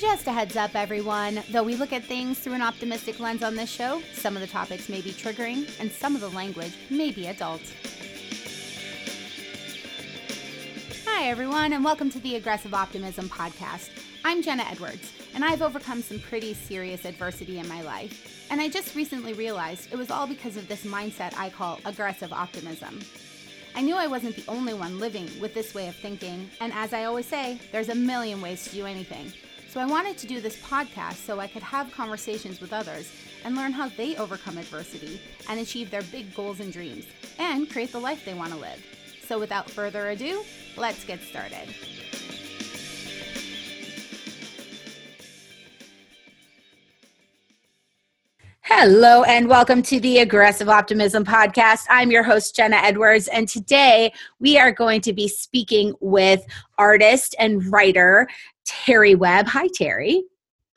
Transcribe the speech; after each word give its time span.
Just 0.00 0.26
a 0.26 0.32
heads 0.32 0.56
up, 0.56 0.74
everyone. 0.74 1.42
Though 1.50 1.62
we 1.62 1.74
look 1.74 1.90
at 1.90 2.04
things 2.04 2.38
through 2.38 2.52
an 2.52 2.60
optimistic 2.60 3.18
lens 3.18 3.42
on 3.42 3.56
this 3.56 3.70
show, 3.70 4.02
some 4.12 4.36
of 4.36 4.42
the 4.42 4.46
topics 4.46 4.90
may 4.90 5.00
be 5.00 5.10
triggering 5.10 5.70
and 5.80 5.90
some 5.90 6.14
of 6.14 6.20
the 6.20 6.28
language 6.28 6.74
may 6.90 7.10
be 7.10 7.28
adult. 7.28 7.62
Hi, 11.06 11.28
everyone, 11.28 11.72
and 11.72 11.82
welcome 11.82 12.10
to 12.10 12.18
the 12.18 12.36
Aggressive 12.36 12.74
Optimism 12.74 13.30
Podcast. 13.30 13.88
I'm 14.22 14.42
Jenna 14.42 14.64
Edwards, 14.70 15.14
and 15.34 15.42
I've 15.42 15.62
overcome 15.62 16.02
some 16.02 16.18
pretty 16.18 16.52
serious 16.52 17.06
adversity 17.06 17.58
in 17.58 17.66
my 17.66 17.80
life. 17.80 18.46
And 18.50 18.60
I 18.60 18.68
just 18.68 18.96
recently 18.96 19.32
realized 19.32 19.90
it 19.90 19.96
was 19.96 20.10
all 20.10 20.26
because 20.26 20.58
of 20.58 20.68
this 20.68 20.84
mindset 20.84 21.32
I 21.38 21.48
call 21.48 21.80
aggressive 21.86 22.34
optimism. 22.34 23.00
I 23.74 23.80
knew 23.80 23.94
I 23.94 24.08
wasn't 24.08 24.36
the 24.36 24.44
only 24.46 24.74
one 24.74 25.00
living 25.00 25.30
with 25.40 25.54
this 25.54 25.74
way 25.74 25.88
of 25.88 25.96
thinking, 25.96 26.50
and 26.60 26.72
as 26.74 26.92
I 26.92 27.04
always 27.04 27.26
say, 27.26 27.58
there's 27.72 27.88
a 27.88 27.94
million 27.94 28.42
ways 28.42 28.64
to 28.64 28.70
do 28.74 28.84
anything. 28.84 29.32
So 29.76 29.82
I 29.82 29.84
wanted 29.84 30.16
to 30.16 30.26
do 30.26 30.40
this 30.40 30.56
podcast 30.62 31.16
so 31.26 31.38
I 31.38 31.48
could 31.48 31.62
have 31.62 31.92
conversations 31.92 32.62
with 32.62 32.72
others 32.72 33.12
and 33.44 33.54
learn 33.54 33.72
how 33.72 33.90
they 33.90 34.16
overcome 34.16 34.56
adversity 34.56 35.20
and 35.50 35.60
achieve 35.60 35.90
their 35.90 36.00
big 36.00 36.34
goals 36.34 36.60
and 36.60 36.72
dreams 36.72 37.04
and 37.38 37.68
create 37.68 37.92
the 37.92 38.00
life 38.00 38.24
they 38.24 38.32
want 38.32 38.54
to 38.54 38.58
live. 38.58 38.82
So 39.28 39.38
without 39.38 39.68
further 39.68 40.08
ado, 40.08 40.42
let's 40.78 41.04
get 41.04 41.20
started. 41.20 41.68
Hello, 48.68 49.22
and 49.22 49.48
welcome 49.48 49.80
to 49.82 50.00
the 50.00 50.18
Aggressive 50.18 50.68
Optimism 50.68 51.24
Podcast. 51.24 51.84
I'm 51.88 52.10
your 52.10 52.24
host, 52.24 52.56
Jenna 52.56 52.74
Edwards, 52.78 53.28
and 53.28 53.46
today 53.46 54.12
we 54.40 54.58
are 54.58 54.72
going 54.72 55.00
to 55.02 55.12
be 55.12 55.28
speaking 55.28 55.94
with 56.00 56.44
artist 56.76 57.36
and 57.38 57.64
writer 57.70 58.26
Teri 58.66 59.16
Webb. 59.16 59.46
Hi, 59.46 59.68
Teri. 59.68 60.22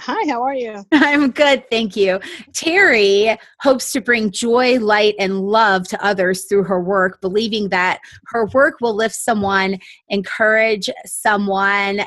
Hi, 0.02 0.30
how 0.30 0.44
are 0.44 0.53
you? 0.53 0.86
I'm 0.91 1.31
good, 1.31 1.67
thank 1.72 1.95
you. 1.95 2.19
Teri 2.52 3.36
hopes 3.59 3.92
to 3.94 4.02
bring 4.02 4.30
joy, 4.30 4.77
light, 4.77 5.16
and 5.17 5.42
love 5.42 5.88
to 5.88 6.05
others 6.05 6.45
through 6.45 6.66
her 6.66 6.80
work, 6.80 7.19
believing 7.21 7.69
that 7.69 8.02
her 8.27 8.45
work 8.53 8.75
will 8.81 8.94
lift 8.94 9.16
someone, 9.16 9.80
encourage 10.09 10.92
someone, 11.08 12.02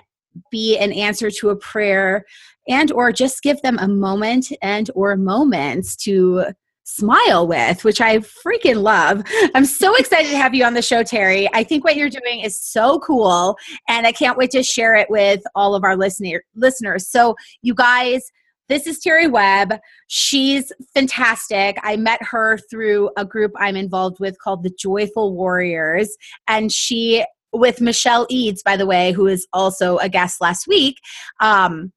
be 0.51 0.79
an 0.79 0.93
answer 0.93 1.31
to 1.31 1.51
a 1.51 1.57
prayer 1.57 2.25
and 2.69 2.93
or 2.93 3.13
just 3.13 3.43
give 3.43 3.61
them 3.63 3.79
a 3.79 3.89
moment 3.89 4.53
and 4.63 4.91
or 4.95 5.17
moments 5.17 5.97
to 5.97 6.45
smile 6.85 7.47
with, 7.47 7.85
which 7.85 8.01
I 8.01 8.19
freaking 8.19 8.83
love. 8.83 9.23
I'm 9.55 9.65
so 9.65 9.95
excited 9.95 10.31
to 10.31 10.37
have 10.37 10.55
you 10.55 10.65
on 10.65 10.75
the 10.75 10.83
show, 10.83 11.03
Teri. 11.03 11.49
I 11.55 11.65
think 11.65 11.85
what 11.85 11.97
you're 11.97 12.11
doing 12.11 12.41
is 12.41 12.61
so 12.61 12.99
cool, 13.01 13.57
and 13.89 14.07
I 14.07 14.13
can't 14.13 14.37
wait 14.37 14.51
to 14.51 14.63
share 14.63 14.95
it 14.95 15.09
with 15.09 15.43
all 15.55 15.75
of 15.75 15.85
our 15.85 15.97
listener 15.97 16.43
listeners. 16.55 17.09
So, 17.09 17.37
you 17.63 17.75
guys. 17.75 18.23
This 18.69 18.87
is 18.87 19.01
Teri 19.05 19.31
Webb. 19.31 19.79
She's 20.07 20.73
fantastic. 20.95 21.77
I 21.83 21.97
met 21.97 22.23
her 22.23 22.59
through 22.71 23.11
a 23.19 23.25
group 23.25 23.53
I'm 23.59 23.77
involved 23.77 24.19
with 24.19 24.39
called 24.39 24.63
the 24.63 24.71
Joyful 24.79 25.35
Warriors. 25.35 26.17
And 26.49 26.73
she, 26.73 27.23
with 27.53 27.81
Michelle 27.81 28.27
Eads, 28.31 28.62
by 28.62 28.77
the 28.77 28.86
way, 28.86 29.12
who 29.12 29.27
is 29.27 29.47
also 29.53 29.98
a 29.98 30.08
guest 30.08 30.41
last 30.41 30.67
week, 30.67 30.97
um, 31.41 31.92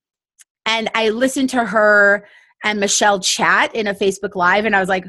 and 0.65 0.89
I 0.95 1.09
listened 1.09 1.49
to 1.51 1.65
her 1.65 2.27
and 2.63 2.79
Michelle 2.79 3.19
chat 3.19 3.73
in 3.75 3.87
a 3.87 3.93
Facebook 3.93 4.35
Live, 4.35 4.65
and 4.65 4.75
I 4.75 4.79
was 4.79 4.89
like, 4.89 5.05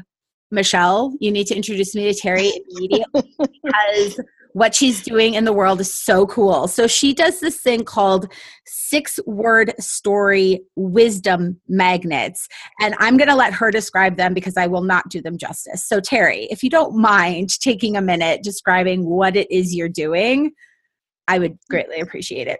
Michelle, 0.51 1.13
you 1.19 1.31
need 1.31 1.47
to 1.47 1.55
introduce 1.55 1.93
me 1.95 2.11
to 2.11 2.19
Teri 2.19 2.51
immediately 2.71 3.35
because 3.63 4.19
what 4.57 4.73
she's 4.73 5.03
doing 5.03 5.35
in 5.35 5.45
the 5.45 5.53
world 5.53 5.79
is 5.79 5.93
so 5.93 6.25
cool. 6.25 6.67
So 6.67 6.87
she 6.87 7.13
does 7.13 7.39
this 7.39 7.59
thing 7.59 7.83
called 7.83 8.33
six 8.65 9.19
word 9.27 9.71
story 9.79 10.61
wisdom 10.75 11.61
magnets. 11.67 12.47
And 12.81 12.95
I'm 12.97 13.17
going 13.17 13.29
to 13.29 13.35
let 13.35 13.53
her 13.53 13.69
describe 13.69 14.17
them 14.17 14.33
because 14.33 14.57
I 14.57 14.65
will 14.65 14.81
not 14.81 15.09
do 15.09 15.21
them 15.21 15.37
justice. 15.37 15.85
So, 15.85 16.01
Teri, 16.01 16.47
if 16.49 16.63
you 16.63 16.71
don't 16.71 16.97
mind 16.97 17.59
taking 17.59 17.97
a 17.97 18.01
minute 18.01 18.41
describing 18.41 19.05
what 19.05 19.35
it 19.35 19.49
is 19.51 19.75
you're 19.75 19.89
doing, 19.89 20.53
I 21.27 21.37
would 21.37 21.59
greatly 21.69 21.99
appreciate 21.99 22.47
it. 22.47 22.59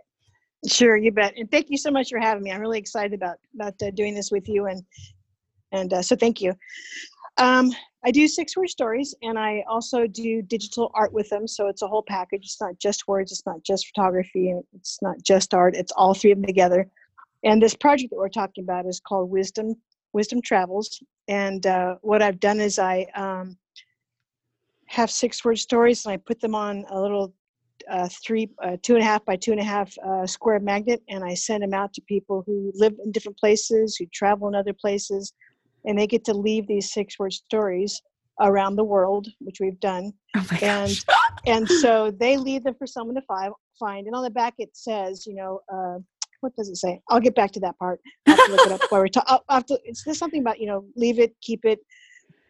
Sure, 0.68 0.98
you 0.98 1.12
bet. 1.12 1.34
And 1.36 1.50
thank 1.50 1.72
you 1.72 1.78
so 1.78 1.90
much 1.90 2.10
for 2.10 2.20
having 2.20 2.44
me. 2.44 2.52
I'm 2.52 2.62
really 2.62 2.80
excited 2.80 3.14
about 3.14 3.38
about 3.56 3.74
uh, 3.82 3.90
doing 3.92 4.14
this 4.14 4.30
with 4.32 4.48
you, 4.48 4.68
and 4.68 4.84
and 5.72 5.94
uh, 5.94 6.02
so 6.04 6.16
thank 6.16 6.42
you. 6.42 6.54
Um, 7.38 7.72
I 8.06 8.12
do 8.12 8.28
six 8.28 8.56
word 8.56 8.70
stories, 8.70 9.14
and 9.22 9.38
I 9.38 9.64
also 9.70 10.08
do 10.08 10.42
digital 10.42 10.92
art 10.94 11.12
with 11.12 11.30
them. 11.30 11.48
So 11.48 11.68
it's 11.68 11.82
a 11.82 11.88
whole 11.88 12.04
package. 12.08 12.46
It's 12.46 12.62
not 12.62 12.78
just 12.80 13.08
words. 13.08 13.32
It's 13.32 13.46
not 13.46 13.64
just 13.64 13.88
photography, 13.88 14.50
and 14.52 14.64
it's 14.74 15.00
not 15.02 15.22
just 15.24 15.54
art. 15.54 15.76
It's 15.76 15.92
all 15.92 16.14
three 16.14 16.32
of 16.32 16.38
them 16.38 16.46
together. 16.46 16.88
And 17.44 17.62
this 17.62 17.76
project 17.76 18.12
that 18.12 18.18
we're 18.18 18.30
talking 18.30 18.64
about 18.64 18.86
is 18.86 19.00
called 19.00 19.30
Wisdom 19.30 19.76
Wisdom 20.14 20.42
Travels. 20.42 21.04
And 21.28 21.66
uh, 21.68 21.96
what 22.02 22.22
I've 22.22 22.40
done 22.40 22.60
is 22.60 22.80
I 22.80 23.08
um, 23.16 23.58
have 24.88 25.12
six 25.12 25.44
word 25.44 25.58
stories, 25.58 26.06
and 26.06 26.14
I 26.14 26.18
put 26.18 26.40
them 26.40 26.56
on 26.56 26.86
a 26.90 27.00
little 27.00 27.34
uh, 27.90 28.08
three, 28.26 28.50
uh, 28.64 28.78
two 28.82 28.96
and 28.96 29.04
a 29.04 29.06
half 29.06 29.24
by 29.26 29.36
two 29.36 29.52
and 29.52 29.60
a 29.60 29.64
half 29.64 29.96
uh, 30.00 30.26
square 30.26 30.60
magnet, 30.60 31.02
and 31.10 31.24
I 31.24 31.34
send 31.34 31.64
them 31.64 31.74
out 31.74 31.94
to 31.94 32.02
people 32.02 32.44
who 32.46 32.72
live 32.74 32.94
in 33.04 33.12
different 33.12 33.38
places, 33.38 33.96
who 33.96 34.06
travel 34.14 34.48
in 34.48 34.56
other 34.56 34.74
places, 34.74 35.34
and 35.86 35.98
they 35.98 36.08
get 36.08 36.26
to 36.26 36.34
leave 36.34 36.68
these 36.68 36.92
six 36.92 37.18
word 37.20 37.34
stories 37.34 38.02
around 38.40 38.76
the 38.76 38.84
world, 38.84 39.28
which 39.40 39.58
we've 39.60 39.80
done. 39.80 40.12
Oh 40.36 40.48
and 40.62 41.06
and 41.48 41.68
so 41.68 42.12
they 42.12 42.38
leave 42.38 42.64
them 42.64 42.76
for 42.76 42.88
someone 42.88 43.16
to 43.16 43.22
find. 43.22 43.54
Find, 43.80 44.08
and 44.08 44.16
on 44.16 44.24
the 44.24 44.32
back 44.32 44.56
it 44.58 44.72
says, 44.74 45.28
you 45.28 45.36
know, 45.36 45.60
uh, 45.72 46.00
what 46.42 46.56
does 46.56 46.70
it 46.70 46.78
say? 46.78 47.00
I'll 47.10 47.20
get 47.20 47.36
back 47.36 47.52
to 47.52 47.60
that 47.60 47.78
part. 47.78 48.00
I 48.26 48.32
have 48.32 48.46
to 48.46 48.52
look 48.52 48.66
it 48.66 48.72
up 48.72 48.82
while 48.90 49.02
we're 49.02 49.08
talking. 49.08 49.78
It's 49.84 50.04
there's 50.04 50.18
something 50.18 50.42
about 50.42 50.60
you 50.60 50.66
know, 50.66 50.86
leave 50.96 51.20
it, 51.20 51.36
keep 51.42 51.64
it, 51.64 51.80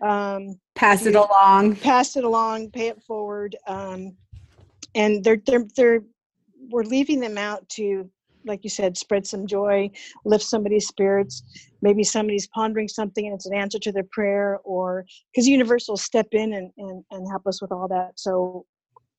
um, 0.02 0.60
pass 0.76 1.06
it 1.06 1.16
along, 1.16 1.76
pass 1.78 2.16
it 2.16 2.24
along, 2.24 2.72
pay 2.72 2.88
it 2.88 3.02
forward. 3.04 3.56
Um, 3.68 4.16
and 4.96 5.24
they're 5.24 5.42
they're 5.46 5.66
they're 5.76 6.04
we're 6.70 6.84
leaving 6.84 7.20
them 7.20 7.38
out 7.38 7.68
to 7.70 8.10
like 8.48 8.64
you 8.64 8.70
said 8.70 8.98
spread 8.98 9.26
some 9.26 9.46
joy 9.46 9.90
lift 10.26 10.44
somebody's 10.44 10.88
spirits. 10.88 11.44
Maybe 11.82 12.04
somebody's 12.04 12.48
pondering 12.48 12.88
something 12.88 13.26
and 13.26 13.36
it's 13.36 13.46
an 13.46 13.54
answer 13.54 13.80
to 13.80 13.92
their 13.92 14.08
prayer 14.12 14.60
or 14.64 15.06
because 15.32 15.46
the 15.46 15.52
universe 15.52 15.88
will 15.88 15.98
step 15.98 16.28
in 16.32 16.54
and, 16.54 16.72
and 16.78 17.04
and 17.12 17.28
help 17.30 17.46
us 17.48 17.62
with 17.62 17.72
all 17.72 17.88
that. 17.90 18.14
So 18.16 18.66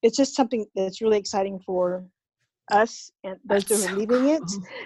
it's 0.02 0.16
just 0.16 0.34
something 0.34 0.66
that's 0.74 1.00
really 1.00 1.18
exciting 1.18 1.60
for 1.64 2.04
us 2.70 3.10
and 3.24 3.36
those 3.44 3.64
that's 3.64 3.86
who 3.86 3.94
are 3.94 3.96
leaving 3.96 4.24
cool. 4.24 4.36
it 4.36 4.42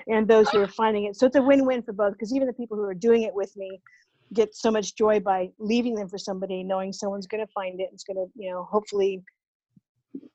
and 0.08 0.28
those 0.28 0.48
who 0.50 0.60
are 0.60 0.68
finding 0.68 1.04
it. 1.04 1.16
So 1.16 1.26
it's 1.26 1.36
a 1.36 1.42
win-win 1.42 1.82
for 1.82 1.92
both 1.92 2.12
because 2.12 2.34
even 2.34 2.46
the 2.46 2.52
people 2.52 2.76
who 2.76 2.84
are 2.84 2.94
doing 2.94 3.22
it 3.22 3.34
with 3.34 3.54
me 3.56 3.80
get 4.32 4.54
so 4.54 4.70
much 4.70 4.96
joy 4.96 5.20
by 5.20 5.50
leaving 5.58 5.94
them 5.94 6.08
for 6.08 6.18
somebody 6.18 6.62
knowing 6.62 6.92
someone's 6.92 7.26
going 7.26 7.44
to 7.44 7.52
find 7.52 7.80
it 7.80 7.90
it's 7.92 8.04
going 8.04 8.16
to 8.16 8.26
you 8.34 8.50
know 8.50 8.64
hopefully 8.64 9.22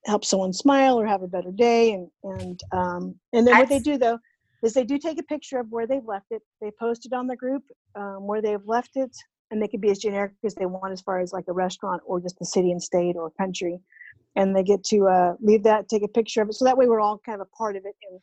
help 0.06 0.24
someone 0.26 0.54
smile 0.54 1.00
or 1.00 1.06
have 1.06 1.22
a 1.22 1.28
better 1.28 1.52
day 1.52 1.94
and 1.94 2.10
and 2.24 2.62
um, 2.72 3.16
and 3.34 3.46
then 3.46 3.58
what 3.58 3.70
they 3.70 3.80
do 3.80 3.98
though 3.98 4.20
is 4.64 4.74
they 4.74 4.84
do 4.84 4.98
take 4.98 5.20
a 5.20 5.24
picture 5.24 5.60
of 5.60 5.70
where 5.70 5.86
they've 5.86 6.06
left 6.06 6.28
it. 6.32 6.42
They 6.62 6.72
post 6.80 7.06
it 7.06 7.14
on 7.14 7.28
the 7.28 7.36
group 7.36 7.64
um, 7.96 8.26
where 8.26 8.42
they've 8.42 8.66
left 8.66 8.92
it 8.96 9.16
and 9.52 9.62
they 9.62 9.68
can 9.68 9.80
be 9.80 9.92
as 9.92 10.00
generic 10.00 10.34
as 10.44 10.56
they 10.56 10.66
want 10.66 10.94
as 10.94 11.02
far 11.02 11.20
as 11.20 11.32
like 11.32 11.46
a 11.48 11.54
restaurant 11.54 12.02
or 12.06 12.20
just 12.20 12.40
the 12.40 12.46
city 12.46 12.72
and 12.72 12.82
state 12.82 13.16
or 13.16 13.30
country 13.32 13.80
and 14.36 14.56
they 14.56 14.64
get 14.64 14.84
to 14.86 15.08
uh, 15.08 15.34
leave 15.42 15.64
that 15.64 15.90
take 15.90 16.04
a 16.04 16.08
picture 16.08 16.42
of 16.42 16.50
it. 16.50 16.54
So 16.54 16.66
that 16.66 16.78
way 16.78 16.88
we're 16.88 17.00
all 17.00 17.20
kind 17.26 17.40
of 17.40 17.48
a 17.48 17.56
part 17.58 17.76
of 17.76 17.86
it 17.86 17.96
and 18.10 18.20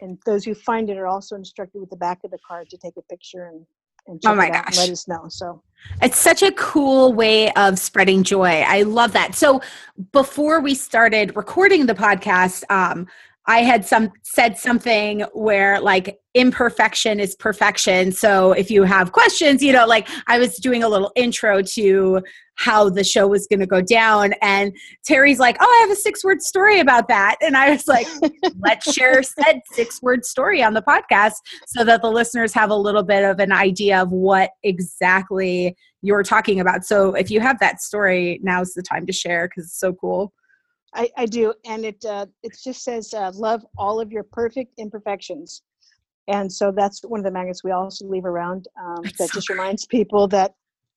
and 0.00 0.18
those 0.26 0.44
who 0.44 0.54
find 0.54 0.90
it 0.90 0.98
are 0.98 1.06
also 1.06 1.36
instructed 1.36 1.78
with 1.78 1.90
the 1.90 1.96
back 1.96 2.24
of 2.24 2.32
the 2.32 2.38
card 2.46 2.68
to 2.70 2.76
take 2.76 2.96
a 2.96 3.02
picture 3.02 3.44
and 3.44 3.64
and 4.06 4.20
oh 4.26 4.34
my 4.34 4.50
gosh. 4.50 4.76
let 4.76 4.90
us 4.90 5.06
know. 5.08 5.26
So 5.28 5.62
it's 6.00 6.18
such 6.18 6.42
a 6.42 6.52
cool 6.52 7.12
way 7.12 7.52
of 7.52 7.78
spreading 7.78 8.22
joy. 8.22 8.64
I 8.66 8.82
love 8.82 9.12
that. 9.12 9.34
So 9.34 9.60
before 10.12 10.60
we 10.60 10.74
started 10.74 11.36
recording 11.36 11.86
the 11.86 11.94
podcast, 11.94 12.64
um, 12.70 13.06
I 13.46 13.62
had 13.62 13.84
some 13.84 14.12
said 14.22 14.56
something 14.56 15.22
where 15.32 15.80
like 15.80 16.20
imperfection 16.34 17.18
is 17.18 17.34
perfection. 17.34 18.12
So 18.12 18.52
if 18.52 18.70
you 18.70 18.84
have 18.84 19.12
questions, 19.12 19.62
you 19.62 19.72
know, 19.72 19.84
like 19.84 20.08
I 20.28 20.38
was 20.38 20.56
doing 20.56 20.82
a 20.82 20.88
little 20.88 21.10
intro 21.16 21.60
to 21.60 22.22
how 22.54 22.88
the 22.88 23.02
show 23.02 23.26
was 23.26 23.46
going 23.48 23.60
to 23.60 23.66
go 23.66 23.80
down 23.80 24.34
and 24.42 24.72
Teri's 25.08 25.40
like, 25.40 25.56
"Oh, 25.60 25.64
I 25.64 25.86
have 25.86 25.90
a 25.90 26.00
six-word 26.00 26.42
story 26.42 26.78
about 26.78 27.08
that." 27.08 27.36
And 27.40 27.56
I 27.56 27.70
was 27.70 27.88
like, 27.88 28.06
"Let's 28.60 28.92
share 28.92 29.22
said 29.22 29.60
six-word 29.72 30.24
story 30.24 30.62
on 30.62 30.74
the 30.74 30.82
podcast 30.82 31.34
so 31.66 31.82
that 31.84 32.02
the 32.02 32.10
listeners 32.10 32.52
have 32.54 32.70
a 32.70 32.76
little 32.76 33.02
bit 33.02 33.24
of 33.24 33.40
an 33.40 33.52
idea 33.52 34.00
of 34.00 34.12
what 34.12 34.50
exactly 34.62 35.76
you're 36.02 36.22
talking 36.22 36.60
about." 36.60 36.84
So 36.84 37.14
if 37.14 37.30
you 37.30 37.40
have 37.40 37.58
that 37.58 37.82
story, 37.82 38.38
now's 38.42 38.74
the 38.74 38.82
time 38.82 39.06
to 39.06 39.12
share 39.12 39.48
cuz 39.48 39.64
it's 39.64 39.78
so 39.78 39.94
cool. 39.94 40.32
I, 40.94 41.10
I 41.16 41.26
do, 41.26 41.54
and 41.64 41.84
it 41.84 42.04
uh, 42.04 42.26
it 42.42 42.56
just 42.62 42.84
says 42.84 43.14
uh, 43.14 43.30
love 43.34 43.64
all 43.76 44.00
of 44.00 44.12
your 44.12 44.22
perfect 44.22 44.74
imperfections, 44.78 45.62
and 46.28 46.52
so 46.52 46.70
that's 46.70 47.02
one 47.02 47.20
of 47.20 47.24
the 47.24 47.30
magnets 47.30 47.64
we 47.64 47.70
also 47.70 48.06
leave 48.06 48.24
around. 48.24 48.68
Um, 48.80 49.02
that 49.02 49.28
so 49.28 49.34
just 49.34 49.48
great. 49.48 49.58
reminds 49.58 49.86
people 49.86 50.28
that 50.28 50.54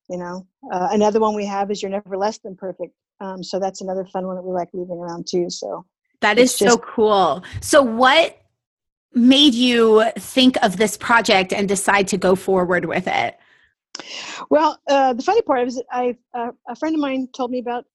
you 0.10 0.18
know. 0.18 0.46
Uh, 0.72 0.90
another 0.92 1.20
one 1.20 1.36
we 1.36 1.46
have 1.46 1.72
is 1.72 1.82
you're 1.82 1.92
never 1.92 2.18
less 2.18 2.38
than 2.40 2.56
perfect. 2.56 2.94
Um, 3.22 3.42
so 3.44 3.60
that's 3.60 3.82
another 3.82 4.06
fun 4.06 4.28
one 4.28 4.36
that 4.36 4.42
we 4.42 4.52
like 4.52 4.70
leaving 4.74 4.98
around 4.98 5.28
too. 5.28 5.50
So 5.50 5.86
that 6.22 6.38
is 6.38 6.58
just, 6.58 6.72
so 6.72 6.78
cool. 6.78 7.44
So 7.62 7.82
what 7.82 8.42
made 9.14 9.54
you 9.54 10.04
think 10.18 10.58
of 10.62 10.78
this 10.78 10.98
project 10.98 11.54
and 11.54 11.68
decide 11.68 12.08
to 12.10 12.18
go 12.18 12.36
forward 12.36 12.86
with 12.86 13.08
it? 13.08 13.40
Well, 14.50 14.78
uh, 14.90 15.14
the 15.14 15.24
funny 15.24 15.42
part 15.42 15.68
is, 15.68 15.82
I 15.90 16.18
uh, 16.34 16.52
a 16.68 16.76
friend 16.76 16.96
of 16.96 17.02
mine 17.02 17.30
told 17.34 17.52
me 17.52 17.60
about 17.60 17.86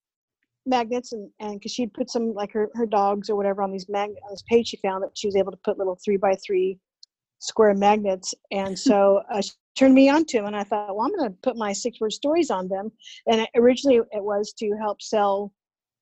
magnets, 0.65 1.11
and 1.11 1.29
and 1.39 1.53
because 1.53 1.71
she'd 1.71 1.93
put 1.93 2.09
some 2.09 2.33
like 2.33 2.51
her 2.51 2.69
her 2.75 2.85
dogs 2.85 3.29
or 3.29 3.35
whatever 3.35 3.61
on 3.61 3.71
these 3.71 3.87
mag 3.89 4.09
on 4.09 4.31
this 4.31 4.43
page, 4.47 4.67
she 4.67 4.77
found 4.77 5.03
that 5.03 5.17
she 5.17 5.27
was 5.27 5.35
able 5.35 5.51
to 5.51 5.59
put 5.63 5.77
little 5.77 5.97
three 6.03 6.17
by 6.17 6.35
three 6.45 6.77
square 7.39 7.73
magnets, 7.73 8.33
and 8.51 8.77
so 8.77 9.21
uh, 9.31 9.41
she 9.41 9.51
turned 9.75 9.93
me 9.93 10.09
on 10.09 10.25
to 10.25 10.37
them, 10.37 10.45
and 10.47 10.55
I 10.55 10.63
thought, 10.63 10.95
well, 10.95 11.05
I'm 11.05 11.15
going 11.15 11.29
to 11.29 11.37
put 11.41 11.57
my 11.57 11.73
six 11.73 11.99
word 11.99 12.13
stories 12.13 12.51
on 12.51 12.67
them, 12.67 12.91
and 13.27 13.47
originally 13.55 13.97
it 14.11 14.23
was 14.23 14.53
to 14.59 14.75
help 14.79 15.01
sell, 15.01 15.53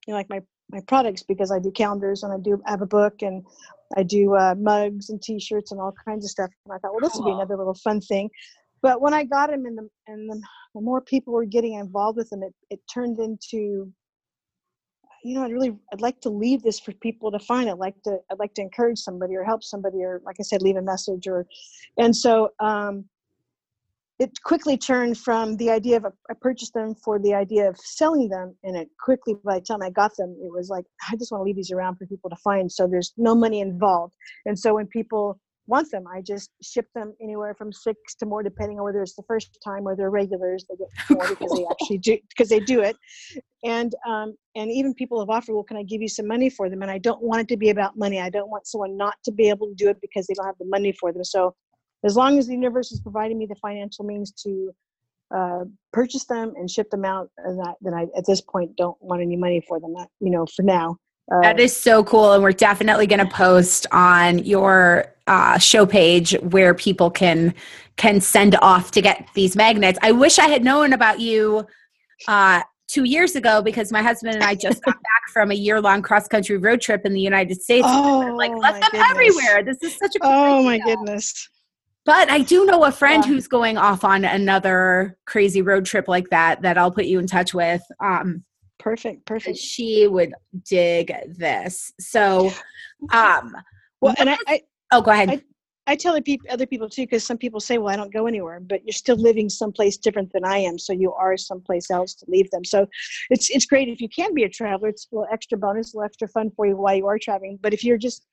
you 0.08 0.14
know, 0.14 0.18
like 0.18 0.30
my 0.30 0.42
my 0.72 0.82
products 0.82 1.24
because 1.24 1.52
I 1.52 1.60
do 1.60 1.72
calendars 1.72 2.24
and 2.24 2.32
I 2.32 2.38
do 2.38 2.62
I 2.66 2.72
have 2.72 2.82
a 2.82 2.88
book 2.88 3.22
and 3.22 3.44
I 3.98 4.04
do 4.04 4.36
uh, 4.36 4.56
mugs 4.58 5.10
and 5.10 5.22
T-shirts 5.22 5.72
and 5.72 5.82
all 5.82 5.94
kinds 6.06 6.26
of 6.26 6.32
stuff. 6.32 6.52
And 6.66 6.74
I 6.74 6.78
thought, 6.78 6.92
well, 6.92 7.02
this 7.02 7.16
would 7.16 7.26
be 7.26 7.32
another 7.32 7.58
little 7.58 7.74
fun 7.74 8.02
thing. 8.02 8.30
But 8.82 9.02
when 9.02 9.14
I 9.14 9.24
got 9.24 9.50
them 9.50 9.66
and 9.66 9.78
the 9.78 9.90
and 10.08 10.30
the, 10.30 10.42
the 10.76 10.82
more 10.82 11.02
people 11.02 11.34
were 11.34 11.46
getting 11.46 11.74
involved 11.74 12.18
with 12.18 12.30
them, 12.30 12.44
it 12.44 12.54
it 12.70 12.80
turned 12.92 13.20
into, 13.20 13.92
you 15.24 15.36
know, 15.36 15.44
I'd 15.44 15.51
really 15.51 15.75
I'd 15.92 16.01
like 16.01 16.21
to 16.21 16.30
leave 16.30 16.63
this 16.63 16.80
for 16.80 16.92
people 16.94 17.31
to 17.31 17.39
find. 17.39 17.69
I'd 17.69 17.77
like 17.77 18.01
to 18.04 18.19
I'd 18.31 18.39
like 18.39 18.54
to 18.56 18.62
encourage 18.62 19.00
somebody 19.00 19.36
or 19.36 19.44
help 19.44 19.63
somebody 19.63 20.04
or 20.04 20.21
like 20.25 20.38
I 20.39 20.44
said, 20.44 20.62
leave 20.62 20.77
a 20.77 20.81
message 20.81 21.27
or, 21.27 21.45
and 21.98 22.16
so 22.16 22.51
um, 22.60 23.06
it 24.19 24.31
quickly 24.44 24.77
turned 24.77 25.18
from 25.18 25.56
the 25.57 25.69
idea 25.69 25.98
of 25.98 26.06
I 26.30 26.33
purchased 26.39 26.74
them 26.74 26.94
for 26.94 27.19
the 27.19 27.33
idea 27.33 27.69
of 27.69 27.77
selling 27.77 28.27
them, 28.27 28.56
and 28.63 28.75
it 28.75 28.89
quickly 29.01 29.36
by 29.45 29.56
the 29.56 29.66
time 29.66 29.81
I 29.81 29.89
got 29.89 30.16
them, 30.18 30.36
it 30.44 30.51
was 30.51 30.69
like 30.69 30.86
I 31.10 31.16
just 31.16 31.31
want 31.31 31.42
to 31.42 31.45
leave 31.45 31.56
these 31.56 31.72
around 31.72 31.95
for 31.95 32.06
people 32.06 32.30
to 32.30 32.36
find. 32.38 32.69
So 32.72 32.86
there's 32.86 33.13
no 33.18 33.33
money 33.33 33.62
involved, 33.62 34.13
and 34.45 34.60
so 34.60 34.75
when 34.75 34.88
people 34.88 35.39
want 35.69 35.89
them, 35.92 36.06
I 36.07 36.21
just 36.21 36.51
ship 36.62 36.88
them 36.95 37.13
anywhere 37.21 37.54
from 37.54 37.71
six 37.71 38.16
to 38.16 38.25
more, 38.25 38.44
depending 38.44 38.80
on 38.80 38.83
whether 38.86 39.01
it's 39.01 39.16
the 39.16 39.24
first 39.24 39.57
time 39.63 39.88
or 39.88 39.95
they're 39.95 40.10
regulars. 40.10 40.66
They 40.69 40.75
get 40.75 40.89
more 41.18 41.30
because 41.30 41.51
they 41.57 41.66
actually 41.71 41.98
do 42.00 42.18
because 42.30 42.50
they 42.50 42.60
do 42.60 42.81
it, 42.81 42.98
and 43.63 43.94
um, 44.07 44.36
and 44.56 44.71
even 44.71 44.94
people 44.94 45.19
have 45.19 45.30
offered, 45.30 45.54
well, 45.54 45.63
can 45.63 45.77
I 45.77 45.83
give 45.83 46.01
you 46.01 46.10
some 46.10 46.27
money 46.27 46.50
for 46.50 46.69
them? 46.69 46.81
And 46.81 46.92
I 46.92 46.98
don't 46.98 47.21
want 47.21 47.42
it 47.42 47.48
to 47.50 47.57
be 47.57 47.69
about 47.69 47.98
money. 47.98 48.19
I 48.19 48.30
don't 48.30 48.50
want 48.50 48.68
someone 48.68 48.98
not 48.98 49.16
to 49.25 49.31
be 49.31 49.50
able 49.50 49.68
to 49.68 49.75
do 49.75 49.89
it 49.89 50.01
because 50.01 50.27
they 50.27 50.33
don't 50.33 50.45
have 50.45 50.57
the 50.60 50.66
money 50.66 50.92
for 50.92 51.13
them. 51.13 51.24
So 51.24 51.56
as 52.04 52.15
long 52.15 52.38
as 52.39 52.48
the 52.48 52.54
universe 52.54 52.92
is 52.92 53.00
providing 53.00 53.38
me 53.38 53.45
the 53.45 53.56
financial 53.56 54.06
means 54.06 54.31
to 54.44 54.72
uh, 55.36 55.65
purchase 55.94 56.25
them 56.25 56.54
and 56.56 56.69
ship 56.69 56.89
them 56.89 57.06
out, 57.06 57.30
and 57.38 57.60
that, 57.60 57.75
then 57.81 57.94
I 57.94 58.07
at 58.18 58.25
this 58.25 58.42
point 58.42 58.75
don't 58.75 58.98
want 59.01 59.22
any 59.22 59.36
money 59.36 59.63
for 59.68 59.80
them. 59.80 59.94
Not, 59.94 60.10
you 60.19 60.31
know, 60.31 60.45
for 60.45 60.63
now. 60.63 60.98
Uh, 61.31 61.42
that 61.42 61.60
is 61.60 61.75
so 61.75 62.04
cool, 62.04 62.33
and 62.33 62.42
we're 62.42 62.51
definitely 62.51 63.06
going 63.06 63.19
to 63.19 63.31
post 63.31 63.86
on 63.92 64.39
your 64.39 65.13
uh, 65.30 65.60
show 65.60 65.86
page 65.86 66.36
where 66.42 66.74
people 66.74 67.10
can 67.12 67.54
can 67.98 68.20
send 68.20 68.56
off 68.62 68.92
to 68.92 69.02
get 69.02 69.28
these 69.36 69.56
magnets. 69.56 70.00
I 70.02 70.12
wish 70.12 70.40
I 70.40 70.48
had 70.48 70.64
known 70.64 70.94
about 70.94 71.20
you 71.20 71.68
uh, 72.28 72.62
two 72.88 73.04
years 73.04 73.36
ago 73.36 73.62
because 73.62 73.92
my 73.92 74.02
husband 74.02 74.36
and 74.36 74.44
I 74.44 74.56
just 74.56 74.84
got 74.84 74.96
back 75.04 75.24
from 75.31 75.52
a 75.52 75.54
year 75.54 75.80
long 75.80 76.02
cross 76.02 76.28
country 76.28 76.58
road 76.58 76.81
trip 76.81 77.06
in 77.06 77.14
the 77.14 77.22
United 77.22 77.62
States. 77.62 77.86
Oh, 77.88 78.34
like 78.36 78.52
let 78.58 78.81
them 78.81 78.90
goodness. 78.92 79.10
everywhere. 79.12 79.64
This 79.64 79.84
is 79.84 79.98
such 79.98 80.16
a 80.16 80.20
cool 80.20 80.31
oh 80.31 80.64
my 80.64 80.80
goodness. 80.80 81.48
But 82.06 82.32
I 82.32 82.40
do 82.40 82.66
know 82.66 82.86
a 82.86 82.92
friend 82.92 83.24
yeah. 83.24 83.32
who's 83.32 83.48
going 83.48 83.78
off 83.78 84.04
on 84.04 84.25
another 84.25 85.16
crazy 85.28 85.62
road 85.62 85.86
trip 85.86 86.08
like 86.08 86.30
that 86.30 86.64
that 86.64 86.78
I'll 86.78 86.92
put 86.92 87.06
you 87.06 87.20
in 87.20 87.28
touch 87.28 87.54
with. 87.54 87.84
Um, 88.04 88.44
perfect, 88.80 89.28
perfect. 89.28 89.58
She 89.58 90.08
would 90.08 90.34
dig 90.68 91.14
this. 91.38 91.94
So, 92.00 92.52
um, 93.14 93.56
well, 94.02 94.16
and 94.18 94.30
I, 94.30 94.38
I, 94.48 94.62
oh, 94.91 95.01
go 95.01 95.12
ahead. 95.12 95.30
I, 95.30 95.41
I 95.88 95.95
tell 95.95 96.15
other 96.50 96.68
people 96.68 96.88
too, 96.88 97.03
because 97.03 97.24
some 97.24 97.38
people 97.38 97.59
say, 97.59 97.80
"Well, 97.80 97.91
I 97.91 97.95
don't 97.95 98.13
go 98.13 98.27
anywhere," 98.27 98.59
but 98.59 98.86
you're 98.86 98.94
still 98.94 99.15
living 99.15 99.50
someplace 99.50 99.97
different 99.97 100.31
than 100.33 100.45
I 100.45 100.57
am, 100.59 100.77
so 100.77 100.94
you 100.94 101.12
are 101.13 101.36
someplace 101.36 101.89
else 101.89 102.13
to 102.15 102.25
leave 102.27 102.50
them. 102.51 102.63
So 102.63 102.88
it's 103.31 103.50
it's 103.50 103.65
great 103.65 103.88
if 103.88 104.00
you 104.00 104.07
can 104.07 104.33
be 104.36 104.44
a 104.44 104.50
traveler. 104.50 104.89
It's 104.89 105.07
a 105.12 105.15
little 105.15 105.33
extra 105.33 105.57
bonus, 105.57 105.94
a 105.94 105.97
little 105.97 106.06
extra 106.06 106.27
fun 106.27 106.51
for 106.56 106.68
you 106.68 106.77
while 106.77 106.95
you 106.95 107.07
are 107.07 107.18
traveling. 107.18 107.57
But 107.62 107.74
if 107.74 107.83
you're 107.83 107.97
just 107.97 108.27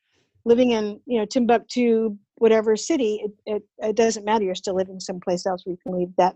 living 0.45 0.73
in 0.73 1.01
you 1.07 1.19
know 1.19 1.25
Timbuktu, 1.25 2.17
whatever 2.37 2.77
city, 2.77 3.23
it, 3.25 3.33
it, 3.47 3.63
it 3.79 3.97
doesn't 3.97 4.25
matter. 4.25 4.45
You're 4.45 4.55
still 4.55 4.75
living 4.75 5.01
someplace 5.01 5.47
else 5.47 5.65
where 5.65 5.73
you 5.73 5.79
can 5.83 5.99
leave 5.99 6.15
that. 6.19 6.35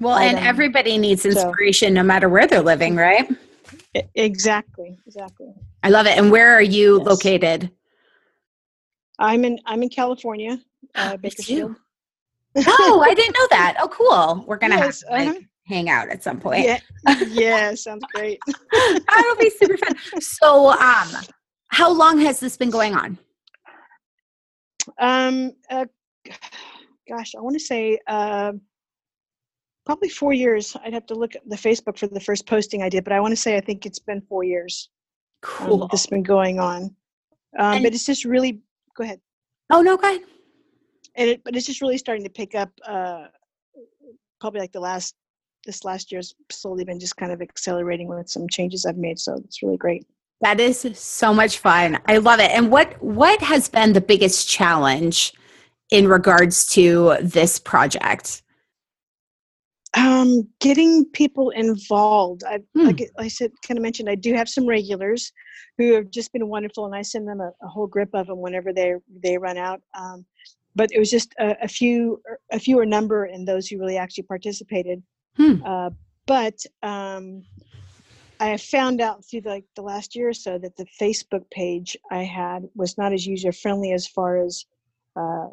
Well, 0.00 0.14
item. 0.14 0.36
and 0.36 0.46
everybody 0.46 0.96
needs 0.96 1.26
inspiration 1.26 1.88
so, 1.88 1.94
no 1.94 2.02
matter 2.02 2.30
where 2.30 2.46
they're 2.46 2.62
living, 2.62 2.96
right? 2.96 3.30
Exactly, 4.14 4.98
exactly. 5.06 5.52
I 5.82 5.90
love 5.90 6.06
it. 6.06 6.16
And 6.16 6.30
where 6.30 6.54
are 6.54 6.62
you 6.62 6.98
yes. 6.98 7.06
located? 7.06 7.70
I'm 9.18 9.44
in 9.44 9.58
I'm 9.66 9.82
in 9.82 9.88
California, 9.88 10.58
uh, 10.94 11.16
Bakersfield. 11.16 11.76
oh, 12.56 13.02
I 13.04 13.14
didn't 13.14 13.34
know 13.34 13.46
that. 13.50 13.76
Oh, 13.80 13.88
cool. 13.88 14.44
We're 14.46 14.58
gonna 14.58 14.76
yes, 14.76 15.02
have 15.02 15.08
to 15.08 15.24
like, 15.24 15.36
uh-huh. 15.36 15.46
hang 15.66 15.88
out 15.88 16.08
at 16.08 16.22
some 16.22 16.38
point. 16.38 16.64
Yeah, 16.64 16.78
yeah 17.28 17.74
sounds 17.74 18.04
great. 18.14 18.38
That'll 18.72 19.36
be 19.36 19.50
super 19.50 19.76
fun. 19.78 19.96
So, 20.20 20.70
um, 20.72 21.08
how 21.68 21.90
long 21.90 22.18
has 22.20 22.40
this 22.40 22.56
been 22.56 22.70
going 22.70 22.94
on? 22.94 23.18
Um, 24.98 25.52
uh, 25.70 25.86
gosh, 27.08 27.34
I 27.34 27.40
want 27.40 27.54
to 27.54 27.64
say 27.64 27.98
uh, 28.06 28.52
probably 29.86 30.08
four 30.08 30.32
years. 30.32 30.76
I'd 30.84 30.92
have 30.92 31.06
to 31.06 31.14
look 31.14 31.34
at 31.34 31.48
the 31.48 31.56
Facebook 31.56 31.98
for 31.98 32.06
the 32.06 32.20
first 32.20 32.46
posting 32.46 32.82
I 32.82 32.88
did, 32.88 33.04
but 33.04 33.12
I 33.12 33.20
want 33.20 33.32
to 33.32 33.36
say 33.36 33.56
I 33.56 33.60
think 33.60 33.86
it's 33.86 33.98
been 33.98 34.20
four 34.22 34.44
years. 34.44 34.90
Um, 35.44 35.50
cool. 35.50 35.82
Um, 35.84 35.88
this 35.90 36.02
has 36.02 36.06
been 36.10 36.22
going 36.22 36.60
on, 36.60 36.94
um, 37.58 37.82
but 37.82 37.94
it's 37.94 38.06
just 38.06 38.24
really. 38.24 38.60
Go 38.96 39.04
ahead. 39.04 39.20
Oh 39.70 39.82
no, 39.82 39.96
go 39.96 40.08
ahead. 40.08 40.22
And 41.14 41.30
it, 41.30 41.44
but 41.44 41.56
it's 41.56 41.66
just 41.66 41.80
really 41.80 41.98
starting 41.98 42.24
to 42.24 42.30
pick 42.30 42.54
up. 42.54 42.70
Uh, 42.86 43.26
probably 44.40 44.60
like 44.60 44.72
the 44.72 44.80
last 44.80 45.14
this 45.64 45.84
last 45.84 46.10
year's 46.10 46.34
slowly 46.50 46.84
been 46.84 46.98
just 46.98 47.16
kind 47.16 47.32
of 47.32 47.40
accelerating 47.40 48.08
with 48.08 48.28
some 48.28 48.48
changes 48.48 48.84
I've 48.84 48.96
made. 48.96 49.18
So 49.18 49.34
it's 49.44 49.62
really 49.62 49.76
great. 49.76 50.04
That 50.40 50.58
is 50.58 50.86
so 50.94 51.32
much 51.32 51.58
fun. 51.58 52.00
I 52.06 52.18
love 52.18 52.40
it. 52.40 52.50
And 52.50 52.70
what 52.70 53.00
what 53.02 53.40
has 53.40 53.68
been 53.68 53.92
the 53.92 54.00
biggest 54.00 54.48
challenge 54.48 55.32
in 55.90 56.08
regards 56.08 56.66
to 56.68 57.16
this 57.20 57.58
project? 57.58 58.41
Um, 59.94 60.48
getting 60.60 61.04
people 61.12 61.50
involved. 61.50 62.44
I, 62.44 62.60
hmm. 62.74 62.86
like 62.86 63.02
I 63.18 63.28
said, 63.28 63.50
kind 63.66 63.76
of 63.76 63.82
mentioned, 63.82 64.08
I 64.08 64.14
do 64.14 64.32
have 64.32 64.48
some 64.48 64.66
regulars 64.66 65.32
who 65.76 65.92
have 65.94 66.10
just 66.10 66.32
been 66.32 66.48
wonderful, 66.48 66.86
and 66.86 66.94
I 66.94 67.02
send 67.02 67.28
them 67.28 67.40
a, 67.40 67.50
a 67.62 67.68
whole 67.68 67.86
grip 67.86 68.10
of 68.14 68.26
them 68.26 68.40
whenever 68.40 68.72
they 68.72 68.94
they 69.22 69.36
run 69.36 69.58
out. 69.58 69.82
Um, 69.94 70.24
but 70.74 70.90
it 70.92 70.98
was 70.98 71.10
just 71.10 71.34
a, 71.38 71.56
a, 71.62 71.68
few 71.68 72.22
a 72.50 72.58
fewer 72.58 72.86
number 72.86 73.26
in 73.26 73.44
those 73.44 73.68
who 73.68 73.78
really 73.78 73.98
actually 73.98 74.24
participated. 74.24 75.02
Hmm. 75.36 75.62
Uh, 75.64 75.90
but 76.26 76.58
um, 76.82 77.42
I 78.40 78.56
found 78.56 79.00
out 79.00 79.24
through 79.24 79.42
the, 79.42 79.50
like 79.50 79.64
the 79.76 79.82
last 79.82 80.16
year 80.16 80.28
or 80.28 80.34
so 80.34 80.58
that 80.58 80.76
the 80.76 80.86
Facebook 81.00 81.48
page 81.50 81.96
I 82.10 82.24
had 82.24 82.68
was 82.74 82.96
not 82.98 83.12
as 83.12 83.26
user 83.26 83.52
friendly 83.52 83.92
as 83.92 84.06
far 84.06 84.44
as 84.44 84.64
uh, 85.16 85.48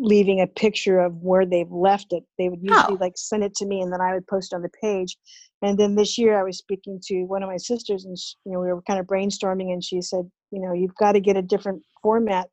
leaving 0.00 0.40
a 0.40 0.46
picture 0.46 1.00
of 1.00 1.14
where 1.16 1.46
they've 1.46 1.70
left 1.70 2.12
it. 2.12 2.24
They 2.38 2.48
would 2.48 2.62
usually 2.62 2.94
oh. 2.94 2.98
like 3.00 3.14
send 3.16 3.44
it 3.44 3.54
to 3.56 3.66
me 3.66 3.80
and 3.80 3.92
then 3.92 4.00
I 4.00 4.14
would 4.14 4.26
post 4.26 4.54
on 4.54 4.62
the 4.62 4.70
page. 4.80 5.16
And 5.62 5.78
then 5.78 5.94
this 5.94 6.16
year 6.16 6.38
I 6.38 6.42
was 6.42 6.58
speaking 6.58 7.00
to 7.06 7.24
one 7.24 7.42
of 7.42 7.48
my 7.48 7.56
sisters 7.56 8.04
and 8.04 8.18
she, 8.18 8.34
you 8.44 8.52
know 8.52 8.60
we 8.60 8.68
were 8.68 8.82
kind 8.82 9.00
of 9.00 9.06
brainstorming 9.06 9.72
and 9.72 9.82
she 9.82 10.00
said, 10.00 10.30
you 10.50 10.60
know, 10.60 10.72
you've 10.72 10.94
got 10.94 11.12
to 11.12 11.20
get 11.20 11.36
a 11.36 11.42
different 11.42 11.82
format. 12.02 12.48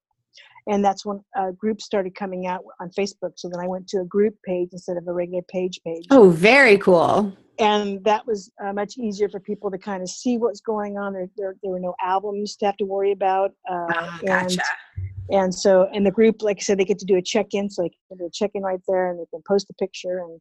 And 0.67 0.83
that's 0.83 1.05
when 1.05 1.23
a 1.35 1.51
group 1.51 1.79
started 1.79 2.15
coming 2.15 2.47
out 2.47 2.61
on 2.79 2.89
Facebook. 2.97 3.33
So 3.35 3.49
then 3.49 3.59
I 3.59 3.67
went 3.67 3.87
to 3.89 3.99
a 3.99 4.05
group 4.05 4.35
page 4.43 4.69
instead 4.71 4.97
of 4.97 5.07
a 5.07 5.13
regular 5.13 5.43
page 5.43 5.79
page. 5.85 6.05
Oh, 6.09 6.31
very 6.31 6.79
cool 6.79 7.37
and 7.59 8.03
that 8.03 8.25
was 8.27 8.51
uh, 8.63 8.73
much 8.73 8.97
easier 8.97 9.29
for 9.29 9.39
people 9.39 9.71
to 9.71 9.77
kind 9.77 10.01
of 10.03 10.09
see 10.09 10.37
what's 10.37 10.61
going 10.61 10.97
on. 10.97 11.13
There, 11.13 11.29
there, 11.37 11.55
there 11.61 11.71
were 11.71 11.79
no 11.79 11.95
albums 12.01 12.55
to 12.57 12.65
have 12.65 12.77
to 12.77 12.85
worry 12.85 13.11
about. 13.11 13.51
Uh, 13.69 13.85
oh, 13.93 14.19
gotcha. 14.25 14.61
And, 14.94 14.94
and 15.29 15.53
so, 15.53 15.89
in 15.91 16.03
the 16.03 16.11
group, 16.11 16.41
like 16.41 16.57
I 16.57 16.61
said, 16.61 16.77
they 16.77 16.85
get 16.85 16.99
to 16.99 17.05
do 17.05 17.17
a 17.17 17.21
check-in, 17.21 17.69
so 17.69 17.83
they 17.83 17.89
can 18.09 18.17
do 18.17 18.25
a 18.25 18.31
check-in 18.31 18.61
right 18.61 18.79
there, 18.87 19.09
and 19.09 19.19
they 19.19 19.25
can 19.31 19.41
post 19.47 19.69
a 19.69 19.73
picture, 19.73 20.19
and 20.19 20.39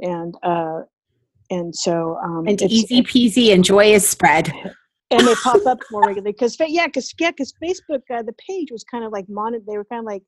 and 0.00 0.34
uh, 0.42 0.82
and 1.50 1.74
so 1.74 2.16
um, 2.22 2.46
and 2.48 2.60
easy 2.62 3.02
peasy 3.02 3.52
and 3.52 3.64
joyous 3.64 4.08
spread. 4.08 4.52
And 5.10 5.26
they 5.26 5.34
pop 5.36 5.64
up 5.66 5.78
more 5.90 6.02
regularly 6.02 6.32
because 6.32 6.56
yeah, 6.58 6.86
because 6.86 7.14
yeah, 7.18 7.30
because 7.30 7.54
Facebook, 7.62 8.02
uh, 8.12 8.22
the 8.22 8.34
page 8.48 8.70
was 8.72 8.84
kind 8.84 9.04
of 9.04 9.12
like 9.12 9.26
monet. 9.28 9.60
They 9.66 9.76
were 9.76 9.84
kind 9.84 10.00
of 10.00 10.06
like 10.06 10.22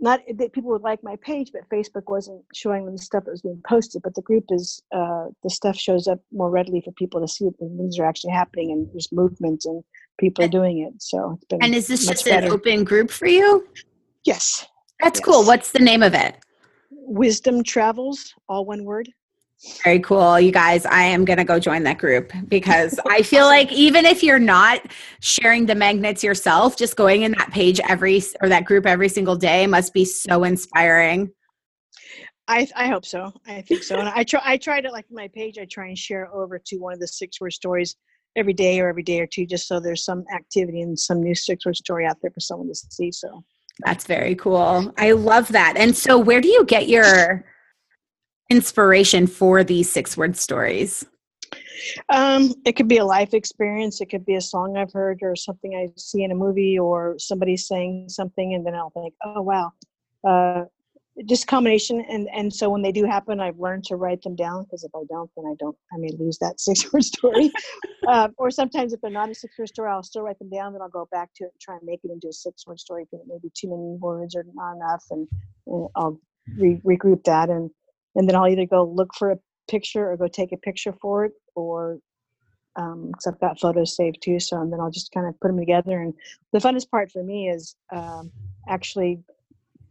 not 0.00 0.20
that 0.36 0.52
people 0.52 0.70
would 0.70 0.82
like 0.82 1.02
my 1.02 1.16
page, 1.16 1.50
but 1.52 1.68
Facebook 1.68 2.10
wasn't 2.10 2.42
showing 2.52 2.84
them 2.84 2.96
the 2.96 3.02
stuff 3.02 3.24
that 3.24 3.30
was 3.30 3.42
being 3.42 3.62
posted. 3.66 4.02
But 4.02 4.14
the 4.14 4.22
group 4.22 4.44
is 4.50 4.82
uh, 4.94 5.26
the 5.42 5.50
stuff 5.50 5.76
shows 5.76 6.08
up 6.08 6.20
more 6.32 6.50
readily 6.50 6.80
for 6.80 6.92
people 6.92 7.20
to 7.20 7.28
see 7.28 7.44
that 7.44 7.58
things 7.58 7.98
are 7.98 8.04
actually 8.04 8.32
happening 8.32 8.72
and 8.72 8.88
there's 8.92 9.10
movement 9.12 9.64
and 9.64 9.82
people 10.18 10.44
are 10.44 10.48
doing 10.48 10.80
it. 10.80 10.94
So 11.00 11.32
it's 11.36 11.44
been. 11.44 11.62
And 11.62 11.74
is 11.74 11.86
this 11.86 12.06
just 12.06 12.24
better. 12.24 12.46
an 12.46 12.52
open 12.52 12.84
group 12.84 13.10
for 13.10 13.26
you? 13.26 13.66
Yes. 14.24 14.66
That's 15.00 15.20
yes. 15.20 15.24
cool. 15.24 15.44
What's 15.44 15.72
the 15.72 15.80
name 15.80 16.02
of 16.02 16.14
it? 16.14 16.36
Wisdom 16.90 17.62
Travels, 17.62 18.34
all 18.48 18.64
one 18.64 18.84
word. 18.84 19.08
Very 19.82 20.00
cool. 20.00 20.38
You 20.38 20.52
guys, 20.52 20.84
I 20.86 21.02
am 21.02 21.24
going 21.24 21.38
to 21.38 21.44
go 21.44 21.58
join 21.58 21.82
that 21.84 21.98
group 21.98 22.32
because 22.48 22.98
I 23.08 23.22
feel 23.22 23.44
like 23.44 23.72
even 23.72 24.04
if 24.04 24.22
you're 24.22 24.38
not 24.38 24.80
sharing 25.20 25.66
the 25.66 25.74
magnets 25.74 26.22
yourself, 26.22 26.76
just 26.76 26.96
going 26.96 27.22
in 27.22 27.32
that 27.32 27.50
page 27.50 27.80
every 27.88 28.22
or 28.40 28.48
that 28.48 28.64
group 28.64 28.86
every 28.86 29.08
single 29.08 29.36
day 29.36 29.66
must 29.66 29.94
be 29.94 30.04
so 30.04 30.44
inspiring. 30.44 31.30
I, 32.46 32.68
I 32.76 32.88
hope 32.88 33.06
so. 33.06 33.32
I 33.46 33.62
think 33.62 33.82
so. 33.82 33.96
And 33.96 34.08
I 34.08 34.22
try 34.22 34.40
I 34.44 34.56
try 34.58 34.80
to 34.80 34.90
like 34.90 35.06
my 35.10 35.28
page. 35.28 35.58
I 35.58 35.64
try 35.64 35.88
and 35.88 35.98
share 35.98 36.34
over 36.34 36.58
to 36.58 36.76
one 36.76 36.92
of 36.92 37.00
the 37.00 37.08
six 37.08 37.40
word 37.40 37.52
stories 37.52 37.96
every 38.36 38.52
day 38.52 38.80
or 38.80 38.88
every 38.88 39.02
day 39.02 39.20
or 39.20 39.26
two, 39.26 39.46
just 39.46 39.66
so 39.66 39.80
there's 39.80 40.04
some 40.04 40.24
activity 40.34 40.82
and 40.82 40.98
some 40.98 41.22
new 41.22 41.34
six 41.34 41.64
word 41.64 41.76
story 41.76 42.04
out 42.04 42.16
there 42.20 42.30
for 42.30 42.40
someone 42.40 42.68
to 42.68 42.74
see. 42.74 43.10
So 43.12 43.44
that's 43.84 44.04
very 44.04 44.34
cool. 44.34 44.92
I 44.98 45.12
love 45.12 45.48
that. 45.48 45.74
And 45.76 45.96
so, 45.96 46.18
where 46.18 46.40
do 46.40 46.48
you 46.48 46.64
get 46.64 46.88
your 46.88 47.44
inspiration 48.50 49.26
for 49.26 49.64
these 49.64 49.90
six 49.90 50.16
word 50.16 50.36
stories? 50.36 51.04
Um, 52.08 52.54
it 52.64 52.72
could 52.76 52.88
be 52.88 52.98
a 52.98 53.04
life 53.04 53.34
experience. 53.34 54.00
It 54.00 54.06
could 54.06 54.24
be 54.24 54.36
a 54.36 54.40
song 54.40 54.76
I've 54.76 54.92
heard 54.92 55.20
or 55.22 55.36
something 55.36 55.74
I 55.74 55.88
see 55.96 56.22
in 56.22 56.30
a 56.30 56.34
movie 56.34 56.78
or 56.78 57.16
somebody 57.18 57.56
saying 57.56 58.08
something, 58.08 58.54
and 58.54 58.66
then 58.66 58.74
I'll 58.74 58.90
think, 58.90 59.14
oh, 59.24 59.42
wow. 59.42 59.72
Uh, 60.26 60.64
just 61.26 61.46
combination 61.46 62.04
and 62.10 62.28
and 62.34 62.52
so 62.52 62.68
when 62.68 62.82
they 62.82 62.90
do 62.90 63.04
happen 63.04 63.38
i've 63.38 63.58
learned 63.58 63.84
to 63.84 63.94
write 63.94 64.20
them 64.22 64.34
down 64.34 64.64
because 64.64 64.82
if 64.82 64.90
i 64.96 65.02
don't 65.08 65.30
then 65.36 65.46
i 65.46 65.54
don't 65.60 65.76
i 65.92 65.96
may 65.96 66.10
lose 66.18 66.38
that 66.38 66.58
six 66.60 66.92
word 66.92 67.04
story 67.04 67.52
uh, 68.08 68.28
or 68.36 68.50
sometimes 68.50 68.92
if 68.92 69.00
they're 69.00 69.10
not 69.10 69.30
a 69.30 69.34
six 69.34 69.56
word 69.56 69.68
story 69.68 69.88
i'll 69.88 70.02
still 70.02 70.22
write 70.22 70.38
them 70.40 70.50
down 70.50 70.72
then 70.72 70.82
i'll 70.82 70.88
go 70.88 71.06
back 71.12 71.30
to 71.34 71.44
it 71.44 71.50
and 71.52 71.60
try 71.60 71.76
and 71.76 71.84
make 71.84 72.00
it 72.02 72.10
into 72.10 72.28
a 72.28 72.32
six 72.32 72.66
word 72.66 72.80
story 72.80 73.04
if 73.04 73.08
it 73.12 73.26
may 73.28 73.38
be 73.40 73.50
too 73.54 73.68
many 73.68 73.96
words 74.00 74.34
or 74.34 74.44
not 74.54 74.74
enough 74.74 75.04
and, 75.10 75.28
and 75.68 75.88
i'll 75.94 76.20
re- 76.58 76.82
regroup 76.84 77.22
that 77.22 77.48
and 77.48 77.70
and 78.14 78.28
then 78.28 78.36
i'll 78.36 78.48
either 78.48 78.66
go 78.66 78.84
look 78.84 79.14
for 79.14 79.30
a 79.30 79.38
picture 79.68 80.10
or 80.10 80.16
go 80.16 80.28
take 80.28 80.52
a 80.52 80.56
picture 80.56 80.94
for 81.00 81.24
it 81.24 81.32
or 81.54 81.98
um, 82.76 83.08
because 83.08 83.26
I've 83.26 83.40
got 83.40 83.60
photos 83.60 83.96
saved 83.96 84.18
too. 84.22 84.40
So 84.40 84.60
and 84.60 84.72
then 84.72 84.80
I'll 84.80 84.90
just 84.90 85.12
kind 85.12 85.26
of 85.26 85.38
put 85.40 85.48
them 85.48 85.58
together. 85.58 86.00
And 86.00 86.14
the 86.52 86.58
funnest 86.58 86.90
part 86.90 87.10
for 87.12 87.22
me 87.22 87.48
is 87.48 87.76
um, 87.92 88.32
actually 88.68 89.22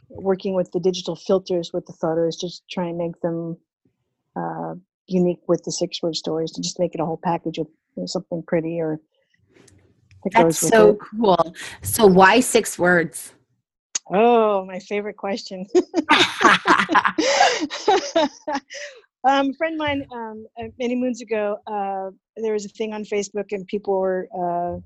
working 0.10 0.54
with 0.54 0.72
the 0.72 0.80
digital 0.80 1.16
filters 1.16 1.72
with 1.74 1.86
the 1.86 1.94
photos, 1.94 2.36
just 2.36 2.64
try 2.70 2.88
and 2.88 2.98
make 2.98 3.20
them 3.22 3.58
uh, 4.36 4.76
unique 5.08 5.40
with 5.48 5.64
the 5.64 5.72
six 5.72 6.02
word 6.02 6.16
stories 6.16 6.52
to 6.52 6.62
just 6.62 6.80
make 6.80 6.94
it 6.94 7.02
a 7.02 7.06
whole 7.06 7.20
package 7.24 7.58
of 7.58 7.68
you 7.96 8.04
know, 8.04 8.06
something 8.06 8.44
pretty 8.48 8.80
or 8.80 9.00
that's 10.32 10.58
so 10.58 10.92
it. 10.92 10.98
cool. 11.00 11.54
So 11.82 12.06
why 12.08 12.40
six 12.40 12.80
words? 12.80 13.34
Oh, 14.12 14.66
my 14.66 14.80
favorite 14.80 15.16
question. 15.16 15.66
um, 19.24 19.50
a 19.50 19.54
friend 19.58 19.74
of 19.74 19.78
mine, 19.78 20.06
um, 20.12 20.46
uh, 20.60 20.66
many 20.78 20.96
moons 20.96 21.22
ago, 21.22 21.58
uh, 21.68 22.10
there 22.36 22.54
was 22.54 22.66
a 22.66 22.70
thing 22.70 22.94
on 22.94 23.06
Facebook, 23.06 23.52
and 23.52 23.66
people 23.68 23.98
were 23.98 24.28
uh, 24.38 24.78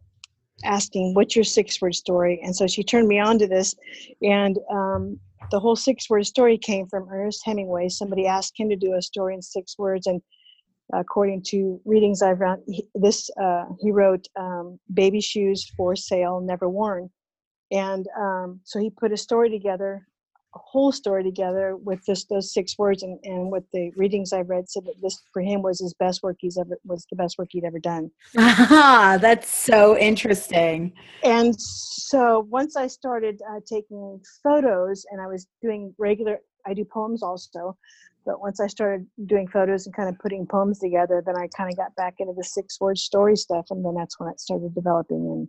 asking, 0.63 1.15
"What's 1.15 1.35
your 1.35 1.45
six-word 1.45 1.95
story?" 1.95 2.39
And 2.43 2.55
so 2.55 2.67
she 2.67 2.83
turned 2.83 3.07
me 3.07 3.19
on 3.19 3.39
to 3.39 3.47
this, 3.47 3.73
and 4.21 4.59
um, 4.71 5.19
the 5.49 5.59
whole 5.59 5.75
six-word 5.75 6.25
story 6.27 6.57
came 6.57 6.87
from 6.87 7.09
Ernest 7.09 7.41
Hemingway. 7.43 7.89
Somebody 7.89 8.27
asked 8.27 8.53
him 8.55 8.69
to 8.69 8.75
do 8.75 8.93
a 8.93 9.01
story 9.01 9.33
in 9.33 9.41
six 9.41 9.79
words, 9.79 10.05
and 10.05 10.21
according 10.93 11.41
to 11.47 11.81
readings 11.85 12.21
I've 12.21 12.39
read, 12.39 12.59
this 12.93 13.31
uh, 13.41 13.65
he 13.79 13.91
wrote 13.91 14.27
um, 14.39 14.79
"Baby 14.93 15.21
shoes 15.21 15.65
for 15.75 15.95
sale, 15.95 16.39
never 16.39 16.69
worn," 16.69 17.09
and 17.71 18.07
um, 18.17 18.59
so 18.63 18.79
he 18.79 18.89
put 18.89 19.11
a 19.11 19.17
story 19.17 19.49
together 19.49 20.07
a 20.55 20.59
whole 20.59 20.91
story 20.91 21.23
together 21.23 21.75
with 21.75 22.05
just 22.05 22.29
those 22.29 22.53
six 22.53 22.77
words 22.77 23.03
and, 23.03 23.19
and 23.23 23.51
what 23.51 23.63
the 23.73 23.91
readings 23.95 24.33
I've 24.33 24.49
read 24.49 24.69
said 24.69 24.85
that 24.85 25.01
this 25.01 25.21
for 25.33 25.41
him 25.41 25.61
was 25.61 25.79
his 25.79 25.93
best 25.93 26.23
work 26.23 26.37
he's 26.39 26.57
ever 26.57 26.77
was 26.85 27.05
the 27.09 27.15
best 27.15 27.37
work 27.37 27.49
he'd 27.51 27.65
ever 27.65 27.79
done. 27.79 28.11
Ah, 28.69 29.17
that's 29.19 29.49
so 29.49 29.97
interesting. 29.97 30.93
And 31.23 31.59
so 31.59 32.47
once 32.49 32.75
I 32.75 32.87
started 32.87 33.41
uh, 33.49 33.59
taking 33.65 34.21
photos 34.43 35.05
and 35.11 35.21
I 35.21 35.27
was 35.27 35.47
doing 35.61 35.93
regular 35.97 36.39
I 36.65 36.73
do 36.73 36.83
poems 36.83 37.23
also, 37.23 37.77
but 38.25 38.41
once 38.41 38.59
I 38.59 38.67
started 38.67 39.07
doing 39.25 39.47
photos 39.47 39.85
and 39.85 39.95
kind 39.95 40.09
of 40.09 40.19
putting 40.19 40.45
poems 40.45 40.79
together, 40.79 41.23
then 41.25 41.37
I 41.37 41.47
kind 41.55 41.71
of 41.71 41.77
got 41.77 41.95
back 41.95 42.15
into 42.19 42.33
the 42.35 42.43
six 42.43 42.79
word 42.79 42.97
story 42.97 43.37
stuff 43.37 43.67
and 43.69 43.85
then 43.85 43.95
that's 43.95 44.19
when 44.19 44.29
it 44.29 44.39
started 44.39 44.75
developing 44.75 45.17
and 45.17 45.47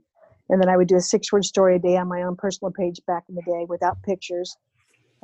and 0.49 0.61
then 0.61 0.69
I 0.69 0.76
would 0.76 0.88
do 0.88 0.97
a 0.97 1.00
six 1.00 1.33
word 1.33 1.45
story 1.45 1.76
a 1.76 1.78
day 1.78 1.97
on 1.97 2.09
my 2.09 2.23
own 2.23 2.37
personal 2.37 2.73
page 2.73 3.00
back 3.07 3.25
in 3.28 3.35
the 3.35 3.43
day 3.43 3.67
without 3.69 4.02
pictures 4.02 4.57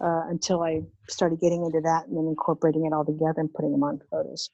uh, 0.03 0.23
until 0.29 0.63
I 0.63 0.83
started 1.09 1.41
getting 1.41 1.65
into 1.65 1.81
that 1.83 2.07
and 2.07 2.17
then 2.17 2.27
incorporating 2.27 2.87
it 2.87 2.93
all 2.93 3.05
together 3.05 3.41
and 3.41 3.53
putting 3.53 3.73
them 3.73 3.83
on 3.83 4.01
photos. 4.11 4.51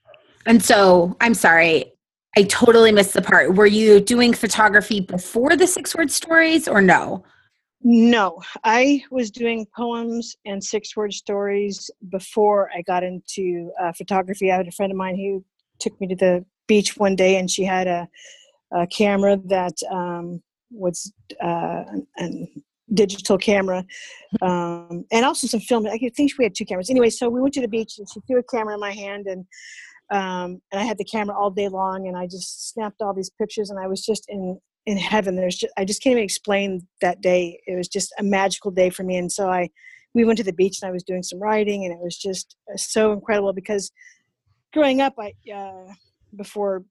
And 0.46 0.62
so, 0.62 1.16
I'm 1.20 1.34
sorry, 1.34 1.92
I 2.36 2.44
totally 2.44 2.92
missed 2.92 3.14
the 3.14 3.22
part. 3.22 3.54
Were 3.54 3.66
you 3.66 4.00
doing 4.00 4.32
photography 4.32 5.00
before 5.00 5.56
the 5.56 5.66
six 5.66 5.94
word 5.94 6.10
stories 6.10 6.68
or 6.68 6.80
no? 6.80 7.24
No, 7.82 8.40
I 8.62 9.02
was 9.10 9.30
doing 9.30 9.66
poems 9.74 10.36
and 10.44 10.62
six 10.62 10.94
word 10.94 11.14
stories 11.14 11.90
before 12.10 12.70
I 12.76 12.82
got 12.82 13.02
into 13.02 13.72
uh, 13.80 13.92
photography. 13.92 14.52
I 14.52 14.58
had 14.58 14.68
a 14.68 14.72
friend 14.72 14.92
of 14.92 14.98
mine 14.98 15.16
who 15.16 15.44
took 15.78 15.98
me 15.98 16.06
to 16.08 16.16
the 16.16 16.44
beach 16.66 16.98
one 16.98 17.16
day 17.16 17.36
and 17.36 17.50
she 17.50 17.64
had 17.64 17.86
a, 17.86 18.06
a 18.70 18.86
camera 18.86 19.38
that 19.46 19.74
um, 19.90 20.42
was 20.70 21.12
uh, 21.42 21.84
an, 22.16 22.48
digital 22.92 23.38
camera 23.38 23.84
um, 24.42 25.04
and 25.12 25.24
also 25.24 25.46
some 25.46 25.60
film. 25.60 25.86
I 25.86 25.98
think 25.98 26.32
we 26.38 26.44
had 26.44 26.54
two 26.54 26.64
cameras. 26.64 26.90
Anyway, 26.90 27.10
so 27.10 27.28
we 27.28 27.40
went 27.40 27.54
to 27.54 27.60
the 27.60 27.68
beach 27.68 27.98
and 27.98 28.08
she 28.12 28.20
threw 28.20 28.38
a 28.38 28.42
camera 28.42 28.74
in 28.74 28.80
my 28.80 28.92
hand 28.92 29.26
and 29.26 29.46
um, 30.10 30.60
and 30.72 30.80
I 30.80 30.82
had 30.82 30.98
the 30.98 31.04
camera 31.04 31.38
all 31.38 31.52
day 31.52 31.68
long 31.68 32.08
and 32.08 32.16
I 32.16 32.26
just 32.26 32.70
snapped 32.70 33.00
all 33.00 33.14
these 33.14 33.30
pictures 33.30 33.70
and 33.70 33.78
I 33.78 33.86
was 33.86 34.04
just 34.04 34.24
in 34.28 34.58
in 34.86 34.96
heaven. 34.96 35.36
There's 35.36 35.56
just 35.56 35.72
I 35.76 35.84
just 35.84 36.02
can't 36.02 36.12
even 36.12 36.24
explain 36.24 36.86
that 37.00 37.20
day. 37.20 37.60
It 37.66 37.76
was 37.76 37.88
just 37.88 38.12
a 38.18 38.22
magical 38.22 38.70
day 38.70 38.90
for 38.90 39.04
me. 39.04 39.16
And 39.16 39.30
so 39.30 39.48
I 39.48 39.70
we 40.14 40.24
went 40.24 40.38
to 40.38 40.44
the 40.44 40.52
beach 40.52 40.80
and 40.82 40.88
I 40.88 40.92
was 40.92 41.04
doing 41.04 41.22
some 41.22 41.40
writing 41.40 41.84
and 41.84 41.94
it 41.94 42.00
was 42.00 42.16
just 42.16 42.56
uh, 42.72 42.76
so 42.76 43.12
incredible 43.12 43.52
because 43.52 43.92
growing 44.72 45.00
up 45.00 45.14
I 45.18 45.32
uh, 45.54 45.92
before 46.36 46.84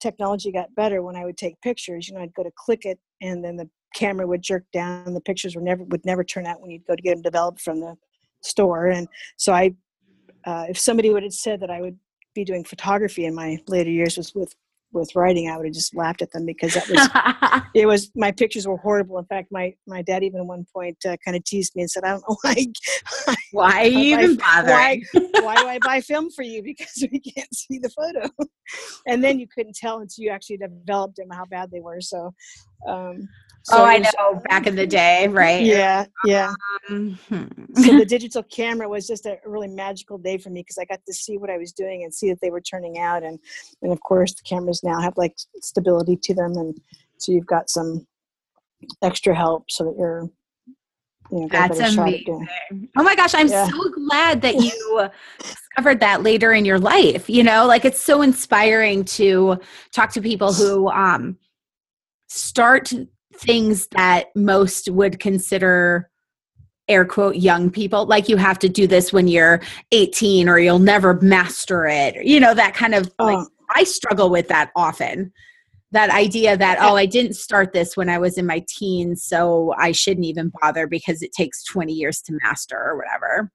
technology 0.00 0.52
got 0.52 0.74
better 0.74 1.02
when 1.02 1.16
I 1.16 1.24
would 1.24 1.36
take 1.36 1.60
pictures, 1.60 2.08
you 2.08 2.14
know, 2.14 2.20
I'd 2.20 2.34
go 2.34 2.42
to 2.42 2.52
click 2.56 2.84
it 2.84 2.98
and 3.20 3.44
then 3.44 3.56
the 3.56 3.68
camera 3.94 4.26
would 4.26 4.42
jerk 4.42 4.64
down. 4.72 5.14
The 5.14 5.20
pictures 5.20 5.56
were 5.56 5.62
never 5.62 5.84
would 5.84 6.04
never 6.04 6.24
turn 6.24 6.46
out 6.46 6.60
when 6.60 6.70
you'd 6.70 6.86
go 6.86 6.94
to 6.94 7.02
get 7.02 7.14
them 7.14 7.22
developed 7.22 7.60
from 7.60 7.80
the 7.80 7.96
store. 8.42 8.86
And 8.86 9.08
so 9.36 9.52
I, 9.52 9.74
uh, 10.44 10.66
if 10.68 10.78
somebody 10.78 11.10
would 11.10 11.22
have 11.22 11.32
said 11.32 11.60
that 11.60 11.70
I 11.70 11.80
would 11.80 11.98
be 12.34 12.44
doing 12.44 12.64
photography 12.64 13.24
in 13.24 13.34
my 13.34 13.58
later 13.66 13.90
years 13.90 14.16
was 14.16 14.34
with 14.34 14.54
with 15.00 15.14
writing, 15.14 15.48
I 15.48 15.56
would 15.56 15.66
have 15.66 15.74
just 15.74 15.94
laughed 15.94 16.22
at 16.22 16.32
them 16.32 16.46
because 16.46 16.74
that 16.74 16.88
was 16.88 17.62
it 17.74 17.86
was 17.86 18.10
my 18.14 18.32
pictures 18.32 18.66
were 18.66 18.76
horrible. 18.76 19.18
In 19.18 19.24
fact, 19.26 19.48
my 19.50 19.74
my 19.86 20.02
dad 20.02 20.22
even 20.22 20.40
at 20.40 20.46
one 20.46 20.66
point 20.72 20.96
uh, 21.06 21.16
kind 21.24 21.36
of 21.36 21.44
teased 21.44 21.76
me 21.76 21.82
and 21.82 21.90
said, 21.90 22.04
"I 22.04 22.10
don't 22.10 22.24
know 22.28 22.36
why 22.42 23.34
why 23.52 23.80
are 23.82 23.86
you 23.86 24.18
even 24.18 24.36
bothering? 24.36 25.04
Why, 25.12 25.42
why 25.42 25.56
do 25.56 25.68
I 25.68 25.78
buy 25.84 26.00
film 26.00 26.30
for 26.30 26.42
you 26.42 26.62
because 26.64 27.06
we 27.10 27.20
can't 27.20 27.54
see 27.54 27.78
the 27.78 27.90
photo?" 27.90 28.28
and 29.06 29.22
then 29.22 29.38
you 29.38 29.46
couldn't 29.46 29.76
tell 29.76 29.98
until 29.98 30.24
you 30.24 30.30
actually 30.30 30.56
developed 30.56 31.16
them 31.16 31.28
how 31.30 31.44
bad 31.44 31.70
they 31.70 31.80
were. 31.80 32.00
So. 32.00 32.34
Um, 32.86 33.28
so 33.68 33.78
oh, 33.78 33.84
I 33.84 33.98
know. 33.98 34.40
Back 34.48 34.68
in 34.68 34.76
the 34.76 34.86
day, 34.86 35.26
right? 35.26 35.60
Yeah, 35.60 36.06
yeah. 36.24 36.52
Um, 36.88 37.18
so 37.74 37.98
the 37.98 38.06
digital 38.08 38.44
camera 38.44 38.88
was 38.88 39.08
just 39.08 39.26
a 39.26 39.38
really 39.44 39.66
magical 39.66 40.18
day 40.18 40.38
for 40.38 40.50
me 40.50 40.60
because 40.60 40.78
I 40.78 40.84
got 40.84 41.00
to 41.04 41.12
see 41.12 41.36
what 41.36 41.50
I 41.50 41.58
was 41.58 41.72
doing 41.72 42.04
and 42.04 42.14
see 42.14 42.28
that 42.28 42.40
they 42.40 42.50
were 42.50 42.60
turning 42.60 43.00
out, 43.00 43.24
and 43.24 43.40
and 43.82 43.92
of 43.92 44.00
course 44.02 44.34
the 44.34 44.42
cameras 44.44 44.84
now 44.84 45.00
have 45.00 45.14
like 45.16 45.34
stability 45.62 46.16
to 46.16 46.34
them, 46.34 46.52
and 46.52 46.80
so 47.18 47.32
you've 47.32 47.46
got 47.46 47.68
some 47.68 48.06
extra 49.02 49.34
help 49.34 49.68
so 49.68 49.84
that 49.84 49.96
you're. 49.98 50.30
You 51.32 51.40
know, 51.40 51.48
That's 51.50 51.80
amazing. 51.80 52.46
Oh 52.96 53.02
my 53.02 53.16
gosh, 53.16 53.34
I'm 53.34 53.48
yeah. 53.48 53.66
so 53.66 53.90
glad 53.90 54.42
that 54.42 54.54
you 54.54 55.08
discovered 55.42 55.98
that 55.98 56.22
later 56.22 56.52
in 56.52 56.64
your 56.64 56.78
life. 56.78 57.28
You 57.28 57.42
know, 57.42 57.66
like 57.66 57.84
it's 57.84 58.00
so 58.00 58.22
inspiring 58.22 59.04
to 59.06 59.58
talk 59.90 60.12
to 60.12 60.20
people 60.20 60.52
who 60.52 60.88
um, 60.88 61.36
start 62.28 62.92
things 63.34 63.88
that 63.88 64.28
most 64.34 64.90
would 64.90 65.20
consider 65.20 66.10
air 66.88 67.04
quote 67.04 67.36
young 67.36 67.70
people. 67.70 68.06
Like 68.06 68.28
you 68.28 68.36
have 68.36 68.58
to 68.60 68.68
do 68.68 68.86
this 68.86 69.12
when 69.12 69.28
you're 69.28 69.60
18 69.92 70.48
or 70.48 70.58
you'll 70.58 70.78
never 70.78 71.14
master 71.20 71.86
it. 71.86 72.24
You 72.24 72.40
know 72.40 72.54
that 72.54 72.74
kind 72.74 72.94
of 72.94 73.10
like 73.18 73.38
oh. 73.38 73.46
i 73.74 73.84
struggle 73.84 74.30
with 74.30 74.48
that 74.48 74.70
often. 74.76 75.32
That 75.92 76.10
idea 76.10 76.56
that 76.56 76.78
oh 76.80 76.96
i 76.96 77.06
didn't 77.06 77.34
start 77.34 77.72
this 77.72 77.96
when 77.96 78.08
i 78.08 78.18
was 78.18 78.38
in 78.38 78.46
my 78.46 78.64
teens 78.68 79.22
so 79.22 79.72
i 79.78 79.92
shouldn't 79.92 80.26
even 80.26 80.52
bother 80.60 80.86
because 80.86 81.22
it 81.22 81.32
takes 81.32 81.64
20 81.64 81.92
years 81.92 82.20
to 82.22 82.38
master 82.42 82.76
or 82.76 82.96
whatever. 82.96 83.50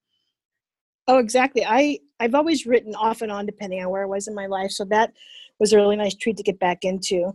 Oh 1.08 1.18
exactly. 1.18 1.66
I 1.66 2.00
i've 2.20 2.36
always 2.36 2.66
written 2.66 2.96
off 2.96 3.22
and 3.22 3.32
on 3.32 3.46
depending 3.46 3.84
on 3.84 3.90
where 3.90 4.04
i 4.04 4.08
was 4.08 4.28
in 4.28 4.36
my 4.36 4.48
life 4.48 4.72
so 4.72 4.86
that 4.86 5.14
was 5.60 5.74
a 5.74 5.78
really 5.78 5.96
nice 5.96 6.16
treat 6.16 6.38
to 6.38 6.44
get 6.44 6.60
back 6.60 6.84
into 6.84 7.34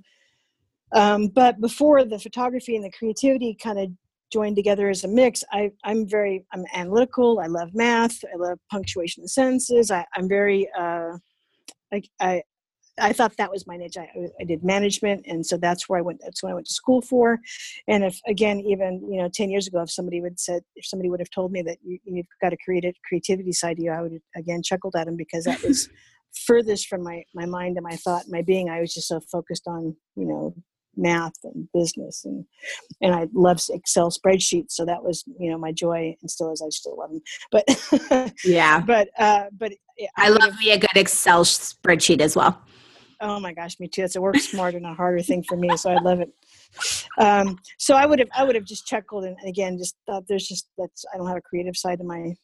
um, 0.96 1.28
but 1.28 1.60
before 1.60 2.04
the 2.04 2.18
photography 2.18 2.76
and 2.76 2.84
the 2.84 2.90
creativity 2.90 3.56
kind 3.60 3.78
of 3.78 3.90
joined 4.32 4.56
together 4.56 4.88
as 4.88 5.04
a 5.04 5.08
mix. 5.08 5.44
I, 5.52 5.70
I'm 5.84 6.08
very, 6.08 6.44
I'm 6.52 6.64
analytical. 6.74 7.40
I 7.40 7.46
love 7.46 7.70
math. 7.74 8.18
I 8.24 8.36
love 8.36 8.58
punctuation 8.70 9.22
of 9.22 9.30
sentences. 9.30 9.90
I, 9.90 10.04
I'm 10.14 10.28
very, 10.28 10.68
uh, 10.76 11.12
I, 11.92 12.02
I, 12.20 12.42
I 12.98 13.12
thought 13.12 13.36
that 13.36 13.50
was 13.50 13.66
my 13.66 13.76
niche. 13.76 13.98
I, 13.98 14.08
I 14.40 14.44
did 14.44 14.64
management, 14.64 15.26
and 15.26 15.44
so 15.44 15.58
that's 15.58 15.86
where 15.86 15.98
I 15.98 16.02
went. 16.02 16.20
That's 16.24 16.42
what 16.42 16.50
I 16.50 16.54
went 16.54 16.66
to 16.66 16.72
school 16.72 17.02
for. 17.02 17.38
And 17.86 18.02
if 18.02 18.18
again, 18.26 18.60
even 18.60 19.06
you 19.12 19.20
know, 19.20 19.28
ten 19.28 19.50
years 19.50 19.66
ago, 19.66 19.82
if 19.82 19.90
somebody 19.90 20.22
would 20.22 20.40
said, 20.40 20.62
if 20.76 20.86
somebody 20.86 21.10
would 21.10 21.20
have 21.20 21.28
told 21.28 21.52
me 21.52 21.60
that 21.60 21.76
you, 21.84 21.98
you've 22.04 22.26
got 22.40 22.54
a 22.54 22.56
creative 22.64 22.94
creativity 23.06 23.52
side 23.52 23.76
to 23.76 23.82
you, 23.82 23.90
I 23.90 24.00
would 24.00 24.18
again 24.34 24.62
chuckled 24.62 24.96
at 24.96 25.08
him 25.08 25.16
because 25.16 25.44
that 25.44 25.62
was 25.62 25.90
furthest 26.46 26.88
from 26.88 27.02
my 27.02 27.22
my 27.34 27.44
mind 27.44 27.76
and 27.76 27.84
my 27.84 27.96
thought, 27.96 28.24
my 28.28 28.40
being. 28.40 28.70
I 28.70 28.80
was 28.80 28.94
just 28.94 29.08
so 29.08 29.20
focused 29.20 29.66
on 29.66 29.94
you 30.16 30.24
know 30.24 30.54
math 30.96 31.34
and 31.44 31.68
business 31.72 32.24
and 32.24 32.44
and 33.00 33.14
I 33.14 33.28
love 33.32 33.60
Excel 33.70 34.10
spreadsheets 34.10 34.72
so 34.72 34.84
that 34.84 35.02
was 35.02 35.24
you 35.38 35.50
know 35.50 35.58
my 35.58 35.72
joy 35.72 36.16
and 36.20 36.30
still 36.30 36.52
is 36.52 36.62
I 36.62 36.68
still 36.70 36.96
love 36.98 37.10
them 37.10 37.22
but 37.50 38.32
yeah. 38.44 38.80
but 38.80 39.08
uh 39.18 39.44
but 39.56 39.72
I, 40.16 40.26
I 40.26 40.28
love 40.28 40.58
me 40.58 40.72
a 40.72 40.78
good 40.78 40.96
Excel 40.96 41.44
spreadsheet 41.44 42.20
as 42.20 42.36
well. 42.36 42.60
Oh 43.20 43.40
my 43.40 43.52
gosh 43.52 43.80
me 43.80 43.88
too. 43.88 44.02
It's 44.02 44.16
a 44.16 44.20
work 44.20 44.36
smarter 44.36 44.76
and 44.76 44.86
a 44.86 44.94
harder 44.94 45.22
thing 45.22 45.42
for 45.42 45.56
me 45.56 45.76
so 45.76 45.90
I 45.90 46.00
love 46.00 46.20
it. 46.20 46.30
Um 47.18 47.58
so 47.78 47.94
I 47.94 48.06
would 48.06 48.18
have 48.18 48.28
I 48.36 48.44
would 48.44 48.54
have 48.54 48.64
just 48.64 48.86
chuckled 48.86 49.24
and 49.24 49.36
again 49.46 49.78
just 49.78 49.96
thought 50.06 50.24
there's 50.28 50.48
just 50.48 50.68
that's 50.78 51.04
I 51.12 51.18
don't 51.18 51.28
have 51.28 51.38
a 51.38 51.42
creative 51.42 51.76
side 51.76 51.98
to 51.98 52.04
my 52.04 52.34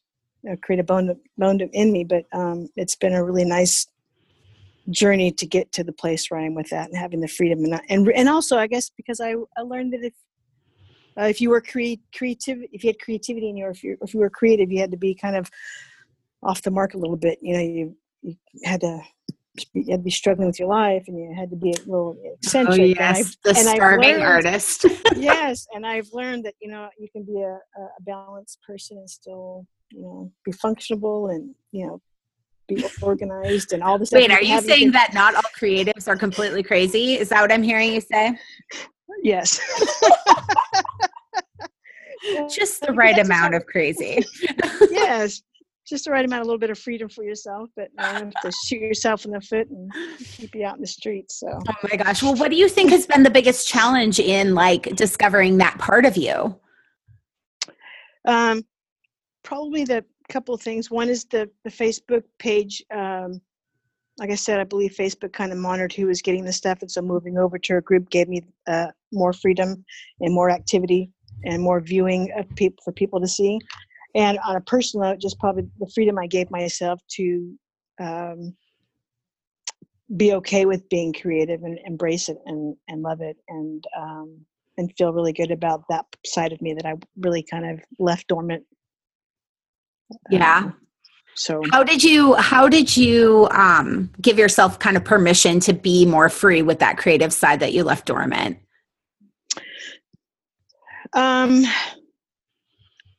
uh, 0.50 0.56
creative 0.62 0.86
bone 0.86 1.14
bone 1.38 1.60
in 1.60 1.92
me 1.92 2.04
but 2.04 2.24
um 2.32 2.68
it's 2.76 2.96
been 2.96 3.14
a 3.14 3.24
really 3.24 3.44
nice 3.44 3.86
journey 4.90 5.30
to 5.32 5.46
get 5.46 5.72
to 5.72 5.84
the 5.84 5.92
place 5.92 6.30
where 6.30 6.40
I 6.40 6.44
am 6.44 6.54
with 6.54 6.70
that 6.70 6.88
and 6.88 6.96
having 6.96 7.20
the 7.20 7.28
freedom 7.28 7.64
and 7.64 7.80
and 7.88 8.08
and 8.08 8.28
also 8.28 8.58
I 8.58 8.66
guess 8.66 8.90
because 8.90 9.20
I, 9.20 9.34
I 9.56 9.62
learned 9.62 9.92
that 9.92 10.04
if 10.04 10.14
uh, 11.18 11.24
if 11.24 11.40
you 11.40 11.50
were 11.50 11.60
create 11.60 12.00
creative 12.16 12.58
if 12.72 12.82
you 12.82 12.88
had 12.88 12.98
creativity 12.98 13.48
in 13.48 13.56
you 13.56 13.66
or 13.66 13.70
if 13.70 13.84
you 13.84 13.96
if 14.02 14.12
you 14.12 14.20
were 14.20 14.30
creative 14.30 14.72
you 14.72 14.80
had 14.80 14.90
to 14.90 14.96
be 14.96 15.14
kind 15.14 15.36
of 15.36 15.50
off 16.42 16.62
the 16.62 16.70
mark 16.70 16.94
a 16.94 16.98
little 16.98 17.16
bit 17.16 17.38
you 17.40 17.54
know 17.54 17.60
you 17.60 17.96
you 18.22 18.36
had 18.64 18.80
to 18.80 19.00
you 19.74 19.90
had 19.90 20.00
to 20.00 20.04
be 20.04 20.10
struggling 20.10 20.46
with 20.46 20.58
your 20.58 20.68
life 20.68 21.04
and 21.08 21.18
you 21.18 21.34
had 21.36 21.50
to 21.50 21.56
be 21.56 21.70
a 21.70 21.78
little 21.80 22.16
eccentric. 22.42 22.80
Oh 22.80 22.84
yes, 22.84 23.36
the 23.44 23.50
and 23.50 23.58
starving 23.58 24.12
learned, 24.12 24.22
artist. 24.22 24.86
yes, 25.16 25.66
and 25.74 25.86
I've 25.86 26.08
learned 26.12 26.44
that 26.46 26.54
you 26.60 26.70
know 26.70 26.88
you 26.98 27.08
can 27.10 27.22
be 27.24 27.40
a, 27.40 27.58
a 27.80 27.88
balanced 28.00 28.58
person 28.66 28.98
and 28.98 29.10
still 29.10 29.66
you 29.90 30.02
know 30.02 30.32
be 30.44 30.52
functional 30.52 31.28
and 31.28 31.54
you 31.70 31.86
know 31.86 32.00
be 32.68 32.84
organized 33.00 33.72
and 33.72 33.82
all 33.82 33.98
this. 33.98 34.12
Wait, 34.12 34.30
are 34.30 34.42
you 34.42 34.60
saying 34.60 34.92
that 34.92 35.14
not 35.14 35.34
all 35.34 35.42
creatives 35.58 36.08
are 36.08 36.16
completely 36.16 36.62
crazy? 36.62 37.14
Is 37.14 37.28
that 37.30 37.40
what 37.40 37.52
I'm 37.52 37.62
hearing 37.62 37.92
you 37.92 38.00
say? 38.00 38.36
Yes. 39.22 39.60
just 42.54 42.80
the 42.80 42.92
right 42.92 43.18
amount 43.18 43.54
of 43.54 43.66
crazy. 43.72 44.24
yes, 44.90 45.42
just 45.86 46.04
the 46.04 46.10
right 46.10 46.24
amount, 46.24 46.42
a 46.42 46.44
little 46.44 46.58
bit 46.58 46.70
of 46.70 46.78
freedom 46.78 47.08
for 47.08 47.24
yourself, 47.24 47.68
but 47.76 47.88
not 47.94 48.22
enough 48.22 48.34
to 48.42 48.52
shoot 48.66 48.80
yourself 48.80 49.24
in 49.24 49.32
the 49.32 49.40
foot 49.40 49.68
and 49.68 49.90
keep 50.18 50.54
you 50.54 50.64
out 50.64 50.76
in 50.76 50.80
the 50.80 50.86
streets. 50.86 51.40
So. 51.40 51.58
Oh 51.68 51.88
my 51.90 51.96
gosh! 51.96 52.22
Well, 52.22 52.34
what 52.34 52.50
do 52.50 52.56
you 52.56 52.68
think 52.68 52.90
has 52.90 53.06
been 53.06 53.22
the 53.22 53.30
biggest 53.30 53.68
challenge 53.68 54.20
in 54.20 54.54
like 54.54 54.94
discovering 54.96 55.58
that 55.58 55.78
part 55.78 56.04
of 56.04 56.16
you? 56.16 56.58
Um, 58.26 58.62
probably 59.42 59.84
the 59.84 60.04
couple 60.32 60.54
of 60.54 60.62
things. 60.62 60.90
One 60.90 61.08
is 61.08 61.24
the 61.26 61.48
the 61.64 61.70
Facebook 61.70 62.24
page. 62.38 62.82
Um, 62.94 63.40
like 64.18 64.30
I 64.30 64.34
said, 64.34 64.60
I 64.60 64.64
believe 64.64 64.92
Facebook 64.92 65.32
kind 65.32 65.52
of 65.52 65.58
monitored 65.58 65.92
who 65.92 66.06
was 66.06 66.22
getting 66.22 66.44
the 66.44 66.52
stuff, 66.52 66.78
and 66.80 66.90
so 66.90 67.02
moving 67.02 67.38
over 67.38 67.58
to 67.58 67.76
a 67.76 67.80
group 67.80 68.10
gave 68.10 68.28
me 68.28 68.42
uh, 68.66 68.88
more 69.12 69.32
freedom 69.32 69.84
and 70.20 70.34
more 70.34 70.50
activity 70.50 71.10
and 71.44 71.62
more 71.62 71.80
viewing 71.80 72.30
of 72.36 72.48
people 72.56 72.82
for 72.84 72.92
people 72.92 73.20
to 73.20 73.28
see. 73.28 73.58
And 74.14 74.38
on 74.46 74.56
a 74.56 74.60
personal 74.60 75.08
note, 75.08 75.20
just 75.20 75.38
probably 75.38 75.66
the 75.78 75.90
freedom 75.94 76.18
I 76.18 76.26
gave 76.26 76.50
myself 76.50 77.00
to 77.16 77.54
um, 78.00 78.54
be 80.16 80.34
okay 80.34 80.66
with 80.66 80.88
being 80.88 81.12
creative 81.12 81.62
and 81.62 81.78
embrace 81.86 82.28
it 82.28 82.38
and 82.46 82.76
and 82.88 83.02
love 83.02 83.20
it 83.20 83.36
and 83.48 83.84
um, 83.98 84.44
and 84.78 84.92
feel 84.96 85.12
really 85.12 85.32
good 85.32 85.50
about 85.50 85.84
that 85.88 86.04
side 86.24 86.52
of 86.52 86.60
me 86.60 86.74
that 86.74 86.86
I 86.86 86.94
really 87.18 87.42
kind 87.42 87.70
of 87.70 87.80
left 87.98 88.28
dormant 88.28 88.64
yeah. 90.30 90.58
Um, 90.58 90.76
so 91.34 91.62
how 91.70 91.82
did 91.82 92.04
you 92.04 92.34
how 92.34 92.68
did 92.68 92.96
you 92.96 93.48
um, 93.50 94.10
give 94.20 94.38
yourself 94.38 94.78
kind 94.78 94.96
of 94.96 95.04
permission 95.04 95.60
to 95.60 95.72
be 95.72 96.04
more 96.04 96.28
free 96.28 96.62
with 96.62 96.78
that 96.80 96.98
creative 96.98 97.32
side 97.32 97.60
that 97.60 97.72
you 97.72 97.84
left 97.84 98.06
dormant? 98.06 98.58
Um 101.14 101.64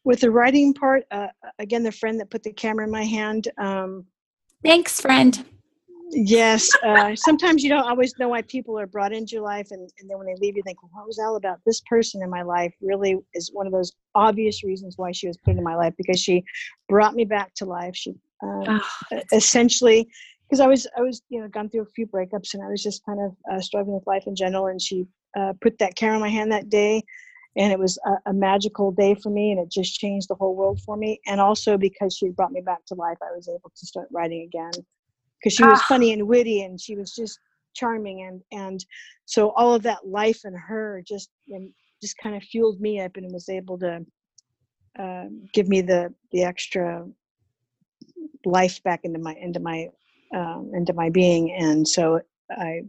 with 0.04 0.22
the 0.22 0.32
writing 0.32 0.74
part 0.74 1.04
uh, 1.12 1.28
again 1.60 1.84
the 1.84 1.92
friend 1.92 2.20
that 2.20 2.30
put 2.30 2.44
the 2.44 2.54
camera 2.54 2.86
in 2.86 2.92
my 2.92 3.04
hand 3.04 3.48
um 3.58 4.06
thanks 4.64 5.00
friend 5.00 5.46
Yes. 6.14 6.70
Uh, 6.84 7.16
sometimes 7.16 7.64
you 7.64 7.70
don't 7.70 7.88
always 7.88 8.14
know 8.20 8.30
why 8.30 8.42
people 8.44 8.80
are 8.80 8.88
brought 8.88 9.14
into 9.14 9.34
your 9.34 9.44
life, 9.44 9.68
and, 9.72 9.90
and 10.00 10.10
then 10.10 10.18
when 10.18 10.28
they 10.28 10.36
leave, 10.40 10.56
you 10.56 10.64
think, 10.64 10.82
well, 10.82 10.92
what 10.94 11.08
was 11.08 11.20
all 11.20 11.36
about 11.36 11.60
this 11.66 11.82
person 11.82 12.22
in 12.22 12.30
my 12.30 12.42
life? 12.42 12.74
Really 12.82 13.18
is 13.34 13.52
one 13.54 13.66
of 13.66 13.74
those 13.74 13.92
obvious 14.16 14.64
reasons 14.64 14.98
why 14.98 15.12
she 15.12 15.28
was 15.28 15.38
put 15.38 15.58
in 15.58 15.64
my 15.64 15.76
life 15.76 15.94
because 15.98 16.20
she 16.20 16.44
brought 16.88 17.16
me 17.16 17.26
back 17.26 17.54
to 17.56 17.66
life. 17.66 17.96
She 17.96 18.12
um, 18.42 18.82
oh, 19.12 19.20
essentially, 19.32 20.08
because 20.48 20.60
I 20.60 20.68
was 20.68 20.88
I 20.98 21.02
was 21.02 21.22
you 21.30 21.42
know 21.42 21.48
gone 21.48 21.70
through 21.70 21.84
a 21.84 21.94
few 21.96 22.08
breakups 22.08 22.54
and 22.54 22.64
I 22.64 22.68
was 22.68 22.84
just 22.84 23.06
kind 23.06 23.20
of 23.20 23.36
uh, 23.52 23.60
struggling 23.60 23.96
with 23.96 24.08
life 24.08 24.24
in 24.28 24.36
general, 24.36 24.68
and 24.68 24.82
she 24.82 25.06
uh, 25.38 25.54
put 25.62 25.78
that 25.80 25.96
care 25.96 26.14
in 26.14 26.22
my 26.22 26.30
hand 26.30 26.52
that 26.52 26.70
day. 26.70 27.04
And 27.56 27.72
it 27.72 27.78
was 27.78 28.00
a, 28.04 28.32
a 28.32 28.34
magical 28.34 28.92
day 28.92 29.14
for 29.14 29.30
me, 29.30 29.52
and 29.52 29.60
it 29.60 29.72
just 29.72 30.00
changed 30.00 30.28
the 30.28 30.34
whole 30.34 30.56
world 30.56 30.82
for 30.82 30.98
me. 30.98 31.20
And 31.28 31.40
also 31.40 31.78
because 31.78 32.18
she 32.18 32.30
brought 32.30 32.52
me 32.52 32.62
back 32.62 32.84
to 32.88 32.96
life, 32.96 33.20
I 33.22 33.32
was 33.36 33.48
able 33.48 33.72
to 33.76 33.86
start 33.86 34.08
writing 34.12 34.42
again 34.42 34.72
because 35.44 35.56
she 35.56 35.66
was 35.66 35.80
ah. 35.82 35.86
funny 35.88 36.14
and 36.14 36.28
witty 36.28 36.62
and 36.62 36.80
she 36.80 36.96
was 36.96 37.14
just 37.14 37.40
charming 37.76 38.24
and 38.24 38.42
and 38.52 38.86
so 39.26 39.50
all 39.52 39.74
of 39.74 39.84
that 39.84 40.06
life 40.08 40.42
in 40.46 40.54
her 40.54 41.04
just 41.06 41.30
and 41.50 41.72
just 42.02 42.18
kind 42.18 42.36
of 42.36 42.44
fueled 42.44 42.80
me 42.80 43.00
up 43.00 43.16
and 43.16 43.32
was 43.32 43.50
able 43.50 43.78
to 43.78 44.06
uh, 45.00 45.26
give 45.54 45.68
me 45.68 45.82
the 45.82 46.14
the 46.32 46.44
extra 46.44 47.06
life 48.46 48.82
back 48.84 49.02
into 49.04 49.20
my 49.20 49.34
into 49.42 49.60
my 49.60 49.88
um, 50.36 50.72
into 50.74 50.94
my 50.94 51.10
being 51.10 51.52
and 51.52 51.88
so 51.88 52.22
I 52.52 52.82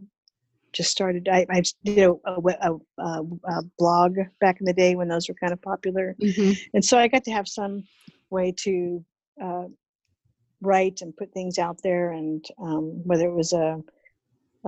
just 0.73 0.91
started 0.91 1.27
I, 1.31 1.45
I 1.49 1.63
did 1.83 1.99
a, 1.99 2.13
a, 2.25 2.75
a, 2.99 3.21
a, 3.45 3.61
blog 3.79 4.17
back 4.41 4.59
in 4.59 4.65
the 4.65 4.73
day 4.73 4.95
when 4.95 5.07
those 5.07 5.29
were 5.29 5.35
kind 5.35 5.53
of 5.53 5.61
popular 5.61 6.15
mm-hmm. 6.21 6.51
and 6.73 6.83
so 6.83 6.97
I 6.97 7.07
got 7.07 7.23
to 7.25 7.31
have 7.31 7.47
some 7.47 7.83
way 8.29 8.53
to 8.63 9.05
uh, 9.41 9.65
write 10.65 11.01
and 11.01 11.15
put 11.15 11.31
things 11.33 11.57
out 11.59 11.81
there 11.83 12.11
and 12.11 12.45
um, 12.61 13.01
whether 13.05 13.25
it 13.25 13.33
was 13.33 13.53
a 13.53 13.81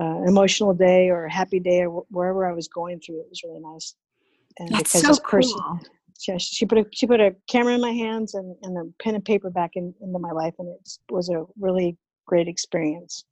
uh, 0.00 0.22
an 0.22 0.28
emotional 0.28 0.72
day 0.72 1.08
or 1.08 1.24
a 1.24 1.32
happy 1.32 1.58
day 1.58 1.84
or 1.84 2.04
wherever 2.10 2.48
I 2.48 2.52
was 2.52 2.68
going 2.68 3.00
through, 3.00 3.20
it 3.20 3.26
was 3.28 3.42
really 3.42 3.60
nice. 3.60 3.94
And 4.58 4.68
That's 4.68 4.92
because 4.92 5.02
so 5.02 5.08
this 5.08 5.20
person, 5.20 5.58
cool. 5.60 5.80
she, 6.18 6.38
she 6.38 6.66
put 6.66 6.78
a 6.78 6.86
she 6.92 7.06
put 7.06 7.20
a 7.20 7.34
camera 7.48 7.74
in 7.74 7.80
my 7.80 7.92
hands 7.92 8.34
and, 8.34 8.54
and 8.62 8.78
a 8.78 9.02
pen 9.02 9.16
and 9.16 9.24
paper 9.24 9.50
back 9.50 9.72
in, 9.74 9.94
into 10.00 10.18
my 10.18 10.30
life, 10.30 10.54
and 10.58 10.68
it 10.68 10.98
was 11.10 11.28
a 11.28 11.44
really 11.58 11.96
great 12.26 12.48
experience. 12.48 13.24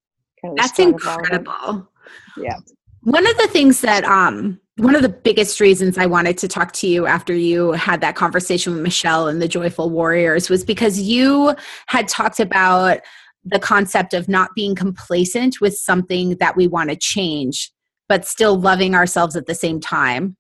Kind 0.43 0.53
of 0.53 0.65
That's 0.65 0.79
incredible. 0.79 1.89
Yeah. 2.37 2.59
One 3.03 3.27
of 3.27 3.37
the 3.39 3.49
things 3.49 3.81
that 3.83 4.05
um 4.05 4.61
one 4.77 4.95
of 4.95 5.03
the 5.03 5.09
biggest 5.09 5.59
reasons 5.59 5.97
I 5.97 6.07
wanted 6.07 6.37
to 6.39 6.49
talk 6.49 6.73
to 6.73 6.87
you 6.87 7.07
after 7.07 7.35
you 7.35 7.73
had 7.73 8.03
that 8.03 8.15
conversation 8.15 8.75
with 8.75 8.83
Michelle 8.83 9.27
and 9.29 9.41
the 9.41 9.49
Joyful 9.49 9.89
Warriors 9.89 10.51
was 10.51 10.65
because 10.65 11.01
you 11.01 11.55
had 11.87 12.09
talked 12.09 12.41
about 12.41 13.01
the 13.45 13.59
concept 13.59 14.13
of 14.13 14.29
not 14.29 14.51
being 14.55 14.75
complacent 14.75 15.61
with 15.63 15.75
something 15.75 16.37
that 16.41 16.57
we 16.57 16.67
want 16.67 16.91
to 16.91 16.97
change, 16.97 17.73
but 18.09 18.27
still 18.27 18.59
loving 18.59 18.95
ourselves 18.95 19.35
at 19.35 19.47
the 19.47 19.55
same 19.55 19.81
time. 19.81 20.37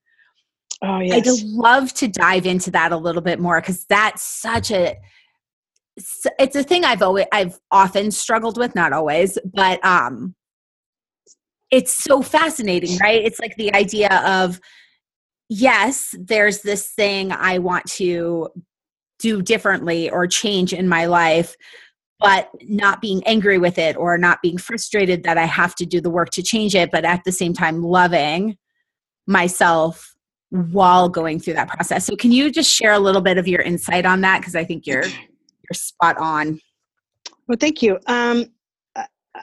Oh, 0.82 1.00
yes. 1.00 1.26
I'd 1.26 1.46
love 1.46 1.94
to 1.94 2.08
dive 2.08 2.44
into 2.44 2.70
that 2.72 2.92
a 2.92 2.96
little 2.96 3.22
bit 3.22 3.40
more 3.40 3.60
because 3.60 3.86
that's 3.86 4.22
such 4.22 4.70
a 4.70 4.96
it's 6.38 6.54
a 6.54 6.62
thing 6.62 6.84
I've 6.84 7.00
always 7.00 7.24
I've 7.32 7.58
often 7.70 8.10
struggled 8.10 8.58
with, 8.58 8.74
not 8.74 8.92
always, 8.92 9.38
but 9.54 9.82
um 9.82 10.35
it's 11.70 11.92
so 11.92 12.22
fascinating, 12.22 12.96
right? 12.98 13.24
It's 13.24 13.40
like 13.40 13.56
the 13.56 13.74
idea 13.74 14.22
of, 14.24 14.60
yes, 15.48 16.14
there's 16.18 16.62
this 16.62 16.90
thing 16.90 17.32
I 17.32 17.58
want 17.58 17.86
to 17.92 18.48
do 19.18 19.42
differently 19.42 20.10
or 20.10 20.26
change 20.26 20.72
in 20.72 20.88
my 20.88 21.06
life, 21.06 21.56
but 22.20 22.50
not 22.62 23.00
being 23.00 23.22
angry 23.26 23.58
with 23.58 23.78
it 23.78 23.96
or 23.96 24.18
not 24.18 24.42
being 24.42 24.58
frustrated 24.58 25.22
that 25.24 25.38
I 25.38 25.44
have 25.44 25.74
to 25.76 25.86
do 25.86 26.00
the 26.00 26.10
work 26.10 26.30
to 26.30 26.42
change 26.42 26.74
it, 26.74 26.90
but 26.90 27.04
at 27.04 27.22
the 27.24 27.32
same 27.32 27.52
time, 27.52 27.82
loving 27.82 28.56
myself 29.26 30.14
while 30.50 31.08
going 31.08 31.40
through 31.40 31.54
that 31.54 31.68
process. 31.68 32.06
So 32.06 32.14
can 32.16 32.32
you 32.32 32.50
just 32.50 32.70
share 32.70 32.92
a 32.92 32.98
little 32.98 33.20
bit 33.20 33.38
of 33.38 33.48
your 33.48 33.60
insight 33.62 34.06
on 34.06 34.20
that? 34.20 34.40
Because 34.40 34.54
I 34.54 34.64
think 34.64 34.86
you're 34.86 35.04
you're 35.04 35.74
spot 35.74 36.16
on. 36.18 36.60
Well, 37.48 37.58
thank 37.58 37.82
you. 37.82 37.98
Um, 38.06 38.46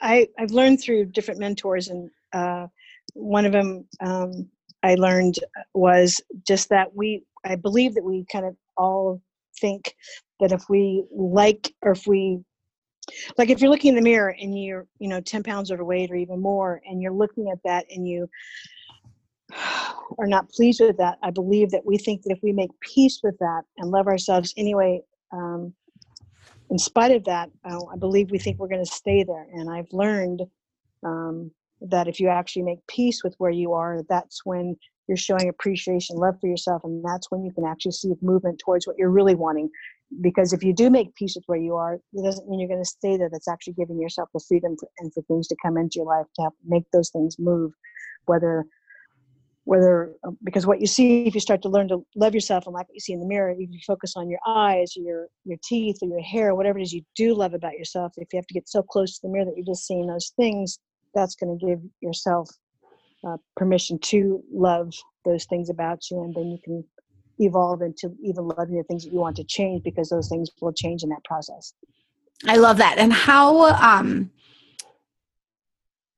I, 0.02 0.28
I've 0.40 0.52
learned 0.52 0.82
through 0.82 1.06
different 1.06 1.40
mentors, 1.40 1.88
and 1.90 2.10
uh, 2.34 2.68
one 3.14 3.46
of 3.46 3.52
them 3.52 3.86
um, 4.02 4.50
I 4.84 4.96
learned 4.96 5.40
was 5.74 6.22
just 6.46 6.70
that 6.70 6.96
we 6.96 7.24
I 7.46 7.56
believe 7.56 7.96
that 7.96 8.04
we 8.04 8.26
kind 8.32 8.46
of 8.46 8.56
all 8.78 9.22
think 9.60 9.96
that 10.40 10.52
if 10.52 10.70
we 10.70 11.04
like 11.12 11.74
or 11.82 11.92
if 11.92 12.06
we 12.08 12.40
like 13.38 13.50
if 13.50 13.62
you're 13.62 13.70
looking 13.70 13.90
in 13.90 13.96
the 13.96 14.02
mirror 14.02 14.36
and 14.40 14.62
you're 14.62 14.88
you 15.00 15.08
know 15.08 15.22
10 15.22 15.44
pounds 15.44 15.72
overweight 15.72 16.12
or 16.12 16.16
even 16.16 16.42
more 16.42 16.82
and 16.86 17.02
you're 17.02 17.14
looking 17.14 17.50
at 17.50 17.60
that 17.64 17.86
and 17.90 18.08
you 18.08 18.30
are 20.18 20.28
not 20.28 20.50
pleased 20.50 20.82
with 20.82 20.98
that 20.98 21.18
i 21.22 21.30
believe 21.30 21.70
that 21.70 21.86
we 21.86 21.98
think 21.98 22.22
that 22.24 22.32
if 22.32 22.40
we 22.42 22.52
make 22.52 22.72
peace 22.80 23.20
with 23.24 23.38
that 23.40 23.62
and 23.78 23.92
love 23.92 24.08
ourselves 24.08 24.54
anyway 24.58 25.02
um, 25.32 25.74
in 26.74 26.80
spite 26.80 27.12
of 27.12 27.24
that 27.26 27.50
uh, 27.66 27.80
i 27.94 27.98
believe 27.98 28.32
we 28.32 28.40
think 28.40 28.60
we're 28.60 28.68
going 28.68 28.86
to 28.86 28.92
stay 28.92 29.24
there 29.24 29.48
and 29.54 29.70
i've 29.70 29.92
learned 29.94 30.42
um, 31.06 31.52
that 31.82 32.08
if 32.08 32.20
you 32.20 32.28
actually 32.30 32.64
make 32.64 32.86
peace 32.88 33.24
with 33.24 33.36
where 33.38 33.52
you 33.52 33.74
are 33.74 34.02
that's 34.10 34.46
when 34.46 34.76
you're 35.08 35.18
showing 35.18 35.50
appreciation 35.50 36.18
love 36.18 36.36
for 36.42 36.48
yourself 36.48 36.82
and 36.84 37.04
that's 37.06 37.32
when 37.32 37.44
you 37.46 37.52
can 37.54 37.66
actually 37.66 37.92
see 37.92 38.12
movement 38.22 38.60
towards 38.60 38.88
what 38.88 38.98
you're 38.98 39.10
really 39.10 39.36
wanting 39.36 39.70
because 40.22 40.54
if 40.54 40.64
you 40.64 40.74
do 40.74 40.90
make 40.90 41.16
peace 41.16 41.36
with 41.36 41.44
where 41.48 41.60
you 41.60 41.76
are, 41.76 41.96
it 41.96 42.24
doesn't 42.24 42.48
mean 42.50 42.60
you're 42.60 42.70
going 42.70 42.84
to 42.84 42.90
stay 42.90 43.18
there. 43.18 43.30
That's 43.32 43.48
actually 43.48 43.74
giving 43.74 44.00
yourself 44.00 44.30
the 44.34 44.44
freedom 44.48 44.76
for, 44.80 44.90
and 45.00 45.14
for 45.14 45.24
things 45.24 45.48
to 45.48 45.56
come 45.62 45.78
into 45.78 45.96
your 45.98 46.06
life 46.06 46.28
to 46.36 46.42
help 46.44 46.56
make 46.66 46.84
those 46.92 47.10
things 47.10 47.38
move, 47.40 47.72
whether 48.26 48.66
whether 49.66 50.14
um, 50.26 50.38
because 50.44 50.66
what 50.66 50.82
you 50.82 50.88
see 50.88 51.26
if 51.26 51.34
you 51.34 51.40
start 51.40 51.62
to 51.62 51.70
learn 51.70 51.88
to 51.88 52.06
love 52.16 52.34
yourself 52.34 52.66
and 52.66 52.74
like 52.74 52.88
what 52.88 52.94
you 52.94 53.00
see 53.00 53.14
in 53.14 53.20
the 53.20 53.26
mirror 53.26 53.50
if 53.50 53.58
you 53.60 53.80
focus 53.86 54.14
on 54.16 54.30
your 54.30 54.40
eyes 54.46 54.94
or 54.98 55.04
your 55.04 55.28
your 55.46 55.58
teeth 55.64 55.98
or 56.02 56.10
your 56.10 56.22
hair 56.22 56.54
whatever 56.54 56.80
it 56.80 56.84
is 56.84 56.94
you 56.94 57.02
do 57.16 57.34
love 57.34 57.54
about 57.54 57.74
yourself 57.74 58.12
if 58.18 58.28
you 58.34 58.38
have 58.38 58.48
to 58.48 58.54
get 58.54 58.68
so 58.68 58.82
close 58.82 59.16
to 59.16 59.28
the 59.28 59.32
mirror 59.32 59.46
that 59.46 59.54
you're 59.56 59.66
just 59.66 59.88
seeing 59.88 60.08
those 60.08 60.34
things 60.36 60.80
that's 61.16 61.36
going 61.36 61.58
to 61.58 61.66
give 61.66 61.80
yourself 62.02 62.50
uh, 63.26 63.38
permission 63.56 63.98
to 64.00 64.44
love 64.52 64.94
those 65.24 65.46
things 65.46 65.70
about 65.70 66.00
you 66.12 66.22
and 66.22 66.36
then 66.36 66.52
you 66.52 66.58
can 66.64 66.84
evolve 67.40 67.82
into 67.82 68.14
even 68.22 68.48
loving 68.48 68.76
the 68.76 68.84
things 68.84 69.04
that 69.04 69.12
you 69.12 69.20
want 69.20 69.36
to 69.36 69.44
change 69.44 69.84
because 69.84 70.10
those 70.10 70.30
things 70.30 70.50
will 70.62 70.74
change 70.74 71.04
in 71.04 71.10
that 71.10 71.24
process. 71.24 71.74
I 72.46 72.58
love 72.58 72.78
that. 72.78 72.98
And 72.98 73.12
how 73.12 73.70
um 73.76 74.30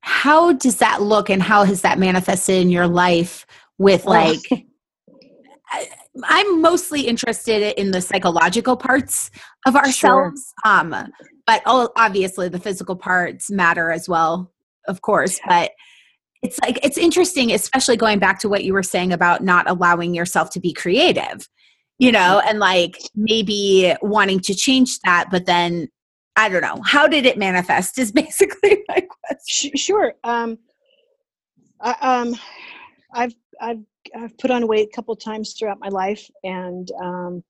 how 0.06 0.52
does 0.52 0.76
that 0.76 1.02
look 1.02 1.28
and 1.28 1.42
how 1.42 1.64
has 1.64 1.80
that 1.80 1.98
manifested 1.98 2.62
in 2.62 2.70
your 2.70 2.86
life 2.86 3.44
with 3.76 4.04
like 4.04 4.38
I, 5.68 5.88
I'm 6.22 6.62
mostly 6.62 7.08
interested 7.08 7.78
in 7.78 7.90
the 7.90 8.00
psychological 8.00 8.76
parts 8.76 9.32
of 9.66 9.74
ourselves. 9.74 10.54
Sure. 10.64 10.72
Um 10.72 10.94
but 11.44 11.60
obviously 11.66 12.48
the 12.48 12.60
physical 12.60 12.94
parts 12.94 13.50
matter 13.50 13.90
as 13.90 14.08
well, 14.08 14.52
of 14.86 15.02
course, 15.02 15.40
but 15.48 15.72
it's 16.40 16.60
like 16.60 16.78
it's 16.84 16.98
interesting 16.98 17.50
especially 17.50 17.96
going 17.96 18.20
back 18.20 18.38
to 18.38 18.48
what 18.48 18.62
you 18.62 18.74
were 18.74 18.84
saying 18.84 19.12
about 19.12 19.42
not 19.42 19.68
allowing 19.68 20.14
yourself 20.14 20.50
to 20.50 20.60
be 20.60 20.72
creative 20.72 21.48
you 21.98 22.12
know 22.12 22.40
and 22.46 22.60
like 22.60 22.96
maybe 23.16 23.92
wanting 24.02 24.38
to 24.38 24.54
change 24.54 25.00
that 25.00 25.26
but 25.30 25.46
then 25.46 25.88
i 26.36 26.48
don't 26.48 26.62
know. 26.62 26.80
How 26.84 27.06
did 27.08 27.26
it 27.26 27.38
manifest 27.38 27.98
is 27.98 28.12
basically 28.24 28.84
my 28.88 29.06
question. 29.24 29.72
sure. 29.76 30.14
Um 30.24 30.58
I, 31.80 31.96
um 32.00 32.34
i've 33.14 33.34
i've 33.60 33.80
i've 34.14 34.38
put 34.38 34.50
on 34.50 34.66
weight 34.66 34.88
a 34.92 34.96
couple 34.96 35.14
times 35.16 35.54
throughout 35.54 35.78
my 35.78 35.88
life 35.88 36.28
and 36.44 36.90
um 37.02 37.42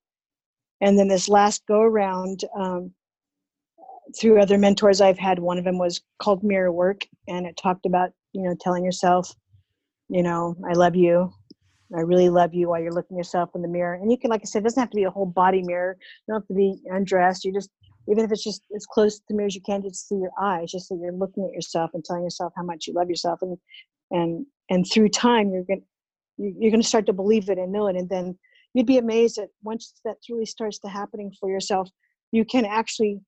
and 0.80 0.98
then 0.98 1.08
this 1.08 1.28
last 1.28 1.64
go 1.66 1.80
around 1.80 2.40
um 2.56 2.92
through 4.18 4.40
other 4.40 4.56
mentors 4.56 5.00
I've 5.00 5.18
had, 5.18 5.38
one 5.38 5.58
of 5.58 5.64
them 5.64 5.78
was 5.78 6.00
called 6.20 6.44
Mirror 6.44 6.72
Work, 6.72 7.06
and 7.26 7.46
it 7.46 7.56
talked 7.56 7.86
about 7.86 8.10
you 8.32 8.42
know 8.42 8.54
telling 8.60 8.84
yourself 8.84 9.34
you 10.08 10.22
know 10.22 10.54
i 10.68 10.72
love 10.72 10.96
you. 10.96 11.32
I 11.96 12.00
really 12.00 12.28
love 12.28 12.52
you 12.52 12.68
while 12.68 12.82
you're 12.82 12.92
looking 12.92 13.16
yourself 13.16 13.50
in 13.54 13.62
the 13.62 13.68
mirror. 13.68 13.94
And 13.94 14.10
you 14.10 14.18
can 14.18 14.30
like 14.30 14.40
i 14.42 14.44
said 14.44 14.60
it 14.60 14.64
doesn't 14.64 14.80
have 14.80 14.90
to 14.90 14.96
be 14.96 15.04
a 15.04 15.10
whole 15.10 15.26
body 15.26 15.62
mirror. 15.62 15.96
You 16.26 16.34
don't 16.34 16.42
have 16.42 16.48
to 16.48 16.54
be 16.54 16.80
undressed. 16.90 17.44
You 17.44 17.52
just 17.52 17.70
even 18.08 18.24
if 18.24 18.32
it's 18.32 18.44
just 18.44 18.62
as 18.74 18.86
close 18.86 19.16
to 19.16 19.24
the 19.28 19.34
mirror 19.34 19.46
as 19.46 19.54
you 19.54 19.60
can 19.62 19.82
just 19.82 20.08
see 20.08 20.16
your 20.16 20.30
eyes 20.40 20.70
just 20.70 20.88
so 20.88 20.98
you're 21.00 21.12
looking 21.12 21.44
at 21.44 21.52
yourself 21.52 21.90
and 21.94 22.04
telling 22.04 22.22
yourself 22.22 22.52
how 22.56 22.62
much 22.62 22.86
you 22.86 22.94
love 22.94 23.08
yourself 23.08 23.40
and 23.42 23.56
and 24.10 24.46
and 24.70 24.86
through 24.90 25.08
time 25.08 25.50
you're 25.50 25.64
gonna 25.64 25.80
you're 26.38 26.70
to 26.70 26.82
start 26.82 27.06
to 27.06 27.12
believe 27.12 27.48
it 27.48 27.58
and 27.58 27.72
know 27.72 27.86
it 27.86 27.96
and 27.96 28.08
then 28.08 28.38
you'd 28.74 28.86
be 28.86 28.98
amazed 28.98 29.36
that 29.36 29.48
once 29.62 29.94
that 30.04 30.16
really 30.30 30.46
starts 30.46 30.78
to 30.78 30.88
happening 30.88 31.32
for 31.38 31.50
yourself 31.50 31.88
you 32.32 32.44
can 32.44 32.64
actually 32.64 33.20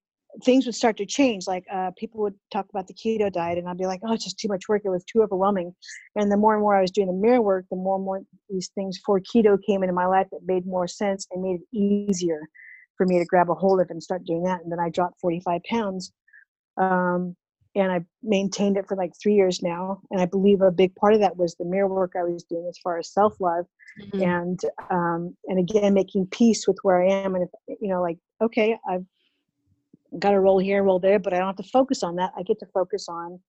things 0.45 0.67
would 0.67 0.75
start 0.75 0.97
to 0.99 1.07
change. 1.07 1.47
Like 1.47 1.65
uh, 1.73 1.91
people 1.97 2.21
would 2.21 2.35
talk 2.53 2.67
about 2.71 2.87
the 2.87 2.95
keto 2.95 3.33
diet, 3.33 3.59
and 3.59 3.69
I'd 3.69 3.79
be 3.79 3.87
like, 3.87 4.01
"Oh, 4.05 4.13
it's 4.13 4.25
just 4.25 4.39
too 4.39 4.49
much 4.49 4.69
work. 4.69 4.83
It 4.85 4.91
was 4.91 5.05
too 5.05 5.23
overwhelming." 5.23 5.75
And 6.17 6.31
the 6.31 6.37
more 6.37 6.55
and 6.55 6.63
more 6.63 6.77
I 6.77 6.83
was 6.83 6.91
doing 6.91 7.09
the 7.09 7.13
mirror 7.13 7.43
work, 7.43 7.65
the 7.71 7.77
more 7.77 7.97
and 7.97 8.05
more 8.05 8.21
these 8.49 8.71
things 8.75 8.99
for 9.05 9.21
keto 9.21 9.59
came 9.67 9.83
into 9.83 9.95
my 9.95 10.07
life 10.07 10.27
that 10.33 10.41
made 10.45 10.67
more 10.67 10.87
sense 10.87 11.27
and 11.33 11.43
made 11.43 11.61
it 11.61 11.77
easier 11.77 12.43
for 12.99 13.07
me 13.07 13.19
to 13.19 13.25
grab 13.25 13.49
a 13.49 13.55
hold 13.55 13.81
of 13.81 13.89
and 13.89 14.03
start 14.03 14.25
doing 14.25 14.43
that. 14.43 14.63
And 14.63 14.71
then 14.71 14.81
I 14.81 14.91
dropped 14.91 15.21
45 15.21 15.63
pounds, 15.65 16.13
um, 16.77 17.35
and 17.75 17.93
I 17.93 18.01
maintained 18.23 18.77
it 18.77 18.87
for 18.87 18.97
like 18.97 19.13
three 19.23 19.35
years 19.35 19.63
now. 19.63 20.01
And 20.11 20.21
I 20.21 20.27
believe 20.27 20.61
a 20.61 20.71
big 20.71 20.95
part 20.97 21.15
of 21.15 21.21
that 21.21 21.37
was 21.37 21.55
the 21.55 21.65
mirror 21.65 21.89
work 21.89 22.13
I 22.19 22.25
was 22.25 22.43
doing 22.43 22.67
as 22.69 22.77
far 22.79 22.99
as 22.99 23.13
self 23.13 23.41
love, 23.41 23.67
mm-hmm. 24.01 24.23
and 24.23 24.61
um, 24.91 25.37
and 25.47 25.59
again 25.59 25.95
making 25.95 26.27
peace 26.27 26.67
with 26.67 26.79
where 26.83 27.03
I 27.03 27.09
am. 27.09 27.35
And 27.35 27.45
if 27.45 27.79
you 27.81 27.89
know, 27.89 28.03
like, 28.03 28.19
okay, 28.43 28.77
I've 28.87 29.07
got 30.19 30.33
to 30.33 30.41
roll 30.41 30.59
here, 30.59 30.79
and 30.79 30.87
roll 30.87 30.99
there, 30.99 31.19
but 31.19 31.33
I 31.33 31.39
don't 31.39 31.47
have 31.47 31.65
to 31.65 31.71
focus 31.71 32.03
on 32.03 32.17
that. 32.17 32.33
I 32.37 32.43
get 32.43 32.59
to 32.61 32.67
focus 32.67 33.09
on, 33.09 33.41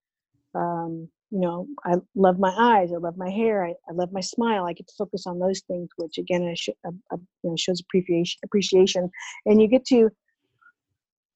um, 0.53 1.09
you 1.31 1.39
know, 1.39 1.67
I 1.85 1.95
love 2.15 2.39
my 2.39 2.53
eyes, 2.57 2.91
I 2.91 2.97
love 2.97 3.17
my 3.17 3.29
hair, 3.29 3.65
I, 3.65 3.73
I 3.87 3.93
love 3.93 4.11
my 4.11 4.21
smile. 4.21 4.65
I 4.65 4.73
get 4.73 4.87
to 4.87 4.93
focus 4.97 5.27
on 5.27 5.39
those 5.39 5.61
things, 5.61 5.89
which 5.97 6.17
again, 6.17 6.53
sh- 6.55 6.69
uh, 6.85 6.91
uh, 7.11 7.17
you 7.43 7.51
know, 7.51 7.55
shows 7.57 7.81
appreciation. 7.81 8.39
Appreciation, 8.43 9.09
and 9.45 9.61
you 9.61 9.67
get 9.67 9.85
to. 9.85 10.09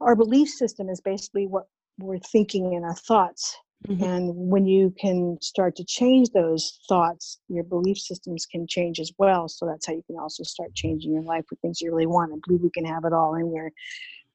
Our 0.01 0.15
belief 0.15 0.49
system 0.49 0.89
is 0.89 0.99
basically 0.99 1.47
what 1.47 1.65
we're 1.99 2.19
thinking 2.19 2.73
in 2.73 2.83
our 2.83 2.95
thoughts, 2.95 3.55
mm-hmm. 3.87 4.03
and 4.03 4.31
when 4.35 4.65
you 4.65 4.93
can 4.99 5.37
start 5.41 5.75
to 5.75 5.85
change 5.85 6.29
those 6.31 6.79
thoughts, 6.89 7.39
your 7.47 7.63
belief 7.63 7.99
systems 7.99 8.45
can 8.45 8.65
change 8.67 8.99
as 8.99 9.11
well. 9.19 9.47
So 9.47 9.67
that's 9.67 9.85
how 9.85 9.93
you 9.93 10.03
can 10.07 10.17
also 10.17 10.43
start 10.43 10.73
changing 10.73 11.13
your 11.13 11.23
life 11.23 11.45
with 11.49 11.59
things 11.59 11.81
you 11.81 11.91
really 11.91 12.07
want. 12.07 12.33
I 12.33 12.37
believe 12.45 12.61
we 12.61 12.71
can 12.71 12.85
have 12.85 13.05
it 13.05 13.13
all, 13.13 13.35
and 13.35 13.47
we're 13.47 13.71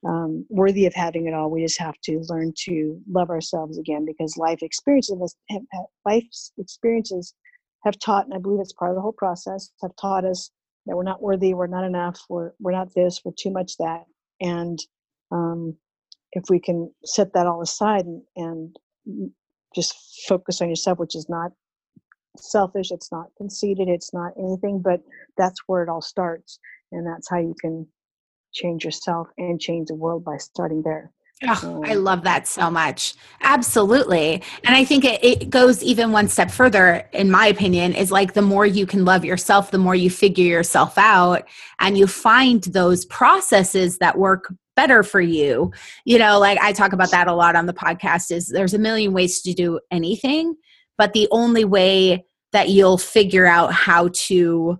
um, 0.06 0.46
worthy 0.48 0.86
of 0.86 0.94
having 0.94 1.26
it 1.26 1.34
all. 1.34 1.50
We 1.50 1.64
just 1.64 1.78
have 1.80 1.96
to 2.04 2.20
learn 2.28 2.52
to 2.66 3.00
love 3.10 3.30
ourselves 3.30 3.78
again 3.78 4.04
because 4.06 4.36
life 4.36 4.62
experiences, 4.62 5.36
have, 5.50 5.62
life 6.06 6.24
experiences 6.58 7.34
have 7.84 7.98
taught, 7.98 8.24
and 8.26 8.34
I 8.34 8.38
believe 8.38 8.60
it's 8.60 8.72
part 8.72 8.90
of 8.90 8.96
the 8.96 9.02
whole 9.02 9.12
process, 9.12 9.70
have 9.82 9.92
taught 10.00 10.24
us 10.24 10.50
that 10.86 10.96
we're 10.96 11.02
not 11.02 11.22
worthy, 11.22 11.54
we're 11.54 11.66
not 11.66 11.84
enough, 11.84 12.20
we're 12.28 12.52
we're 12.60 12.72
not 12.72 12.94
this, 12.94 13.20
we're 13.24 13.32
too 13.38 13.50
much 13.50 13.76
that, 13.78 14.04
and 14.40 14.78
um, 15.30 15.76
if 16.32 16.44
we 16.50 16.60
can 16.60 16.92
set 17.04 17.32
that 17.34 17.46
all 17.46 17.62
aside 17.62 18.04
and, 18.06 18.22
and 18.36 18.76
just 19.74 19.94
focus 20.28 20.60
on 20.62 20.68
yourself, 20.68 20.98
which 20.98 21.16
is 21.16 21.28
not 21.28 21.52
selfish, 22.38 22.90
it's 22.90 23.12
not 23.12 23.28
conceited, 23.36 23.88
it's 23.88 24.14
not 24.14 24.32
anything, 24.38 24.80
but 24.82 25.00
that's 25.36 25.60
where 25.66 25.82
it 25.82 25.88
all 25.88 26.02
starts, 26.02 26.58
and 26.92 27.06
that's 27.06 27.28
how 27.30 27.38
you 27.38 27.54
can 27.60 27.86
change 28.52 28.84
yourself 28.84 29.28
and 29.38 29.60
change 29.60 29.88
the 29.88 29.94
world 29.94 30.24
by 30.24 30.36
starting 30.38 30.82
there. 30.82 31.12
Oh, 31.46 31.84
I 31.86 31.94
love 31.94 32.24
that 32.24 32.48
so 32.48 32.68
much. 32.68 33.14
Absolutely. 33.42 34.42
And 34.64 34.74
I 34.74 34.84
think 34.84 35.04
it, 35.04 35.22
it, 35.22 35.50
goes 35.50 35.84
even 35.84 36.10
one 36.10 36.26
step 36.26 36.50
further, 36.50 37.08
in 37.12 37.30
my 37.30 37.46
opinion, 37.46 37.94
is 37.94 38.10
like 38.10 38.34
the 38.34 38.42
more 38.42 38.66
you 38.66 38.86
can 38.86 39.04
love 39.04 39.24
yourself, 39.24 39.70
the 39.70 39.78
more 39.78 39.94
you 39.94 40.10
figure 40.10 40.44
yourself 40.44 40.98
out 40.98 41.46
and 41.78 41.96
you 41.96 42.08
find 42.08 42.64
those 42.64 43.04
processes 43.04 43.98
that 43.98 44.18
work 44.18 44.52
better 44.74 45.04
for 45.04 45.20
you. 45.20 45.70
You 46.04 46.18
know, 46.18 46.40
like 46.40 46.58
I 46.60 46.72
talk 46.72 46.92
about 46.92 47.12
that 47.12 47.28
a 47.28 47.34
lot 47.34 47.54
on 47.54 47.66
the 47.66 47.72
podcast 47.72 48.32
is 48.32 48.48
there's 48.48 48.74
a 48.74 48.78
million 48.78 49.12
ways 49.12 49.40
to 49.42 49.54
do 49.54 49.78
anything, 49.92 50.56
but 50.96 51.12
the 51.12 51.28
only 51.30 51.64
way 51.64 52.24
that 52.50 52.68
you'll 52.70 52.98
figure 52.98 53.46
out 53.46 53.72
how 53.72 54.10
to 54.12 54.78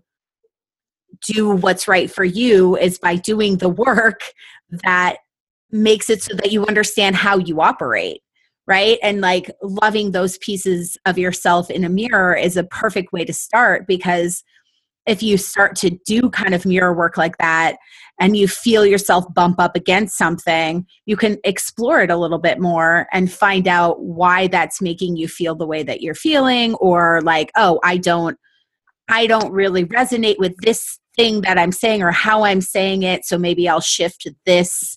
do 1.26 1.50
what's 1.50 1.88
right 1.88 2.10
for 2.10 2.24
you 2.24 2.76
is 2.76 2.98
by 2.98 3.16
doing 3.16 3.56
the 3.56 3.68
work 3.68 4.22
that 4.84 5.18
makes 5.70 6.08
it 6.10 6.22
so 6.22 6.34
that 6.34 6.52
you 6.52 6.64
understand 6.66 7.16
how 7.16 7.38
you 7.38 7.60
operate 7.60 8.22
right? 8.68 8.98
And 9.02 9.22
like 9.22 9.50
loving 9.62 10.12
those 10.12 10.36
pieces 10.38 10.98
of 11.06 11.16
yourself 11.16 11.70
in 11.70 11.84
a 11.84 11.88
mirror 11.88 12.36
is 12.36 12.56
a 12.58 12.64
perfect 12.64 13.12
way 13.12 13.24
to 13.24 13.32
start 13.32 13.86
because 13.88 14.44
if 15.06 15.22
you 15.22 15.38
start 15.38 15.74
to 15.76 15.98
do 16.06 16.28
kind 16.28 16.54
of 16.54 16.66
mirror 16.66 16.92
work 16.92 17.16
like 17.16 17.38
that 17.38 17.78
and 18.20 18.36
you 18.36 18.46
feel 18.46 18.84
yourself 18.84 19.24
bump 19.32 19.58
up 19.58 19.74
against 19.74 20.18
something 20.18 20.86
you 21.06 21.16
can 21.16 21.38
explore 21.44 22.02
it 22.02 22.10
a 22.10 22.16
little 22.16 22.38
bit 22.38 22.60
more 22.60 23.06
and 23.10 23.32
find 23.32 23.66
out 23.66 24.02
why 24.02 24.46
that's 24.48 24.82
making 24.82 25.16
you 25.16 25.26
feel 25.26 25.54
the 25.54 25.66
way 25.66 25.82
that 25.82 26.02
you're 26.02 26.14
feeling 26.14 26.74
or 26.74 27.22
like 27.22 27.50
oh 27.56 27.80
i 27.84 27.96
don't 27.96 28.36
i 29.08 29.26
don't 29.26 29.52
really 29.52 29.84
resonate 29.84 30.38
with 30.38 30.56
this 30.58 30.98
thing 31.18 31.40
that 31.42 31.58
I'm 31.58 31.72
saying 31.72 32.02
or 32.02 32.12
how 32.12 32.44
I'm 32.44 32.60
saying 32.62 33.02
it. 33.02 33.26
So 33.26 33.36
maybe 33.36 33.68
I'll 33.68 33.80
shift 33.80 34.26
this 34.46 34.96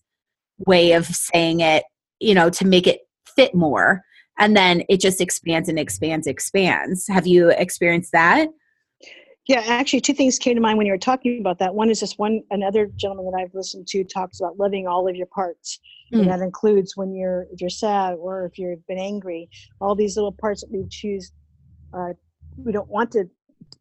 way 0.59 0.93
of 0.93 1.05
saying 1.07 1.59
it, 1.59 1.83
you 2.19 2.35
know, 2.35 2.49
to 2.51 2.65
make 2.65 2.87
it 2.87 3.01
fit 3.35 3.53
more. 3.55 4.03
And 4.37 4.55
then 4.55 4.83
it 4.87 5.01
just 5.01 5.19
expands 5.19 5.67
and 5.67 5.79
expands, 5.79 6.27
expands. 6.27 7.07
Have 7.07 7.27
you 7.27 7.49
experienced 7.49 8.11
that? 8.13 8.47
Yeah, 9.47 9.63
actually, 9.65 10.01
two 10.01 10.13
things 10.13 10.37
came 10.37 10.55
to 10.55 10.61
mind 10.61 10.77
when 10.77 10.85
you 10.85 10.93
were 10.93 10.99
talking 10.99 11.39
about 11.39 11.57
that. 11.59 11.73
One 11.73 11.89
is 11.89 11.99
this 11.99 12.17
one, 12.17 12.41
another 12.51 12.87
gentleman 12.95 13.25
that 13.25 13.41
I've 13.41 13.53
listened 13.55 13.87
to 13.87 14.03
talks 14.03 14.39
about 14.39 14.57
loving 14.59 14.87
all 14.87 15.07
of 15.09 15.15
your 15.15 15.27
parts. 15.27 15.79
Mm. 16.13 16.21
And 16.21 16.29
that 16.29 16.39
includes 16.41 16.95
when 16.95 17.13
you're, 17.13 17.47
if 17.51 17.59
you're 17.59 17.69
sad 17.69 18.13
or 18.13 18.45
if 18.45 18.59
you've 18.59 18.85
been 18.85 18.99
angry, 18.99 19.49
all 19.81 19.95
these 19.95 20.15
little 20.15 20.31
parts 20.31 20.61
that 20.61 20.71
we 20.71 20.85
choose. 20.89 21.31
Uh, 21.93 22.13
we 22.57 22.71
don't 22.71 22.87
want 22.87 23.11
to 23.11 23.25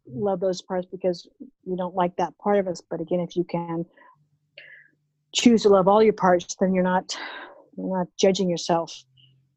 love 0.06 0.40
those 0.40 0.62
parts 0.62 0.86
because 0.90 1.28
we 1.64 1.76
don't 1.76 1.94
like 1.94 2.16
that 2.16 2.36
part 2.38 2.58
of 2.58 2.68
us. 2.68 2.80
But 2.88 3.00
again, 3.00 3.20
if 3.20 3.36
you 3.36 3.44
can 3.44 3.84
choose 5.34 5.62
to 5.62 5.68
love 5.68 5.88
all 5.88 6.02
your 6.02 6.12
parts, 6.12 6.56
then 6.60 6.74
you're 6.74 6.84
not, 6.84 7.16
you're 7.76 7.98
not 7.98 8.08
judging 8.18 8.48
yourself. 8.48 8.92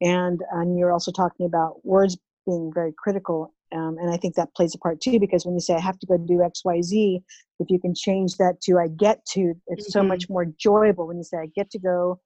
And, 0.02 0.42
and 0.52 0.78
you're 0.78 0.92
also 0.92 1.12
talking 1.12 1.46
about 1.46 1.86
words 1.86 2.18
being 2.46 2.72
very 2.74 2.94
critical 2.98 3.54
um, 3.74 3.98
and 4.00 4.12
I 4.12 4.18
think 4.18 4.36
that 4.36 4.54
plays 4.56 4.76
a 4.76 4.78
part 4.78 5.02
too, 5.02 5.20
because 5.20 5.46
when 5.46 5.56
you 5.56 5.60
say 5.60 5.74
I 5.74 5.80
have 5.80 5.98
to 6.00 6.06
go 6.06 6.18
do 6.18 6.44
X, 6.44 6.64
Y, 6.64 6.82
Z, 6.82 7.24
if 7.60 7.70
you 7.70 7.80
can 7.80 7.96
change 7.96 8.38
that 8.38 8.62
to 8.62 8.78
I 8.78 8.88
get 8.88 9.26
to, 9.32 9.54
it's 9.68 9.86
mm-hmm. 9.86 9.92
so 9.92 10.04
much 10.04 10.30
more 10.30 10.44
enjoyable 10.44 11.08
when 11.08 11.18
you 11.18 11.24
say 11.24 11.38
I 11.38 11.48
get 11.56 11.72
to 11.72 11.80
go. 11.80 12.20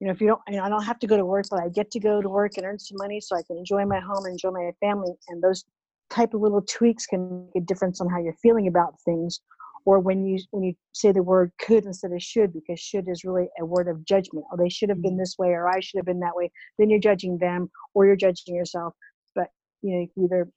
You 0.00 0.06
know, 0.06 0.12
if 0.12 0.20
you 0.20 0.28
don't, 0.28 0.40
you 0.48 0.56
know, 0.56 0.64
I 0.64 0.68
don't 0.68 0.82
have 0.82 0.98
to 1.00 1.06
go 1.06 1.16
to 1.16 1.24
work, 1.24 1.46
but 1.50 1.60
I 1.60 1.68
get 1.68 1.90
to 1.92 2.00
go 2.00 2.22
to 2.22 2.28
work 2.28 2.56
and 2.56 2.66
earn 2.66 2.78
some 2.78 2.96
money 2.98 3.20
so 3.20 3.36
I 3.36 3.42
can 3.42 3.56
enjoy 3.56 3.84
my 3.84 4.00
home 4.00 4.24
and 4.24 4.32
enjoy 4.32 4.50
my 4.50 4.70
family. 4.80 5.12
And 5.28 5.42
those 5.42 5.64
type 6.12 6.34
of 6.34 6.40
little 6.40 6.62
tweaks 6.62 7.06
can 7.06 7.46
make 7.54 7.62
a 7.62 7.66
difference 7.66 8.00
on 8.00 8.08
how 8.08 8.20
you're 8.20 8.36
feeling 8.42 8.68
about 8.68 9.00
things. 9.04 9.40
Or 9.84 9.98
when 9.98 10.24
you 10.24 10.38
when 10.52 10.62
you 10.62 10.74
say 10.92 11.10
the 11.10 11.24
word 11.24 11.50
could 11.60 11.84
instead 11.86 12.12
of 12.12 12.22
should, 12.22 12.52
because 12.52 12.78
should 12.78 13.08
is 13.08 13.24
really 13.24 13.48
a 13.58 13.64
word 13.64 13.88
of 13.88 14.04
judgment. 14.04 14.46
Oh, 14.52 14.56
they 14.56 14.68
should 14.68 14.90
have 14.90 15.02
been 15.02 15.12
mm-hmm. 15.12 15.18
this 15.18 15.36
way, 15.38 15.48
or 15.48 15.68
I 15.68 15.80
should 15.80 15.98
have 15.98 16.06
been 16.06 16.20
that 16.20 16.36
way. 16.36 16.52
Then 16.78 16.88
you're 16.88 17.00
judging 17.00 17.38
them, 17.38 17.68
or 17.92 18.06
you're 18.06 18.14
judging 18.14 18.54
yourself. 18.54 18.94
But 19.34 19.48
you 19.82 19.92
know, 19.92 20.00
you 20.02 20.08
can 20.14 20.24
either 20.24 20.48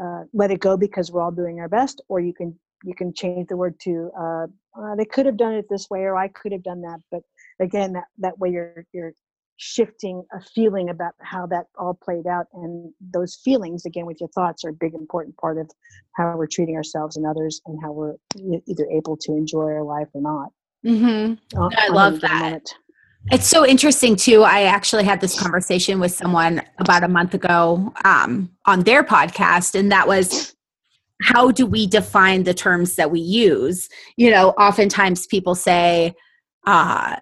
uh, 0.00 0.24
let 0.32 0.52
it 0.52 0.60
go 0.60 0.76
because 0.76 1.10
we're 1.10 1.22
all 1.22 1.32
doing 1.32 1.58
our 1.58 1.68
best, 1.68 2.00
or 2.08 2.20
you 2.20 2.32
can 2.32 2.56
you 2.84 2.94
can 2.94 3.12
change 3.12 3.48
the 3.48 3.56
word 3.56 3.74
to 3.80 4.10
uh, 4.16 4.46
uh, 4.80 4.94
they 4.94 5.04
could 5.04 5.26
have 5.26 5.36
done 5.36 5.54
it 5.54 5.66
this 5.68 5.90
way, 5.90 6.02
or 6.02 6.16
I 6.16 6.28
could 6.28 6.52
have 6.52 6.62
done 6.62 6.82
that. 6.82 7.00
But 7.10 7.22
again, 7.60 7.94
that 7.94 8.04
that 8.18 8.38
way 8.38 8.50
you're 8.50 8.84
you're 8.92 9.12
shifting 9.58 10.24
a 10.32 10.40
feeling 10.40 10.88
about 10.88 11.12
how 11.20 11.46
that 11.46 11.66
all 11.76 11.94
played 11.94 12.26
out, 12.26 12.46
and 12.54 12.92
those 13.00 13.36
feelings 13.44 13.84
again 13.84 14.06
with 14.06 14.20
your 14.20 14.30
thoughts 14.30 14.64
are 14.64 14.70
a 14.70 14.74
big 14.74 14.94
important 14.94 15.36
part 15.36 15.58
of 15.58 15.70
how 16.16 16.36
we're 16.36 16.46
treating 16.46 16.76
ourselves 16.76 17.16
and 17.16 17.26
others, 17.26 17.60
and 17.66 17.78
how 17.82 17.92
we're 17.92 18.14
either 18.66 18.86
able 18.90 19.16
to 19.16 19.32
enjoy 19.32 19.64
our 19.64 19.82
life 19.82 20.08
or 20.14 20.22
not. 20.22 20.48
Mm-hmm. 20.86 21.58
I 21.76 21.88
love 21.88 22.20
that. 22.20 22.42
Moment. 22.42 22.74
It's 23.30 23.48
so 23.48 23.66
interesting 23.66 24.16
too. 24.16 24.42
I 24.42 24.62
actually 24.62 25.04
had 25.04 25.20
this 25.20 25.38
conversation 25.38 26.00
with 26.00 26.12
someone 26.12 26.62
about 26.78 27.02
a 27.02 27.08
month 27.08 27.34
ago 27.34 27.92
um, 28.04 28.50
on 28.64 28.84
their 28.84 29.02
podcast, 29.02 29.78
and 29.78 29.90
that 29.92 30.06
was 30.06 30.54
how 31.22 31.50
do 31.50 31.66
we 31.66 31.86
define 31.86 32.44
the 32.44 32.54
terms 32.54 32.94
that 32.94 33.10
we 33.10 33.20
use? 33.20 33.88
You 34.16 34.30
know, 34.30 34.50
oftentimes 34.50 35.26
people 35.26 35.56
say, 35.56 36.14
uh, 36.66 37.16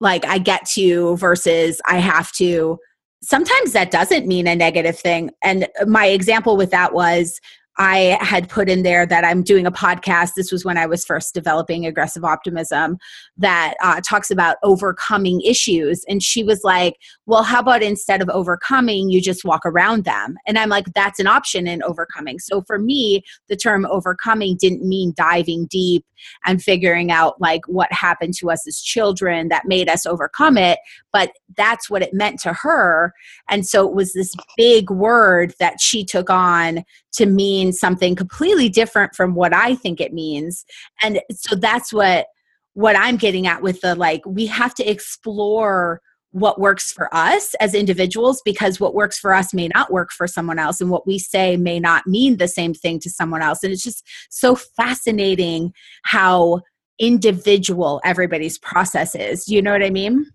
like, 0.00 0.24
I 0.26 0.38
get 0.38 0.66
to 0.70 1.16
versus 1.16 1.80
I 1.86 1.98
have 1.98 2.32
to. 2.32 2.78
Sometimes 3.22 3.72
that 3.72 3.90
doesn't 3.90 4.26
mean 4.26 4.46
a 4.46 4.54
negative 4.54 4.98
thing. 4.98 5.30
And 5.42 5.68
my 5.86 6.06
example 6.06 6.56
with 6.56 6.70
that 6.70 6.92
was 6.92 7.40
I 7.78 8.16
had 8.20 8.48
put 8.48 8.68
in 8.68 8.82
there 8.82 9.04
that 9.06 9.24
I'm 9.24 9.42
doing 9.42 9.66
a 9.66 9.72
podcast. 9.72 10.30
This 10.34 10.50
was 10.50 10.64
when 10.64 10.78
I 10.78 10.86
was 10.86 11.04
first 11.04 11.34
developing 11.34 11.84
aggressive 11.84 12.24
optimism 12.24 12.98
that 13.36 13.74
uh, 13.82 14.00
talks 14.00 14.30
about 14.30 14.56
overcoming 14.62 15.40
issues. 15.42 16.04
And 16.08 16.22
she 16.22 16.42
was 16.42 16.64
like, 16.64 16.94
Well, 17.26 17.42
how 17.42 17.60
about 17.60 17.82
instead 17.82 18.22
of 18.22 18.28
overcoming, 18.30 19.10
you 19.10 19.20
just 19.20 19.44
walk 19.44 19.66
around 19.66 20.04
them? 20.04 20.36
And 20.46 20.58
I'm 20.58 20.70
like, 20.70 20.86
That's 20.94 21.20
an 21.20 21.26
option 21.26 21.66
in 21.66 21.82
overcoming. 21.82 22.38
So 22.38 22.62
for 22.62 22.78
me, 22.78 23.22
the 23.48 23.56
term 23.56 23.86
overcoming 23.86 24.56
didn't 24.58 24.86
mean 24.86 25.12
diving 25.16 25.66
deep 25.66 26.04
and 26.44 26.62
figuring 26.62 27.10
out 27.10 27.40
like 27.40 27.62
what 27.66 27.92
happened 27.92 28.34
to 28.34 28.50
us 28.50 28.66
as 28.66 28.80
children 28.80 29.48
that 29.48 29.66
made 29.66 29.88
us 29.88 30.06
overcome 30.06 30.56
it, 30.56 30.78
but 31.12 31.32
that's 31.56 31.90
what 31.90 32.02
it 32.02 32.14
meant 32.14 32.40
to 32.40 32.52
her. 32.52 33.12
And 33.48 33.66
so 33.66 33.86
it 33.86 33.94
was 33.94 34.12
this 34.12 34.32
big 34.56 34.90
word 34.90 35.54
that 35.60 35.80
she 35.80 36.04
took 36.04 36.30
on 36.30 36.84
to 37.16 37.26
mean 37.26 37.72
something 37.72 38.14
completely 38.14 38.68
different 38.68 39.14
from 39.14 39.34
what 39.34 39.54
I 39.54 39.74
think 39.74 40.00
it 40.00 40.12
means. 40.12 40.64
And 41.02 41.20
so 41.32 41.56
that's 41.56 41.92
what 41.92 42.26
what 42.74 42.94
I'm 42.94 43.16
getting 43.16 43.46
at 43.46 43.62
with 43.62 43.80
the 43.80 43.94
like 43.94 44.20
we 44.26 44.46
have 44.46 44.74
to 44.74 44.84
explore 44.84 46.00
what 46.32 46.60
works 46.60 46.92
for 46.92 47.08
us 47.14 47.54
as 47.54 47.74
individuals 47.74 48.42
because 48.44 48.78
what 48.78 48.94
works 48.94 49.18
for 49.18 49.32
us 49.32 49.54
may 49.54 49.68
not 49.68 49.90
work 49.90 50.10
for 50.10 50.26
someone 50.26 50.58
else 50.58 50.82
and 50.82 50.90
what 50.90 51.06
we 51.06 51.18
say 51.18 51.56
may 51.56 51.80
not 51.80 52.06
mean 52.06 52.36
the 52.36 52.46
same 52.46 52.74
thing 52.74 53.00
to 53.00 53.08
someone 53.08 53.40
else. 53.40 53.62
And 53.62 53.72
it's 53.72 53.82
just 53.82 54.06
so 54.28 54.54
fascinating 54.54 55.72
how 56.02 56.60
individual 56.98 58.02
everybody's 58.04 58.58
process 58.58 59.14
is. 59.14 59.48
You 59.48 59.62
know 59.62 59.72
what 59.72 59.82
i 59.82 59.88
mean? 59.88 60.26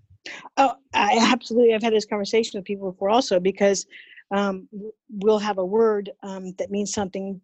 Oh 0.58 0.74
i 0.96 1.20
absolutely. 1.32 1.76
I've 1.76 1.84
had 1.84 1.94
this 1.94 2.06
conversation 2.06 2.58
with 2.58 2.65
people 2.65 2.91
before 2.91 3.12
also 3.12 3.39
because 3.39 3.86
um, 4.32 4.67
we'll 5.10 5.39
have 5.39 5.58
a 5.58 5.65
word 5.65 6.12
um, 6.24 6.54
that 6.58 6.72
means 6.72 6.94
something 6.94 7.41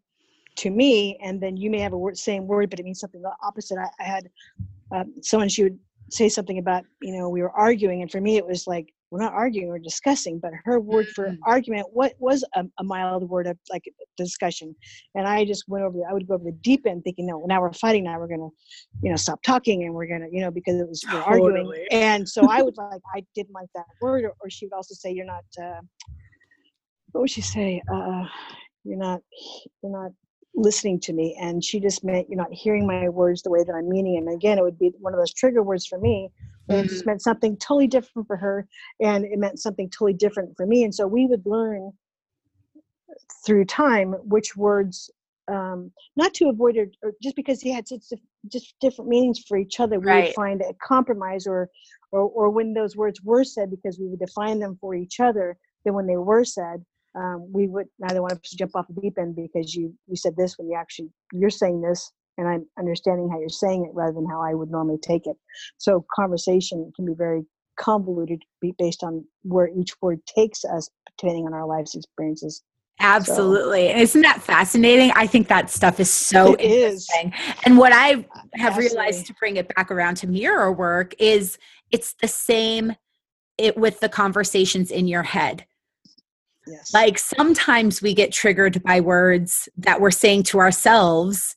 to 0.58 0.70
me, 0.72 1.18
and 1.22 1.42
then 1.42 1.56
you 1.56 1.70
may 1.70 1.80
have 1.80 1.94
a 1.94 1.98
word, 1.98 2.18
same 2.18 2.48
word, 2.48 2.70
but 2.70 2.80
it 2.80 2.84
means 2.84 3.00
something 3.00 3.22
the 3.22 3.32
opposite. 3.44 3.78
I, 3.78 3.90
I 4.00 4.04
had 4.04 4.30
uh, 4.94 5.04
someone 5.22 5.50
she 5.50 5.64
would 5.64 5.80
say 6.10 6.30
something 6.30 6.58
about, 6.58 6.86
you 7.02 7.16
know, 7.18 7.30
we 7.30 7.42
were 7.42 7.52
arguing, 7.52 8.02
and 8.02 8.12
for 8.12 8.22
me 8.22 8.38
it 8.38 8.46
was 8.46 8.66
like 8.68 8.94
we're 9.12 9.22
not 9.22 9.34
arguing, 9.34 9.70
we're 9.70 9.80
discussing. 9.80 10.40
But 10.40 10.52
her 10.66 10.80
word 10.80 11.08
for 11.10 11.28
mm-hmm. 11.28 11.44
argument, 11.46 11.88
what 11.94 12.14
was 12.20 12.44
a, 12.56 12.66
a, 12.80 12.84
mild 12.84 13.30
word 13.30 13.48
of 13.48 13.58
like 13.70 13.84
discussion, 14.18 14.76
and 15.16 15.28
I 15.28 15.46
just 15.46 15.66
went 15.68 15.86
over. 15.86 16.00
I 16.10 16.14
would 16.14 16.28
go 16.28 16.36
over 16.36 16.44
the 16.44 16.52
deep 16.52 16.86
end, 16.88 17.04
thinking, 17.04 17.28
no, 17.28 17.44
now 17.48 17.62
we're 17.62 17.74
fighting. 17.74 18.06
Now 18.06 18.20
we're 18.20 18.28
gonna, 18.28 18.50
you 19.02 19.12
know, 19.12 19.16
stop 19.16 19.42
talking, 19.44 19.84
and 19.84 19.94
we're 19.94 20.08
gonna, 20.08 20.28
you 20.32 20.42
know, 20.42 20.52
because 20.52 20.80
it 20.80 20.88
was 20.88 21.04
we're 21.06 21.24
totally. 21.24 21.60
arguing. 21.60 21.88
And 21.92 22.28
so 22.28 22.50
I 22.50 22.62
would 22.62 22.78
like, 22.78 23.02
I 23.16 23.24
didn't 23.36 23.54
like 23.54 23.70
that 23.76 23.86
word, 24.02 24.24
or, 24.24 24.34
or 24.40 24.50
she 24.50 24.66
would 24.66 24.74
also 24.74 24.96
say, 24.96 25.12
you're 25.12 25.26
not. 25.26 25.44
Uh, 25.62 25.82
what 27.12 27.22
would 27.22 27.30
she 27.30 27.42
say? 27.42 27.82
Uh, 27.92 28.26
you're 28.88 28.98
not 28.98 29.22
you're 29.82 29.92
not 29.92 30.12
listening 30.56 31.00
to 31.00 31.14
me 31.14 31.38
and 31.40 31.64
she 31.64 31.80
just 31.80 32.04
meant 32.04 32.28
you're 32.28 32.38
not 32.38 32.52
hearing 32.52 32.88
my 32.88 33.08
words 33.10 33.44
the 33.44 33.50
way 33.50 33.64
that 33.64 33.74
i'm 33.74 33.88
meaning 33.88 34.16
them 34.16 34.28
and 34.28 34.36
again 34.36 34.58
it 34.58 34.64
would 34.64 34.80
be 34.80 34.92
one 35.00 35.14
of 35.14 35.20
those 35.20 35.34
trigger 35.34 35.62
words 35.62 35.86
for 35.86 36.00
me 36.00 36.32
and 36.68 36.80
it 36.80 36.84
just 36.90 37.02
mm-hmm. 37.02 37.12
meant 37.12 37.22
something 37.22 37.56
totally 37.58 37.86
different 37.86 38.28
for 38.28 38.36
her 38.36 38.68
and 39.00 39.24
it 39.24 39.38
meant 39.38 39.60
something 39.60 39.88
totally 39.90 40.14
different 40.14 40.52
for 40.58 40.66
me 40.66 40.84
and 40.84 40.96
so 40.96 41.06
we 41.06 41.28
would 41.28 41.46
learn 41.46 41.92
through 43.46 43.64
time 43.66 44.14
which 44.24 44.56
words 44.56 45.12
um, 45.50 45.92
not 46.18 46.34
to 46.34 46.50
avoid 46.50 46.76
it 46.76 46.98
or 47.04 47.14
just 47.24 47.36
because 47.36 47.62
he 47.62 47.72
had 47.72 47.88
such 47.88 48.02
just 48.52 48.76
different 48.82 49.10
meanings 49.10 49.40
for 49.48 49.58
each 49.58 49.80
other 49.80 50.00
we 50.00 50.08
right. 50.08 50.26
would 50.26 50.34
find 50.34 50.62
a 50.62 50.74
compromise 50.84 51.46
or, 51.46 51.70
or 52.12 52.22
or 52.22 52.50
when 52.50 52.74
those 52.74 52.98
words 52.98 53.22
were 53.22 53.44
said 53.44 53.70
because 53.70 54.00
we 54.00 54.08
would 54.08 54.20
define 54.20 54.60
them 54.60 54.78
for 54.82 54.96
each 54.96 55.20
other 55.20 55.56
then 55.86 55.94
when 55.94 56.08
they 56.08 56.18
were 56.18 56.44
said 56.44 56.84
um, 57.18 57.52
we 57.52 57.68
would 57.68 57.88
neither 58.00 58.22
want 58.22 58.44
to 58.44 58.58
jump 58.58 58.76
off 58.76 58.88
the 58.88 59.02
deep 59.02 59.18
end 59.18 59.36
because 59.36 59.74
you 59.74 59.94
you 60.08 60.16
said 60.16 60.36
this 60.38 60.58
when 60.58 60.70
you 60.70 60.78
actually 60.78 61.10
you're 61.34 61.50
saying 61.50 61.82
this 61.82 62.12
and 62.38 62.48
I'm 62.48 62.66
understanding 62.78 63.30
how 63.30 63.40
you're 63.40 63.50
saying 63.50 63.86
it 63.86 63.96
rather 63.96 64.14
than 64.14 64.28
how 64.28 64.42
I 64.42 64.54
would 64.54 64.70
normally 64.70 65.00
take 65.02 65.26
it. 65.26 65.36
So 65.78 66.06
conversation 66.16 66.92
can 66.96 67.06
be 67.06 67.14
very 67.18 67.44
convoluted 67.80 68.44
based 68.78 69.04
on 69.04 69.26
where 69.44 69.70
each 69.70 70.00
word 70.02 70.20
takes 70.26 70.64
us 70.64 70.90
depending 71.18 71.46
on 71.46 71.54
our 71.54 71.66
life's 71.66 71.96
experiences. 71.96 72.64
Absolutely. 73.00 73.90
So. 73.90 73.98
Isn't 73.98 74.22
that 74.22 74.42
fascinating? 74.42 75.12
I 75.16 75.28
think 75.28 75.48
that 75.48 75.70
stuff 75.70 76.00
is 76.00 76.12
so 76.12 76.54
it 76.54 76.62
interesting. 76.62 77.34
Is. 77.34 77.56
And 77.64 77.78
what 77.78 77.94
I 77.94 78.08
have 78.56 78.74
Absolutely. 78.74 78.98
realized 78.98 79.28
to 79.28 79.34
bring 79.36 79.58
it 79.58 79.74
back 79.76 79.92
around 79.92 80.16
to 80.18 80.28
mirror 80.28 80.72
work 80.72 81.14
is 81.20 81.58
it's 81.92 82.14
the 82.22 82.28
same 82.28 82.96
it 83.58 83.78
with 83.78 84.00
the 84.00 84.10
conversations 84.10 84.92
in 84.92 85.08
your 85.08 85.24
head 85.24 85.66
Yes. 86.68 86.94
Like 86.94 87.18
sometimes 87.18 88.02
we 88.02 88.14
get 88.14 88.32
triggered 88.32 88.82
by 88.84 89.00
words 89.00 89.70
that 89.78 90.02
we're 90.02 90.12
saying 90.12 90.44
to 90.44 90.60
ourselves 90.60 91.56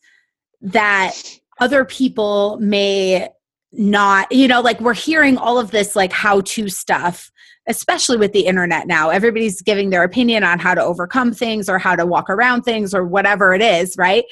that 0.61 1.15
other 1.61 1.85
people 1.85 2.59
may 2.61 3.29
not, 3.73 4.31
you 4.33 4.49
know, 4.49 4.61
like 4.61 4.81
we're 4.81 4.95
hearing 4.95 5.37
all 5.37 5.59
of 5.59 5.71
this 5.71 5.95
like 5.95 6.13
how 6.13 6.41
to 6.43 6.69
stuff, 6.69 7.31
especially 7.69 8.17
with 8.17 8.33
the 8.33 8.47
internet 8.47 8.87
now. 8.87 9.11
Everybody's 9.11 9.63
giving 9.63 9.91
their 9.91 10.03
opinion 10.03 10.43
on 10.43 10.59
how 10.59 10.75
to 10.75 10.83
overcome 10.83 11.33
things 11.33 11.69
or 11.69 11.79
how 11.79 11.95
to 11.95 12.07
walk 12.07 12.29
around 12.29 12.63
things 12.63 12.95
or 12.95 13.07
whatever 13.07 13.55
it 13.55 13.63
is, 13.63 13.95
right? 13.97 14.25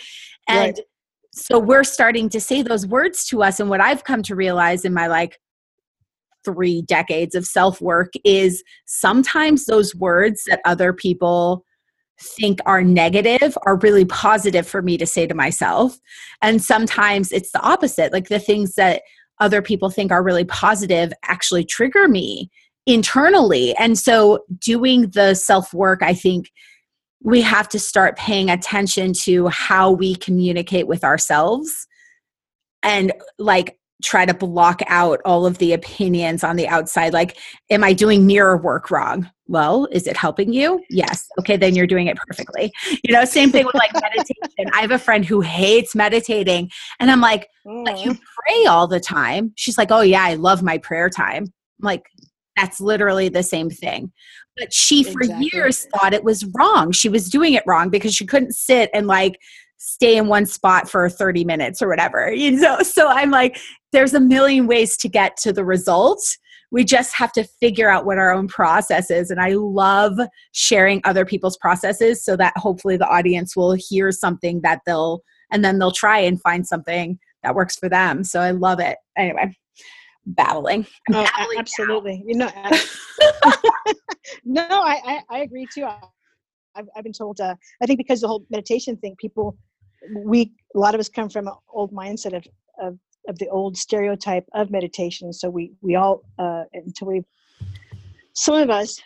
And 0.48 0.76
right. 0.76 0.80
so 1.32 1.58
we're 1.58 1.84
starting 1.84 2.28
to 2.30 2.40
say 2.40 2.62
those 2.62 2.86
words 2.86 3.26
to 3.26 3.42
us. 3.42 3.60
And 3.60 3.70
what 3.70 3.80
I've 3.80 4.04
come 4.04 4.22
to 4.24 4.34
realize 4.34 4.84
in 4.84 4.92
my 4.92 5.06
like 5.06 5.38
three 6.48 6.82
decades 6.82 7.34
of 7.34 7.44
self 7.44 7.80
work 7.80 8.12
is 8.24 8.62
sometimes 8.86 9.66
those 9.66 9.94
words 9.94 10.44
that 10.46 10.60
other 10.64 10.92
people 10.92 11.64
think 12.20 12.58
are 12.66 12.82
negative 12.82 13.56
are 13.62 13.76
really 13.76 14.04
positive 14.06 14.66
for 14.66 14.82
me 14.82 14.96
to 14.96 15.06
say 15.06 15.26
to 15.26 15.34
myself. 15.34 15.98
And 16.42 16.62
sometimes 16.62 17.32
it's 17.32 17.52
the 17.52 17.60
opposite. 17.60 18.12
Like 18.12 18.28
the 18.28 18.40
things 18.40 18.74
that 18.76 19.02
other 19.40 19.62
people 19.62 19.90
think 19.90 20.10
are 20.10 20.22
really 20.22 20.44
positive 20.44 21.12
actually 21.24 21.64
trigger 21.64 22.08
me 22.08 22.50
internally. 22.86 23.76
And 23.76 23.98
so 23.98 24.44
doing 24.58 25.10
the 25.10 25.34
self 25.34 25.74
work, 25.74 26.02
I 26.02 26.14
think, 26.14 26.50
we 27.20 27.42
have 27.42 27.68
to 27.68 27.80
start 27.80 28.16
paying 28.16 28.48
attention 28.48 29.12
to 29.12 29.48
how 29.48 29.90
we 29.90 30.14
communicate 30.14 30.86
with 30.86 31.02
ourselves 31.02 31.88
and 32.84 33.12
like 33.40 33.77
try 34.02 34.24
to 34.24 34.34
block 34.34 34.80
out 34.86 35.20
all 35.24 35.44
of 35.44 35.58
the 35.58 35.72
opinions 35.72 36.44
on 36.44 36.56
the 36.56 36.68
outside 36.68 37.12
like 37.12 37.36
am 37.70 37.82
i 37.82 37.92
doing 37.92 38.26
mirror 38.26 38.56
work 38.56 38.90
wrong? 38.90 39.28
Well 39.46 39.88
is 39.90 40.06
it 40.06 40.16
helping 40.16 40.52
you? 40.52 40.82
Yes. 40.90 41.26
Okay 41.40 41.56
then 41.56 41.74
you're 41.74 41.86
doing 41.86 42.06
it 42.06 42.16
perfectly. 42.16 42.72
You 43.02 43.12
know 43.12 43.24
same 43.24 43.50
thing 43.50 43.66
with 43.66 43.74
like 43.74 43.92
meditation. 44.00 44.72
I 44.72 44.80
have 44.80 44.90
a 44.90 44.98
friend 44.98 45.24
who 45.24 45.40
hates 45.40 45.94
meditating 45.94 46.70
and 47.00 47.10
i'm 47.10 47.20
like 47.20 47.48
but 47.64 48.04
you 48.04 48.12
mm. 48.12 48.20
pray 48.46 48.66
all 48.66 48.86
the 48.86 49.00
time. 49.00 49.52
She's 49.56 49.78
like 49.78 49.90
oh 49.90 50.02
yeah 50.02 50.22
i 50.22 50.34
love 50.34 50.62
my 50.62 50.78
prayer 50.78 51.08
time. 51.08 51.44
I'm 51.44 51.86
like 51.86 52.04
that's 52.56 52.80
literally 52.80 53.28
the 53.28 53.42
same 53.42 53.70
thing. 53.70 54.12
But 54.56 54.72
she 54.72 55.04
for 55.04 55.20
exactly. 55.20 55.50
years 55.52 55.86
thought 55.94 56.12
it 56.12 56.24
was 56.24 56.44
wrong. 56.56 56.90
She 56.90 57.08
was 57.08 57.30
doing 57.30 57.54
it 57.54 57.62
wrong 57.66 57.90
because 57.90 58.14
she 58.14 58.26
couldn't 58.26 58.54
sit 58.54 58.90
and 58.92 59.06
like 59.06 59.38
stay 59.78 60.16
in 60.16 60.26
one 60.26 60.44
spot 60.44 60.88
for 60.88 61.08
30 61.08 61.44
minutes 61.44 61.80
or 61.80 61.88
whatever 61.88 62.30
you 62.32 62.52
know? 62.52 62.80
So 62.82 63.08
i'm 63.08 63.30
like 63.30 63.58
there's 63.92 64.14
a 64.14 64.20
million 64.20 64.66
ways 64.66 64.96
to 64.98 65.08
get 65.08 65.36
to 65.38 65.50
the 65.50 65.64
result. 65.64 66.20
We 66.70 66.84
just 66.84 67.14
have 67.16 67.32
to 67.32 67.44
figure 67.44 67.88
out 67.88 68.04
what 68.04 68.18
our 68.18 68.30
own 68.30 68.46
process 68.48 69.10
is. 69.10 69.30
And 69.30 69.40
i 69.40 69.54
love 69.54 70.18
sharing 70.52 71.00
other 71.04 71.24
people's 71.24 71.56
processes 71.56 72.24
so 72.24 72.36
that 72.36 72.52
hopefully 72.56 72.96
the 72.96 73.08
audience 73.08 73.56
will 73.56 73.72
hear 73.78 74.12
something 74.12 74.60
that 74.62 74.80
they'll 74.84 75.22
and 75.50 75.64
then 75.64 75.78
they'll 75.78 75.92
try 75.92 76.18
and 76.18 76.40
find 76.42 76.66
something 76.66 77.18
that 77.42 77.54
works 77.54 77.76
for 77.76 77.88
them. 77.88 78.24
So 78.24 78.40
i 78.40 78.50
love 78.50 78.80
it. 78.80 78.98
Anyway 79.16 79.56
babbling, 80.28 80.86
oh, 81.10 81.24
babbling 81.24 81.58
absolutely. 81.58 82.22
Now. 82.26 82.52
you 82.52 82.70
know 82.70 82.70
no 84.44 84.66
I, 84.68 85.00
I, 85.04 85.20
I 85.30 85.38
agree 85.40 85.66
too. 85.72 85.86
I've, 86.76 86.84
I've 86.94 87.02
been 87.02 87.12
told 87.12 87.40
uh, 87.40 87.54
i 87.82 87.86
think 87.86 87.98
because 87.98 88.20
the 88.20 88.28
whole 88.28 88.44
meditation 88.50 88.96
thing 88.98 89.16
people 89.18 89.56
we 90.14 90.52
a 90.74 90.78
lot 90.78 90.94
of 90.94 91.00
us 91.00 91.08
come 91.08 91.28
from 91.28 91.48
an 91.48 91.54
old 91.72 91.92
mindset 91.92 92.36
of, 92.36 92.46
of 92.80 92.98
of 93.28 93.38
the 93.38 93.48
old 93.48 93.76
stereotype 93.76 94.46
of 94.54 94.70
meditation. 94.70 95.32
So 95.32 95.50
we 95.50 95.72
we 95.82 95.94
all 95.94 96.22
uh, 96.38 96.64
until 96.72 97.08
we 97.08 97.24
some 98.34 98.54
of 98.54 98.70
us 98.70 99.00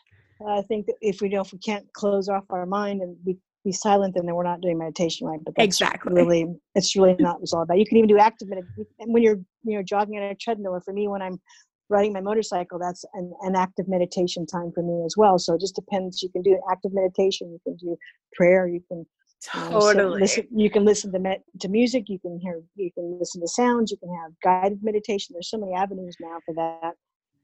uh, 0.47 0.63
think 0.63 0.87
that 0.87 0.97
if 1.01 1.21
we 1.21 1.29
know 1.29 1.41
if 1.41 1.53
we 1.53 1.59
can't 1.59 1.91
close 1.93 2.29
off 2.29 2.45
our 2.51 2.67
mind 2.67 3.03
and 3.03 3.17
be 3.25 3.37
be 3.65 3.73
silent, 3.73 4.15
then 4.15 4.27
we're 4.27 4.43
not 4.43 4.61
doing 4.61 4.79
meditation 4.79 5.27
right. 5.27 5.39
But 5.45 5.55
that's 5.57 5.65
exactly 5.65 6.13
really 6.15 6.47
it's 6.75 6.97
really 6.97 7.17
not 7.19 7.37
what 7.37 7.43
it's 7.43 7.53
all 7.53 7.63
about. 7.63 7.79
You 7.79 7.87
can 7.87 7.99
even 7.99 8.09
do 8.09 8.19
active 8.19 8.49
meditation 8.49 8.87
when 8.99 9.23
you're 9.23 9.41
you 9.65 9.77
know 9.77 9.83
jogging 9.83 10.17
on 10.19 10.25
a 10.25 10.35
treadmill. 10.35 10.73
Or 10.73 10.81
for 10.81 10.93
me, 10.93 11.09
when 11.09 11.23
I'm 11.23 11.41
riding 11.89 12.13
my 12.13 12.21
motorcycle, 12.21 12.79
that's 12.79 13.05
an, 13.15 13.33
an 13.43 13.55
active 13.55 13.87
meditation 13.87 14.47
time 14.47 14.73
for 14.75 14.83
me 14.83 15.05
as 15.05 15.15
well. 15.17 15.39
So 15.39 15.55
it 15.55 15.61
just 15.61 15.77
depends. 15.77 16.23
You 16.23 16.31
can 16.31 16.43
do 16.43 16.59
active 16.71 16.93
meditation. 16.95 17.51
You 17.51 17.61
can 17.65 17.77
do 17.77 17.97
prayer. 18.35 18.67
You 18.67 18.83
can 18.89 19.07
Um, 19.55 19.73
totally. 19.73 20.21
listen, 20.21 20.47
you 20.55 20.71
can 20.71 20.85
listen 20.85 21.13
to 21.13 21.19
me- 21.19 21.39
to 21.61 21.69
music. 21.69 22.09
You 22.09 22.19
can 22.19 22.39
hear. 22.39 22.63
You 22.77 22.91
can 22.93 23.19
listen 23.19 23.41
to 23.41 23.49
sounds. 23.49 23.91
You 23.91 23.97
can 23.97 24.15
have 24.23 24.33
guided 24.43 24.83
meditation. 24.83 25.33
There's 25.33 25.51
so 25.51 25.59
many 25.59 25.75
avenues 25.75 26.17
now 26.21 26.39
for 26.47 26.55
that, 26.55 26.95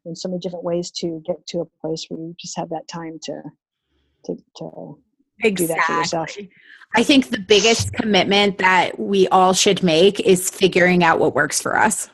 and 0.04 0.16
so 0.16 0.28
many 0.28 0.40
different 0.40 0.64
ways 0.64 0.90
to 0.92 1.22
get 1.26 1.44
to 1.48 1.60
a 1.60 1.64
place 1.80 2.06
where 2.08 2.20
you 2.20 2.34
just 2.38 2.56
have 2.56 2.70
that 2.70 2.86
time 2.88 3.18
to 3.24 3.42
to 4.26 4.36
to 4.56 4.98
exactly. 5.42 5.66
do 5.66 5.66
that 5.66 5.86
for 5.86 5.92
yourself. 5.92 6.36
I 6.94 7.02
think 7.02 7.30
the 7.30 7.40
biggest 7.40 7.92
commitment 7.92 8.58
that 8.58 8.98
we 8.98 9.28
all 9.28 9.52
should 9.52 9.82
make 9.82 10.20
is 10.20 10.50
figuring 10.50 11.04
out 11.04 11.18
what 11.18 11.34
works 11.34 11.60
for 11.60 11.76
us 11.76 12.08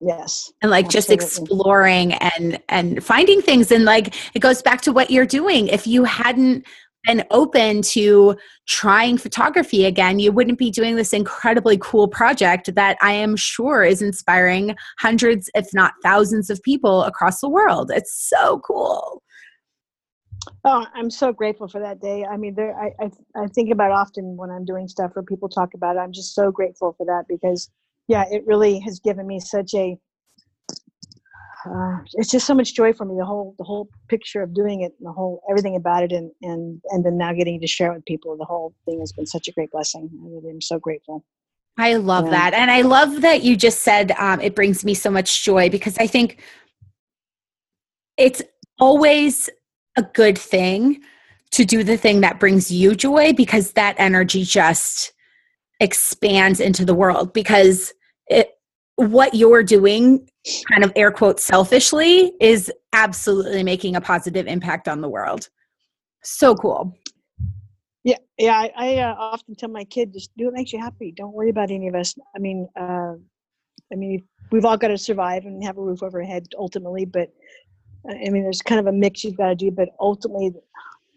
yes 0.00 0.52
and 0.60 0.70
like 0.70 0.86
absolutely. 0.86 1.16
just 1.16 1.38
exploring 1.38 2.12
and 2.14 2.60
and 2.68 3.02
finding 3.02 3.40
things 3.40 3.72
and 3.72 3.84
like 3.84 4.14
it 4.34 4.40
goes 4.40 4.60
back 4.60 4.82
to 4.82 4.92
what 4.92 5.10
you're 5.10 5.26
doing 5.26 5.68
if 5.68 5.86
you 5.86 6.04
hadn't 6.04 6.66
been 7.06 7.24
open 7.30 7.82
to 7.82 8.36
trying 8.66 9.16
photography 9.16 9.84
again, 9.84 10.18
you 10.18 10.32
wouldn't 10.32 10.58
be 10.58 10.70
doing 10.70 10.96
this 10.96 11.12
incredibly 11.12 11.78
cool 11.78 12.08
project 12.08 12.74
that 12.74 12.98
I 13.00 13.12
am 13.12 13.36
sure 13.36 13.84
is 13.84 14.02
inspiring 14.02 14.76
hundreds, 14.98 15.48
if 15.54 15.68
not 15.72 15.94
thousands, 16.02 16.50
of 16.50 16.62
people 16.62 17.04
across 17.04 17.40
the 17.40 17.48
world. 17.48 17.90
It's 17.94 18.28
so 18.28 18.60
cool. 18.60 19.22
Oh, 20.64 20.86
I'm 20.94 21.10
so 21.10 21.32
grateful 21.32 21.68
for 21.68 21.80
that 21.80 22.00
day. 22.00 22.24
I 22.24 22.36
mean, 22.36 22.54
there, 22.54 22.76
I, 22.78 22.92
I, 23.04 23.10
I 23.36 23.46
think 23.48 23.72
about 23.72 23.90
often 23.90 24.36
when 24.36 24.50
I'm 24.50 24.64
doing 24.64 24.86
stuff 24.86 25.12
where 25.14 25.24
people 25.24 25.48
talk 25.48 25.74
about 25.74 25.96
it. 25.96 26.00
I'm 26.00 26.12
just 26.12 26.34
so 26.34 26.50
grateful 26.50 26.94
for 26.96 27.06
that 27.06 27.24
because, 27.28 27.70
yeah, 28.06 28.24
it 28.30 28.44
really 28.46 28.78
has 28.80 29.00
given 29.00 29.26
me 29.26 29.40
such 29.40 29.74
a 29.74 29.98
uh, 31.66 31.98
it's 32.14 32.30
just 32.30 32.46
so 32.46 32.54
much 32.54 32.74
joy 32.74 32.92
for 32.92 33.04
me 33.04 33.16
the 33.18 33.24
whole 33.24 33.54
the 33.58 33.64
whole 33.64 33.88
picture 34.08 34.42
of 34.42 34.54
doing 34.54 34.82
it 34.82 34.92
the 35.00 35.12
whole 35.12 35.42
everything 35.50 35.76
about 35.76 36.02
it 36.02 36.12
and 36.12 36.30
and 36.42 36.80
and 36.90 37.04
then 37.04 37.18
now 37.18 37.32
getting 37.32 37.60
to 37.60 37.66
share 37.66 37.92
it 37.92 37.96
with 37.96 38.04
people 38.04 38.36
the 38.36 38.44
whole 38.44 38.74
thing 38.84 39.00
has 39.00 39.12
been 39.12 39.26
such 39.26 39.48
a 39.48 39.52
great 39.52 39.70
blessing. 39.70 40.08
I 40.22 40.28
really 40.28 40.50
am 40.50 40.60
so 40.60 40.78
grateful. 40.78 41.24
I 41.78 41.94
love 41.96 42.26
yeah. 42.26 42.30
that. 42.30 42.54
And 42.54 42.70
i 42.70 42.82
love 42.82 43.20
that 43.22 43.42
you 43.42 43.56
just 43.56 43.80
said 43.80 44.12
um, 44.12 44.40
it 44.40 44.54
brings 44.54 44.84
me 44.84 44.94
so 44.94 45.10
much 45.10 45.44
joy 45.44 45.68
because 45.68 45.98
i 45.98 46.06
think 46.06 46.42
it's 48.16 48.42
always 48.78 49.50
a 49.96 50.02
good 50.02 50.38
thing 50.38 51.00
to 51.52 51.64
do 51.64 51.82
the 51.84 51.96
thing 51.96 52.20
that 52.20 52.40
brings 52.40 52.70
you 52.70 52.94
joy 52.94 53.32
because 53.32 53.72
that 53.72 53.94
energy 53.98 54.44
just 54.44 55.12
expands 55.80 56.60
into 56.60 56.84
the 56.84 56.94
world 56.94 57.32
because 57.32 57.92
what 58.96 59.34
you're 59.34 59.62
doing 59.62 60.28
kind 60.70 60.84
of 60.84 60.92
air 60.96 61.10
quote 61.10 61.38
selfishly 61.38 62.32
is 62.40 62.72
absolutely 62.92 63.62
making 63.62 63.96
a 63.96 64.00
positive 64.00 64.46
impact 64.46 64.88
on 64.88 65.00
the 65.00 65.08
world. 65.08 65.48
So 66.22 66.54
cool. 66.54 66.96
Yeah 68.04 68.18
yeah 68.38 68.58
i, 68.58 68.72
I 68.76 68.98
uh, 68.98 69.14
often 69.18 69.54
tell 69.54 69.68
my 69.68 69.84
kid 69.84 70.12
just 70.12 70.30
do 70.36 70.46
what 70.46 70.54
makes 70.54 70.72
you 70.72 70.80
happy. 70.80 71.12
Don't 71.16 71.32
worry 71.32 71.50
about 71.50 71.70
any 71.70 71.88
of 71.88 71.94
us. 71.94 72.14
I 72.34 72.38
mean 72.38 72.68
uh, 72.78 73.14
i 73.92 73.96
mean 73.96 74.22
we've 74.50 74.64
all 74.64 74.76
got 74.76 74.88
to 74.88 74.98
survive 74.98 75.44
and 75.44 75.62
have 75.64 75.78
a 75.78 75.82
roof 75.82 76.02
over 76.02 76.20
our 76.20 76.26
head 76.26 76.46
ultimately 76.58 77.04
but 77.04 77.28
uh, 78.08 78.14
i 78.14 78.30
mean 78.30 78.42
there's 78.42 78.62
kind 78.62 78.80
of 78.80 78.86
a 78.86 78.92
mix 78.92 79.24
you've 79.24 79.36
got 79.36 79.48
to 79.48 79.54
do 79.54 79.70
but 79.70 79.88
ultimately 80.00 80.52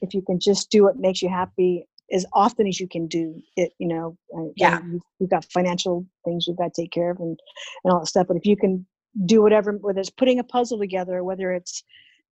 if 0.02 0.14
you 0.14 0.22
can 0.22 0.40
just 0.40 0.70
do 0.70 0.84
what 0.84 0.98
makes 0.98 1.22
you 1.22 1.30
happy 1.30 1.88
as 2.14 2.26
often 2.34 2.68
as 2.68 2.80
you 2.80 2.88
can 2.88 3.08
do 3.08 3.42
it 3.56 3.72
you 3.78 3.88
know 3.88 4.18
yeah. 4.56 4.80
you've 5.20 5.30
got 5.30 5.46
financial 5.46 6.06
things 6.26 6.46
you've 6.48 6.58
got 6.58 6.74
to 6.74 6.82
take 6.82 6.92
care 6.92 7.12
of 7.12 7.20
and, 7.20 7.40
and 7.84 7.94
all 7.94 8.00
that 8.00 8.08
stuff 8.08 8.28
but 8.28 8.38
if 8.38 8.46
you 8.46 8.58
can 8.58 8.86
do 9.26 9.42
whatever 9.42 9.74
whether 9.74 10.00
it's 10.00 10.10
putting 10.10 10.40
a 10.40 10.44
puzzle 10.44 10.80
together 10.80 11.24
whether 11.24 11.52
it's 11.52 11.84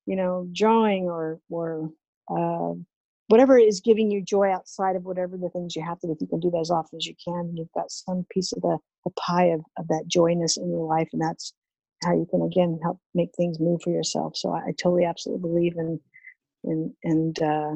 you 0.07 0.17
know 0.17 0.49
drawing 0.53 1.05
or 1.05 1.41
or 1.51 1.91
uh, 2.31 2.73
whatever 3.29 3.59
is 3.59 3.81
giving 3.81 4.11
you 4.11 4.23
joy 4.23 4.51
outside 4.51 4.97
of 4.97 5.05
whatever 5.05 5.37
the 5.37 5.51
things 5.51 5.75
you 5.75 5.85
have 5.85 5.99
to 6.01 6.07
do 6.07 6.13
if 6.13 6.21
you 6.21 6.27
can 6.27 6.41
do 6.41 6.51
that 6.51 6.61
as 6.61 6.71
often 6.71 6.97
as 6.97 7.07
you 7.07 7.15
can 7.25 7.53
you've 7.57 7.73
got 7.75 7.91
some 7.91 8.27
piece 8.31 8.53
of 8.53 8.63
the, 8.63 8.79
the 9.05 9.11
pie 9.13 9.47
of, 9.47 9.61
of 9.79 9.89
that 9.89 10.05
joyness 10.07 10.57
in 10.57 10.71
your 10.71 10.87
life 10.87 11.09
and 11.13 11.23
that's 11.23 11.53
how 12.05 12.13
you 12.13 12.27
can 12.31 12.43
again 12.43 12.79
help 12.83 12.99
make 13.15 13.31
things 13.37 13.59
move 13.61 13.81
for 13.83 13.91
yourself. 13.91 14.37
So 14.37 14.53
i, 14.53 14.59
I 14.59 14.73
totally 14.81 15.05
absolutely 15.05 15.49
believe 15.49 15.77
in 15.77 16.01
in 16.65 16.95
and 17.05 17.43
uh, 17.43 17.73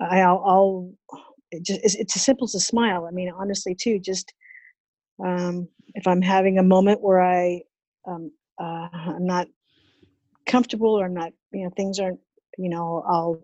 I, 0.00 0.26
will 0.26 0.44
I'll 1.12 1.22
it 1.50 1.64
just 1.64 1.80
it's, 1.82 1.94
it's 1.94 2.16
as 2.16 2.24
simple 2.24 2.44
as 2.44 2.54
a 2.54 2.60
smile. 2.60 3.06
I 3.06 3.10
mean 3.10 3.30
honestly 3.36 3.74
too 3.74 3.98
just 3.98 4.32
um, 5.24 5.68
if 5.94 6.06
i'm 6.06 6.22
having 6.22 6.58
a 6.58 6.62
moment 6.62 7.00
where 7.02 7.20
i 7.20 7.60
um, 8.06 8.30
uh, 8.60 8.88
i'm 8.92 9.26
not 9.26 9.48
comfortable 10.46 10.98
or 10.98 11.04
i'm 11.04 11.14
not 11.14 11.32
you 11.52 11.64
know 11.64 11.70
things 11.76 11.98
aren't 11.98 12.20
you 12.58 12.68
know 12.68 13.04
i'll 13.08 13.42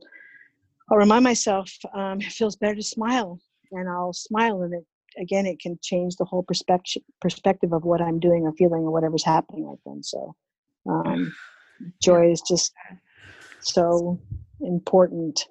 i'll 0.91 0.99
remind 0.99 1.25
myself 1.25 1.71
um, 1.95 2.21
it 2.21 2.33
feels 2.33 2.57
better 2.57 2.75
to 2.75 2.83
smile 2.83 3.39
and 3.73 3.89
i'll 3.89 4.13
smile 4.13 4.63
and 4.63 4.75
it 4.75 4.85
again 5.19 5.47
it 5.47 5.61
can 5.61 5.79
change 5.83 6.17
the 6.17 6.25
whole 6.25 6.43
perspective 6.43 7.03
perspective 7.21 7.73
of 7.73 7.85
what 7.85 8.01
i'm 8.01 8.21
doing 8.21 8.43
or 8.43 8.53
feeling 8.53 8.83
or 8.83 8.91
whatever's 8.91 9.25
happening 9.25 9.67
right 9.67 9.79
then 9.87 10.03
so 10.03 10.35
um, 10.89 11.33
joy 12.03 12.31
is 12.31 12.41
just 12.43 12.73
so 13.61 14.19
important 14.61 15.47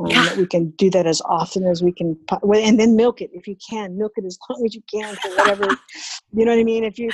um, 0.00 0.06
yeah. 0.08 0.24
that 0.24 0.36
we 0.36 0.46
can 0.46 0.70
do 0.70 0.90
that 0.90 1.06
as 1.06 1.22
often 1.24 1.66
as 1.66 1.82
we 1.82 1.92
can 1.92 2.18
and 2.30 2.78
then 2.78 2.96
milk 2.96 3.20
it 3.20 3.30
if 3.32 3.46
you 3.46 3.56
can 3.68 3.96
milk 3.96 4.12
it 4.16 4.24
as 4.26 4.38
long 4.48 4.64
as 4.64 4.74
you 4.74 4.82
can 4.92 5.14
for 5.16 5.28
whatever 5.30 5.64
you 6.32 6.44
know 6.44 6.52
what 6.52 6.60
i 6.60 6.64
mean 6.64 6.84
if 6.84 6.98
you 6.98 7.08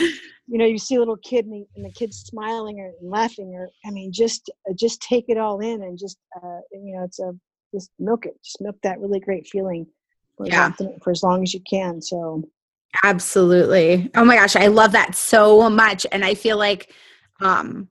you 0.47 0.59
know 0.59 0.64
you 0.64 0.79
see 0.79 0.97
a 0.97 0.99
little 0.99 1.16
kid 1.18 1.47
and 1.47 1.55
the, 1.55 1.66
and 1.77 1.85
the 1.85 1.92
kid's 1.92 2.18
smiling 2.18 2.81
or 2.81 2.92
laughing 3.03 3.55
or 3.55 3.68
i 3.87 3.90
mean 3.90 4.12
just 4.12 4.51
uh, 4.68 4.73
just 4.79 5.01
take 5.01 5.27
it 5.29 5.38
all 5.38 5.61
in 5.61 5.83
and 5.83 5.99
just 5.99 6.18
uh, 6.37 6.59
you 6.73 6.97
know 6.97 7.05
it's 7.05 7.18
a 7.20 7.33
just 7.74 7.91
milk 7.99 8.26
it 8.26 8.35
just 8.45 8.61
milk 8.61 8.76
that 8.83 9.01
really 9.01 9.20
great 9.20 9.47
feeling 9.47 9.87
for, 10.37 10.47
yeah. 10.47 10.70
for 11.03 11.11
as 11.11 11.22
long 11.22 11.43
as 11.43 11.55
you 11.55 11.61
can 11.68 12.01
so 12.01 12.43
absolutely 13.05 14.11
oh 14.14 14.24
my 14.24 14.37
gosh 14.37 14.57
i 14.57 14.66
love 14.66 14.93
that 14.93 15.14
so 15.14 15.70
much 15.70 16.05
and 16.12 16.24
i 16.24 16.35
feel 16.35 16.59
like 16.59 16.93
um 17.41 17.89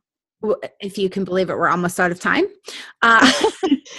if 0.80 0.98
you 0.98 1.10
can 1.10 1.24
believe 1.24 1.50
it, 1.50 1.58
we're 1.58 1.70
almost 1.70 2.00
out 2.00 2.12
of 2.12 2.20
time. 2.20 2.46
Uh, 3.02 3.32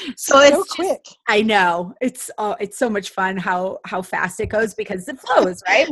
so 0.17 0.41
it's 0.41 0.57
so 0.57 0.65
quick. 0.71 1.05
Just, 1.05 1.19
I 1.29 1.43
know 1.43 1.95
it's 2.01 2.31
oh, 2.39 2.57
it's 2.61 2.79
so 2.79 2.89
much 2.89 3.11
fun 3.11 3.37
how 3.37 3.79
how 3.85 4.03
fast 4.03 4.41
it 4.41 4.47
goes 4.47 4.75
because 4.75 5.09
it 5.09 5.21
flows, 5.21 5.63
right? 5.69 5.89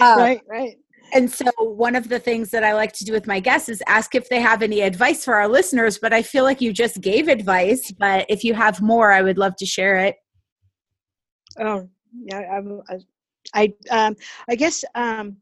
Uh, 0.00 0.16
right, 0.18 0.40
right. 0.48 0.76
And 1.12 1.30
so 1.30 1.44
one 1.58 1.94
of 1.94 2.08
the 2.08 2.18
things 2.18 2.50
that 2.50 2.64
I 2.64 2.72
like 2.72 2.92
to 2.94 3.04
do 3.04 3.12
with 3.12 3.26
my 3.26 3.38
guests 3.38 3.68
is 3.68 3.82
ask 3.86 4.14
if 4.14 4.28
they 4.28 4.40
have 4.40 4.62
any 4.62 4.80
advice 4.80 5.24
for 5.24 5.34
our 5.34 5.46
listeners. 5.46 5.98
But 5.98 6.12
I 6.12 6.22
feel 6.22 6.44
like 6.44 6.60
you 6.60 6.72
just 6.72 7.00
gave 7.00 7.28
advice. 7.28 7.92
But 7.92 8.26
if 8.28 8.42
you 8.42 8.54
have 8.54 8.80
more, 8.80 9.12
I 9.12 9.22
would 9.22 9.38
love 9.38 9.54
to 9.56 9.66
share 9.66 9.96
it. 9.96 10.16
Oh, 11.60 11.88
yeah. 12.12 12.38
I, 12.38 12.94
I, 13.54 13.72
I, 13.90 14.06
um, 14.06 14.16
I 14.48 14.56
guess 14.56 14.84
um, 14.94 15.36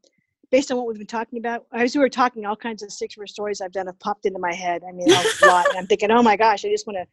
based 0.53 0.71
on 0.71 0.77
what 0.77 0.87
we've 0.87 0.99
been 0.99 1.07
talking 1.07 1.39
about, 1.39 1.65
as 1.73 1.97
we 1.97 2.01
were 2.01 2.11
talking, 2.11 2.45
all 2.45 2.55
kinds 2.55 2.83
of 2.83 2.93
six 2.93 3.17
word 3.17 3.29
stories 3.31 3.63
I've 3.63 3.73
done 3.73 3.87
have 3.87 3.99
popped 3.99 4.27
into 4.27 4.39
my 4.39 4.53
head. 4.53 4.83
I 4.87 4.93
mean, 4.93 5.11
a 5.11 5.25
lot. 5.47 5.67
And 5.71 5.79
I'm 5.79 5.87
thinking, 5.87 6.11
oh 6.11 6.23
my 6.23 6.37
gosh, 6.37 6.65
I 6.65 6.69
just 6.69 6.87
want 6.87 6.99
to 6.99 7.07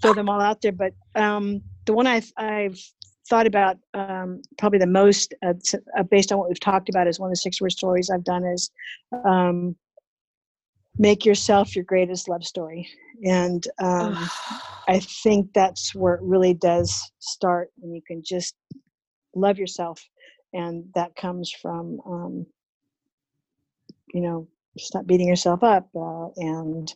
throw 0.00 0.14
them 0.14 0.28
all 0.28 0.40
out 0.40 0.62
there. 0.62 0.72
But 0.72 0.94
um, 1.14 1.60
the 1.84 1.92
one 1.92 2.06
I've, 2.06 2.32
I've 2.38 2.80
thought 3.28 3.46
about 3.46 3.76
um, 3.92 4.40
probably 4.56 4.78
the 4.78 4.86
most, 4.86 5.34
uh, 5.44 5.52
uh, 5.98 6.02
based 6.04 6.32
on 6.32 6.38
what 6.38 6.48
we've 6.48 6.58
talked 6.58 6.88
about, 6.88 7.06
is 7.06 7.20
one 7.20 7.28
of 7.28 7.32
the 7.32 7.36
six 7.36 7.60
word 7.60 7.72
stories 7.72 8.08
I've 8.08 8.24
done 8.24 8.44
is 8.44 8.70
um, 9.26 9.76
make 10.96 11.26
yourself 11.26 11.76
your 11.76 11.84
greatest 11.84 12.26
love 12.26 12.42
story. 12.42 12.88
And 13.22 13.66
um, 13.82 14.16
I 14.88 15.00
think 15.00 15.52
that's 15.52 15.94
where 15.94 16.14
it 16.14 16.22
really 16.22 16.54
does 16.54 17.12
start 17.18 17.68
when 17.76 17.94
you 17.94 18.00
can 18.06 18.22
just 18.24 18.54
love 19.36 19.58
yourself. 19.58 20.02
And 20.54 20.86
that 20.94 21.14
comes 21.16 21.52
from 21.60 22.00
um, 22.06 22.46
you 24.12 24.20
know 24.20 24.46
stop 24.76 25.06
beating 25.06 25.28
yourself 25.28 25.62
up 25.62 25.88
uh, 25.96 26.28
and 26.36 26.94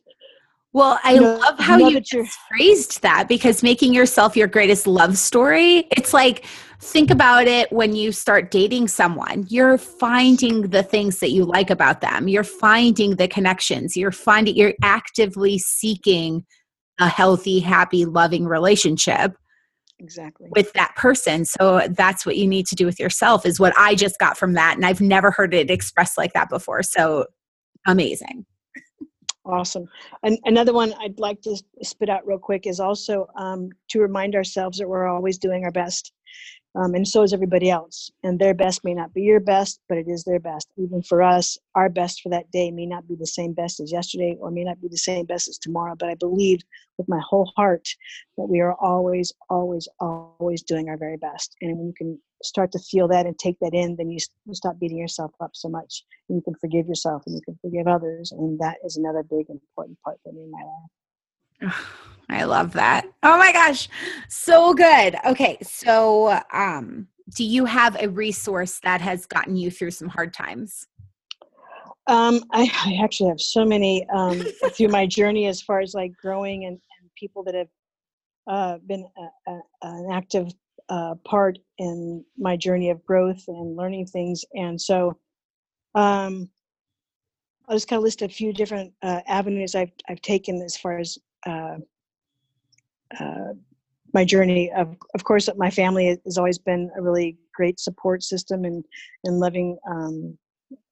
well, 0.75 0.99
I 1.05 1.17
know, 1.17 1.37
love 1.37 1.59
how 1.59 1.77
you 1.77 2.01
just 2.01 2.39
phrased 2.49 3.03
that 3.03 3.29
because 3.29 3.63
making 3.63 3.93
yourself 3.93 4.37
your 4.37 4.47
greatest 4.49 4.87
love 4.87 5.19
story, 5.19 5.87
it's 5.91 6.15
like 6.15 6.47
think 6.81 7.11
about 7.11 7.47
it 7.47 7.71
when 7.71 7.95
you 7.95 8.11
start 8.11 8.51
dating 8.51 8.89
someone. 8.89 9.45
You're 9.49 9.77
finding 9.77 10.63
the 10.63 10.83
things 10.83 11.19
that 11.21 11.31
you 11.31 11.45
like 11.45 11.69
about 11.69 12.01
them. 12.01 12.27
You're 12.27 12.43
finding 12.43 13.17
the 13.17 13.29
connections. 13.29 13.97
You're 13.99 14.13
finding 14.13 14.57
you're 14.57 14.73
actively 14.83 15.59
seeking 15.59 16.47
a 16.99 17.09
healthy, 17.09 17.61
happy, 17.61 18.07
loving 18.07 18.47
relationship. 18.47 19.37
Exactly. 20.03 20.49
With 20.51 20.73
that 20.73 20.95
person. 20.97 21.45
So 21.45 21.87
that's 21.91 22.27
what 22.27 22.37
you 22.37 22.47
need 22.47 22.67
to 22.67 22.75
do 22.75 22.87
with 22.87 22.99
yourself 22.99 23.47
is 23.47 23.61
what 23.61 23.73
I 23.79 23.95
just 23.95 24.19
got 24.19 24.37
from 24.37 24.55
that 24.55 24.75
and 24.77 24.85
I've 24.85 25.01
never 25.01 25.31
heard 25.31 25.55
it 25.55 25.71
expressed 25.71 26.19
like 26.19 26.33
that 26.33 26.51
before. 26.51 26.83
So 26.83 27.27
amazing. 27.87 28.45
Awesome. 29.45 29.89
And 30.23 30.39
another 30.45 30.73
one 30.73 30.95
I'd 31.01 31.19
like 31.19 31.41
to 31.43 31.57
spit 31.83 32.09
out 32.09 32.27
real 32.27 32.39
quick 32.39 32.67
is 32.67 32.79
also 32.79 33.27
um, 33.37 33.71
to 33.91 34.01
remind 34.01 34.35
ourselves 34.35 34.79
that 34.79 34.89
we're 34.89 35.07
always 35.07 35.39
doing 35.39 35.65
our 35.65 35.73
best 35.73 36.13
um, 36.75 36.95
and 36.95 37.07
so 37.07 37.23
is 37.23 37.35
everybody 37.35 37.71
else. 37.71 38.11
And 38.23 38.39
their 38.39 38.55
best 38.55 38.83
may 38.83 38.95
not 38.95 39.13
be 39.13 39.23
your 39.23 39.41
best, 39.41 39.81
but 39.89 39.99
it 39.99 40.09
is 40.09 40.25
their 40.25 40.41
best. 40.41 40.69
Even 40.79 41.03
for 41.03 41.23
us, 41.23 41.59
our 41.75 41.91
best 41.91 42.23
for 42.23 42.31
that 42.31 42.51
day 42.51 42.71
may 42.71 42.87
not 42.87 43.07
be 43.07 43.15
the 43.15 43.27
same 43.27 43.53
best 43.53 43.79
as 43.81 43.93
yesterday 43.93 44.37
or 44.41 44.51
may 44.51 44.65
not 44.65 44.81
be 44.81 44.89
the 44.89 44.97
same 44.97 45.27
best 45.27 45.49
as 45.49 45.59
tomorrow. 45.59 45.95
But 45.99 46.09
I 46.09 46.15
believe 46.15 46.63
with 46.97 47.09
my 47.09 47.21
whole 47.29 47.53
heart 47.57 47.89
that 48.39 48.49
we 48.49 48.61
are 48.61 48.75
always, 48.75 49.33
always, 49.51 49.87
always 50.01 50.63
doing 50.63 50.89
our 50.89 50.97
very 50.97 51.19
best. 51.19 51.55
And 51.61 51.77
when 51.77 51.89
you 51.89 51.95
can 51.95 52.19
start 52.43 52.73
to 52.73 52.79
feel 52.79 53.07
that 53.09 53.27
and 53.27 53.39
take 53.39 53.59
that 53.61 53.75
in, 53.75 53.97
then 53.97 54.11
you, 54.11 54.19
you 54.47 54.55
stop 54.55 54.79
beating 54.81 54.99
yourself 54.99 55.33
up 55.41 55.51
so 55.53 55.69
much. 55.69 56.05
And 56.29 56.37
you 56.37 56.43
can 56.43 56.55
forgive 56.59 56.87
yourself 56.89 57.23
and 57.27 57.35
you 57.35 57.43
can 57.45 57.59
forgive 57.61 57.87
others. 57.87 58.33
And 58.33 58.59
that 58.61 58.79
is 58.83 58.97
another 58.97 59.23
big, 59.23 59.51
important 59.51 59.99
part 60.03 60.19
for 60.23 60.33
me 60.33 60.45
in 60.45 60.51
my 60.51 60.63
life. 60.63 61.02
I 62.29 62.45
love 62.45 62.73
that. 62.73 63.07
Oh 63.23 63.37
my 63.37 63.53
gosh. 63.53 63.89
So 64.29 64.73
good. 64.75 65.17
Okay. 65.27 65.59
So, 65.63 66.41
um, 66.53 67.09
do 67.35 67.45
you 67.45 67.65
have 67.65 67.97
a 68.01 68.09
resource 68.09 68.81
that 68.81 69.01
has 69.01 69.27
gotten 69.27 69.57
you 69.57 69.71
through 69.71 69.91
some 69.91 70.09
hard 70.09 70.33
times? 70.33 70.87
Um, 72.07 72.43
I, 72.53 72.71
I 72.85 72.99
actually 73.03 73.29
have 73.31 73.41
so 73.41 73.65
many 73.65 74.07
um, 74.11 74.41
through 74.71 74.89
my 74.89 75.07
journey 75.19 75.47
as 75.47 75.63
far 75.63 75.81
as 75.81 75.95
like 75.95 76.13
growing 76.17 76.65
and, 76.65 76.75
and 76.75 77.11
people 77.17 77.45
that 77.45 77.55
have 77.55 77.69
uh, 78.49 78.79
been 78.87 79.07
a, 79.17 79.51
a, 79.51 79.61
an 79.83 80.09
active 80.13 80.49
uh, 80.89 81.15
part 81.25 81.59
in 81.79 82.25
my 82.37 82.57
journey 82.57 82.91
of 82.91 83.05
growth 83.05 83.43
and 83.47 83.77
learning 83.77 84.07
things. 84.07 84.45
And 84.55 84.81
so 84.81 85.17
um, 85.95 86.49
I'll 87.69 87.77
just 87.77 87.89
kind 87.89 87.99
of 87.99 88.05
list 88.05 88.23
a 88.23 88.29
few 88.29 88.53
different 88.53 88.93
uh, 89.03 89.21
avenues 89.29 89.75
I've, 89.75 89.93
I've 90.09 90.21
taken 90.23 90.61
as 90.61 90.77
far 90.77 90.99
as 90.99 91.19
uh, 91.47 91.77
uh, 93.19 93.53
my 94.15 94.25
journey 94.25 94.71
of 94.73 94.97
of 95.15 95.25
course 95.25 95.49
my 95.57 95.71
family 95.71 96.19
has 96.25 96.39
always 96.39 96.59
been 96.59 96.91
a 96.97 97.03
really 97.03 97.37
great 97.55 97.81
support 97.81 98.23
system 98.23 98.65
and 98.65 98.85
and 99.25 99.39
loving 99.39 99.77
um, 99.91 100.37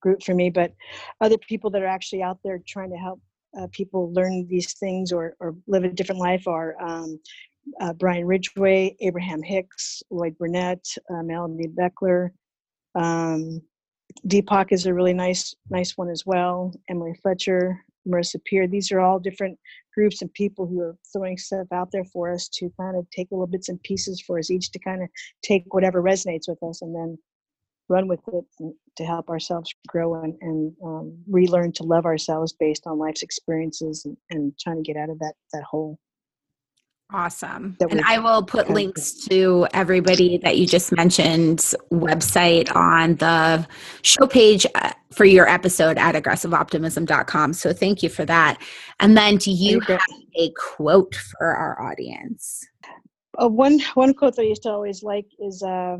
group 0.01 0.23
for 0.23 0.35
me 0.35 0.51
but 0.51 0.73
other 1.21 1.39
people 1.39 1.71
that 1.71 1.83
are 1.83 1.87
actually 1.87 2.23
out 2.23 2.39
there 2.45 2.61
trying 2.67 2.91
to 2.91 2.97
help 2.97 3.21
uh, 3.59 3.67
people 3.73 4.13
learn 4.13 4.47
these 4.49 4.75
things 4.75 5.13
or 5.13 5.35
or 5.41 5.55
live 5.67 5.85
a 5.85 5.89
different 5.89 6.21
life 6.21 6.47
are 6.47 6.81
um, 6.83 7.19
uh, 7.81 7.93
Brian 7.93 8.27
Ridgway, 8.27 8.97
Abraham 9.01 9.43
Hicks, 9.43 10.03
Lloyd 10.11 10.37
Burnett, 10.39 10.85
uh, 11.11 11.23
Melanie 11.23 11.69
Beckler. 11.69 12.31
Um, 12.95 13.63
Deepak 14.27 14.73
is 14.73 14.87
a 14.87 14.95
really 14.95 15.15
nice 15.15 15.55
nice 15.69 15.97
one 15.97 16.11
as 16.11 16.27
well. 16.27 16.75
Emily 16.89 17.15
Fletcher, 17.23 17.85
Marissa 18.09 18.43
Peer. 18.45 18.67
These 18.67 18.93
are 18.93 19.01
all 19.01 19.19
different 19.19 19.59
groups 19.95 20.23
and 20.23 20.33
people 20.33 20.67
who 20.67 20.81
are 20.81 20.97
throwing 21.13 21.39
stuff 21.39 21.67
out 21.73 21.91
there 21.93 22.05
for 22.05 22.33
us 22.33 22.49
to 22.49 22.71
kind 22.81 22.97
of 22.97 23.09
take 23.11 23.29
little 23.31 23.47
bits 23.47 23.69
and 23.69 23.83
pieces 23.83 24.21
for 24.21 24.39
us 24.39 24.51
each 24.51 24.71
to 24.73 24.79
kind 24.79 25.03
of 25.03 25.09
take 25.43 25.65
whatever 25.75 26.03
resonates 26.03 26.49
with 26.49 26.63
us 26.63 26.83
and 26.83 26.95
then 26.95 27.19
run 27.89 28.07
with 28.07 28.21
it 28.33 28.45
to 28.97 29.05
help 29.05 29.29
ourselves 29.29 29.75
grow 29.89 30.23
and, 30.23 30.35
and 30.41 30.73
um, 30.85 31.19
relearn 31.29 31.73
to 31.73 31.83
love 31.83 32.07
ourselves 32.07 32.53
based 32.53 32.87
on 32.87 32.99
life's 32.99 33.23
experiences 33.23 34.05
and, 34.05 34.17
and 34.31 34.59
trying 34.59 34.77
to 34.77 34.83
get 34.83 34.97
out 34.97 35.11
of 35.11 35.19
that 35.19 35.35
that 35.53 35.65
hole. 35.65 35.99
Awesome. 37.13 37.77
And 37.81 38.01
I 38.03 38.19
will 38.19 38.43
put 38.43 38.71
links 38.71 39.13
to 39.29 39.67
everybody 39.75 40.39
that 40.39 40.59
you 40.59 40.67
just 40.67 40.93
mentioned 40.93 41.59
website 41.93 42.75
on 42.75 43.17
the 43.17 43.67
show 44.03 44.27
page 44.27 44.65
uh, 44.77 44.93
for 45.11 45.25
your 45.25 45.49
episode 45.49 45.99
at 45.99 46.15
aggressiveoptimism.com. 46.15 47.53
So 47.55 47.73
thank 47.73 48.03
you 48.03 48.09
for 48.09 48.25
that. 48.27 48.63
And 49.01 49.17
then 49.17 49.39
do 49.39 49.51
you 49.51 49.81
have 49.81 50.01
a 50.39 50.53
quote 50.57 51.15
for 51.15 51.49
our 51.49 51.83
audience? 51.83 52.65
Uh, 53.41 53.49
one 53.49 53.81
one 53.95 54.15
quote 54.15 54.37
that 54.37 54.43
I 54.43 54.47
used 54.47 54.63
to 54.65 54.71
always 54.71 55.03
like 55.03 55.27
is 55.39 55.63
uh, 55.63 55.99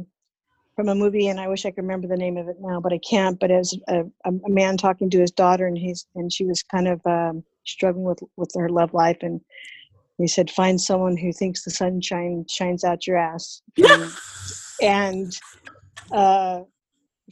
from 0.77 0.89
a 0.89 0.95
movie, 0.95 1.29
and 1.29 1.41
I 1.41 1.49
wish 1.49 1.65
I 1.65 1.71
could 1.71 1.83
remember 1.83 2.09
the 2.09 2.17
name 2.17 2.37
of 2.37 2.49
it 2.49 2.57
now, 2.61 2.81
but 2.81 2.93
I 2.93 2.99
can't. 2.99 3.39
But 3.39 3.51
it 3.51 3.57
was 3.57 3.79
a, 3.89 4.05
a 4.25 4.33
man 4.49 4.77
talking 4.77 5.11
to 5.11 5.21
his 5.21 5.31
daughter, 5.31 5.67
and 5.67 5.79
he's 5.79 6.07
and 6.15 6.33
she 6.33 6.45
was 6.45 6.63
kind 6.63 6.89
of 6.89 7.01
um, 7.07 7.45
struggling 7.65 8.05
with 8.05 8.21
with 8.37 8.51
her 8.57 8.69
love 8.69 8.95
life, 8.95 9.19
and 9.23 9.41
he 10.23 10.29
said, 10.29 10.51
"Find 10.51 10.81
someone 10.81 11.17
who 11.17 11.33
thinks 11.33 11.65
the 11.65 11.71
sunshine 11.71 12.45
shines 12.49 12.85
out 12.85 13.07
your 13.07 13.17
ass." 13.17 13.63
and, 13.77 14.13
and 14.83 15.41
uh, 16.13 16.61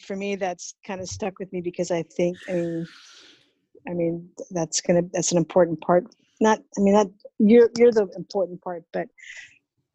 for 0.00 0.16
me, 0.16 0.36
that's 0.36 0.74
kind 0.86 1.00
of 1.00 1.08
stuck 1.08 1.38
with 1.38 1.52
me 1.52 1.60
because 1.60 1.90
I 1.90 2.02
think, 2.02 2.36
I 2.48 2.52
mean, 2.52 2.86
I 3.88 3.92
mean, 3.94 4.28
that's 4.50 4.80
gonna 4.80 5.02
that's 5.12 5.32
an 5.32 5.38
important 5.38 5.80
part. 5.80 6.06
Not, 6.40 6.60
I 6.78 6.80
mean, 6.80 6.94
that 6.94 7.08
you're 7.38 7.70
you're 7.76 7.92
the 7.92 8.08
important 8.16 8.62
part, 8.62 8.84
but 8.92 9.08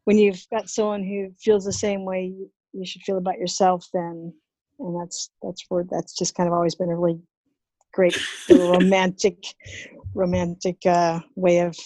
when 0.05 0.17
you've 0.17 0.45
got 0.51 0.69
someone 0.69 1.03
who 1.03 1.31
feels 1.39 1.63
the 1.63 1.73
same 1.73 2.05
way 2.05 2.25
you, 2.25 2.51
you 2.73 2.85
should 2.85 3.03
feel 3.03 3.17
about 3.17 3.37
yourself, 3.37 3.87
then 3.93 4.33
and 4.79 4.99
that's 4.99 5.29
that's 5.41 5.61
for 5.61 5.85
that's 5.89 6.15
just 6.17 6.35
kind 6.35 6.47
of 6.47 6.53
always 6.53 6.75
been 6.75 6.89
a 6.89 6.95
really 6.95 7.19
great 7.93 8.17
romantic 8.49 9.37
romantic 10.15 10.77
uh, 10.85 11.19
way 11.35 11.59
of 11.59 11.77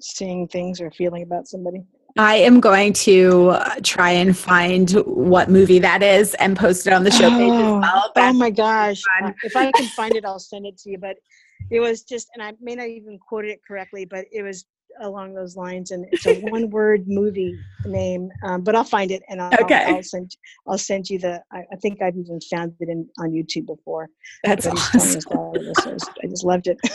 seeing 0.00 0.48
things 0.48 0.80
or 0.80 0.90
feeling 0.90 1.22
about 1.22 1.48
somebody? 1.48 1.84
I 2.18 2.36
am 2.36 2.60
going 2.60 2.94
to 2.94 3.50
uh, 3.50 3.74
try 3.82 4.10
and 4.10 4.36
find 4.36 4.90
what 5.04 5.50
movie 5.50 5.78
that 5.80 6.02
is 6.02 6.34
and 6.34 6.56
post 6.56 6.86
it 6.86 6.92
on 6.94 7.04
the 7.04 7.10
show 7.10 7.28
page 7.28 7.50
oh, 7.52 7.80
well. 7.80 8.12
oh 8.16 8.32
my 8.32 8.48
gosh. 8.48 9.02
if 9.42 9.54
I 9.54 9.70
can 9.72 9.86
find 9.88 10.16
it, 10.16 10.24
I'll 10.24 10.38
send 10.38 10.64
it 10.64 10.78
to 10.78 10.90
you. 10.90 10.98
But 10.98 11.16
it 11.70 11.80
was 11.80 12.02
just, 12.04 12.28
and 12.34 12.42
I 12.42 12.54
may 12.60 12.74
not 12.74 12.86
even 12.86 13.18
quote 13.18 13.44
it 13.44 13.60
correctly, 13.66 14.06
but 14.06 14.24
it 14.32 14.42
was 14.42 14.64
along 15.02 15.34
those 15.34 15.56
lines. 15.56 15.90
And 15.90 16.06
it's 16.10 16.26
a 16.26 16.40
one 16.50 16.70
word 16.70 17.04
movie 17.06 17.58
name, 17.84 18.30
um, 18.42 18.62
but 18.62 18.74
I'll 18.74 18.84
find 18.84 19.10
it 19.10 19.22
and 19.28 19.42
I'll, 19.42 19.52
okay. 19.60 19.84
I'll, 19.84 20.02
send, 20.02 20.36
I'll 20.66 20.78
send 20.78 21.10
you 21.10 21.18
the, 21.18 21.42
I, 21.52 21.64
I, 21.70 21.76
think 21.76 22.00
I've 22.00 22.16
even 22.16 22.40
found 22.50 22.72
it 22.80 22.88
in, 22.88 23.06
on 23.18 23.30
YouTube 23.32 23.66
before. 23.66 24.08
That's 24.42 24.66
awesome. 24.66 25.20
I 25.30 26.28
just 26.28 26.44
loved 26.44 26.66
it. 26.66 26.78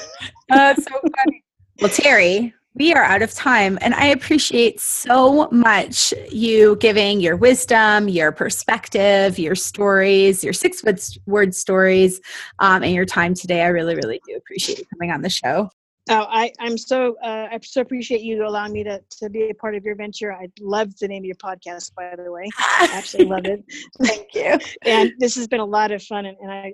Uh, 0.49 0.75
so 0.75 0.99
funny. 1.15 1.45
Well, 1.79 1.89
Teri, 1.89 2.51
we 2.73 2.93
are 2.93 3.03
out 3.03 3.21
of 3.21 3.33
time, 3.33 3.77
and 3.81 3.93
I 3.93 4.07
appreciate 4.07 4.79
so 4.79 5.49
much 5.51 6.13
you 6.31 6.77
giving 6.77 7.19
your 7.19 7.35
wisdom, 7.35 8.07
your 8.07 8.31
perspective, 8.31 9.37
your 9.37 9.55
stories, 9.55 10.43
your 10.43 10.53
six 10.53 10.83
word 11.25 11.53
stories, 11.53 12.21
um, 12.59 12.83
and 12.83 12.93
your 12.93 13.05
time 13.05 13.33
today. 13.33 13.61
I 13.61 13.67
really, 13.67 13.95
really 13.95 14.21
do 14.25 14.35
appreciate 14.35 14.79
you 14.79 14.85
coming 14.93 15.11
on 15.11 15.21
the 15.21 15.29
show. 15.29 15.69
Oh, 16.09 16.25
I, 16.29 16.51
I'm 16.59 16.77
so 16.77 17.15
uh, 17.23 17.49
I 17.51 17.59
so 17.61 17.81
appreciate 17.81 18.21
you 18.21 18.45
allowing 18.45 18.73
me 18.73 18.83
to, 18.85 19.01
to 19.19 19.29
be 19.29 19.49
a 19.49 19.53
part 19.53 19.75
of 19.75 19.83
your 19.83 19.95
venture. 19.95 20.33
I 20.33 20.47
love 20.59 20.97
the 20.97 21.07
name 21.07 21.23
of 21.23 21.25
your 21.25 21.35
podcast, 21.35 21.93
by 21.93 22.15
the 22.15 22.31
way. 22.31 22.49
I 22.57 22.89
absolutely 22.93 23.31
love 23.31 23.45
it. 23.45 23.63
Thank 24.01 24.33
you. 24.33 24.57
and 24.83 25.11
this 25.19 25.35
has 25.35 25.47
been 25.47 25.59
a 25.59 25.65
lot 25.65 25.91
of 25.91 26.01
fun, 26.03 26.25
and, 26.25 26.37
and 26.41 26.51
I 26.51 26.73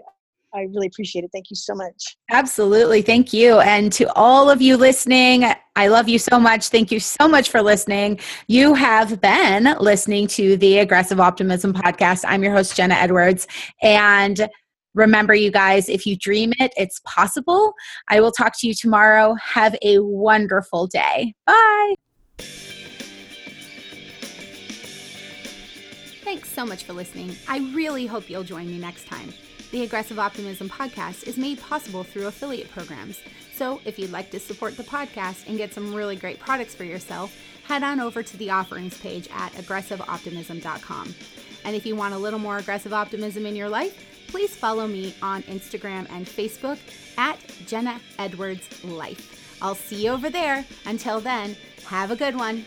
I 0.58 0.64
really 0.74 0.88
appreciate 0.88 1.24
it. 1.24 1.30
Thank 1.32 1.50
you 1.52 1.56
so 1.56 1.76
much. 1.76 2.18
Absolutely. 2.32 3.04
Thank 3.04 3.32
you. 3.32 3.60
And 3.60 3.94
to 3.94 4.12
all 4.14 4.50
of 4.50 4.62
you 4.62 4.76
listening, 4.76 5.46
I 5.76 5.88
love 5.88 6.10
you 6.10 6.18
so 6.18 6.40
much. 6.40 6.70
Thank 6.70 6.92
you 6.92 7.00
so 7.00 7.28
much 7.28 7.50
for 7.50 7.62
listening. 7.62 8.20
You 8.48 8.74
have 8.74 9.22
been 9.22 9.76
listening 9.80 10.28
to 10.30 10.58
the 10.58 10.80
Aggressive 10.80 11.20
Optimism 11.20 11.74
podcast. 11.74 12.26
I'm 12.28 12.44
your 12.44 12.54
host, 12.54 12.76
Jenna 12.76 12.96
Edwards. 12.96 13.48
And 13.84 14.50
remember, 14.96 15.36
you 15.36 15.52
guys, 15.52 15.90
if 15.90 16.08
you 16.08 16.18
dream 16.18 16.52
it, 16.60 16.74
it's 16.76 17.00
possible. 17.06 17.74
I 18.08 18.20
will 18.20 18.32
talk 18.32 18.54
to 18.60 18.68
you 18.68 18.74
tomorrow. 18.74 19.36
Have 19.36 19.76
a 19.84 20.00
wonderful 20.00 20.88
day. 20.88 21.36
Bye. 21.46 21.94
Thanks 26.24 26.50
so 26.50 26.66
much 26.66 26.84
for 26.84 26.92
listening. 26.94 27.36
I 27.48 27.60
really 27.74 28.06
hope 28.06 28.30
you'll 28.30 28.44
join 28.44 28.68
me 28.68 28.80
next 28.80 29.08
time. 29.08 29.32
The 29.72 29.84
Aggressive 29.84 30.18
Optimism 30.18 30.70
podcast 30.70 31.28
is 31.28 31.38
made 31.38 31.60
possible 31.60 32.06
through 32.06 32.28
affiliate 32.28 32.72
programs. 32.72 33.20
So 33.54 33.82
if 33.84 34.00
you'd 34.00 34.12
like 34.12 34.32
to 34.32 34.40
support 34.40 34.78
the 34.78 34.84
podcast 34.84 35.46
and 35.48 35.58
get 35.58 35.74
some 35.74 35.94
really 35.94 36.16
great 36.16 36.40
products 36.40 36.74
for 36.74 36.86
yourself, 36.86 37.36
head 37.66 37.84
on 37.84 38.00
over 38.00 38.24
to 38.24 38.38
the 38.38 38.50
offerings 38.50 38.98
page 38.98 39.28
at 39.34 39.52
aggressiveoptimism.com. 39.54 41.14
And 41.66 41.76
if 41.76 41.86
you 41.86 41.98
want 41.98 42.14
a 42.14 42.18
little 42.18 42.40
more 42.40 42.60
aggressive 42.60 42.94
optimism 42.94 43.46
in 43.46 43.58
your 43.58 43.68
life, 43.68 44.06
please 44.28 44.56
follow 44.56 44.88
me 44.88 45.14
on 45.22 45.44
Instagram 45.44 46.10
and 46.12 46.26
Facebook 46.26 46.80
at 47.18 47.38
Jenna 47.66 48.00
Edwards 48.20 48.84
Life. 48.86 49.58
I'll 49.62 49.76
see 49.76 50.06
you 50.06 50.12
over 50.12 50.30
there. 50.30 50.66
Until 50.86 51.20
then, 51.20 51.58
have 51.88 52.12
a 52.12 52.16
good 52.16 52.38
one. 52.38 52.64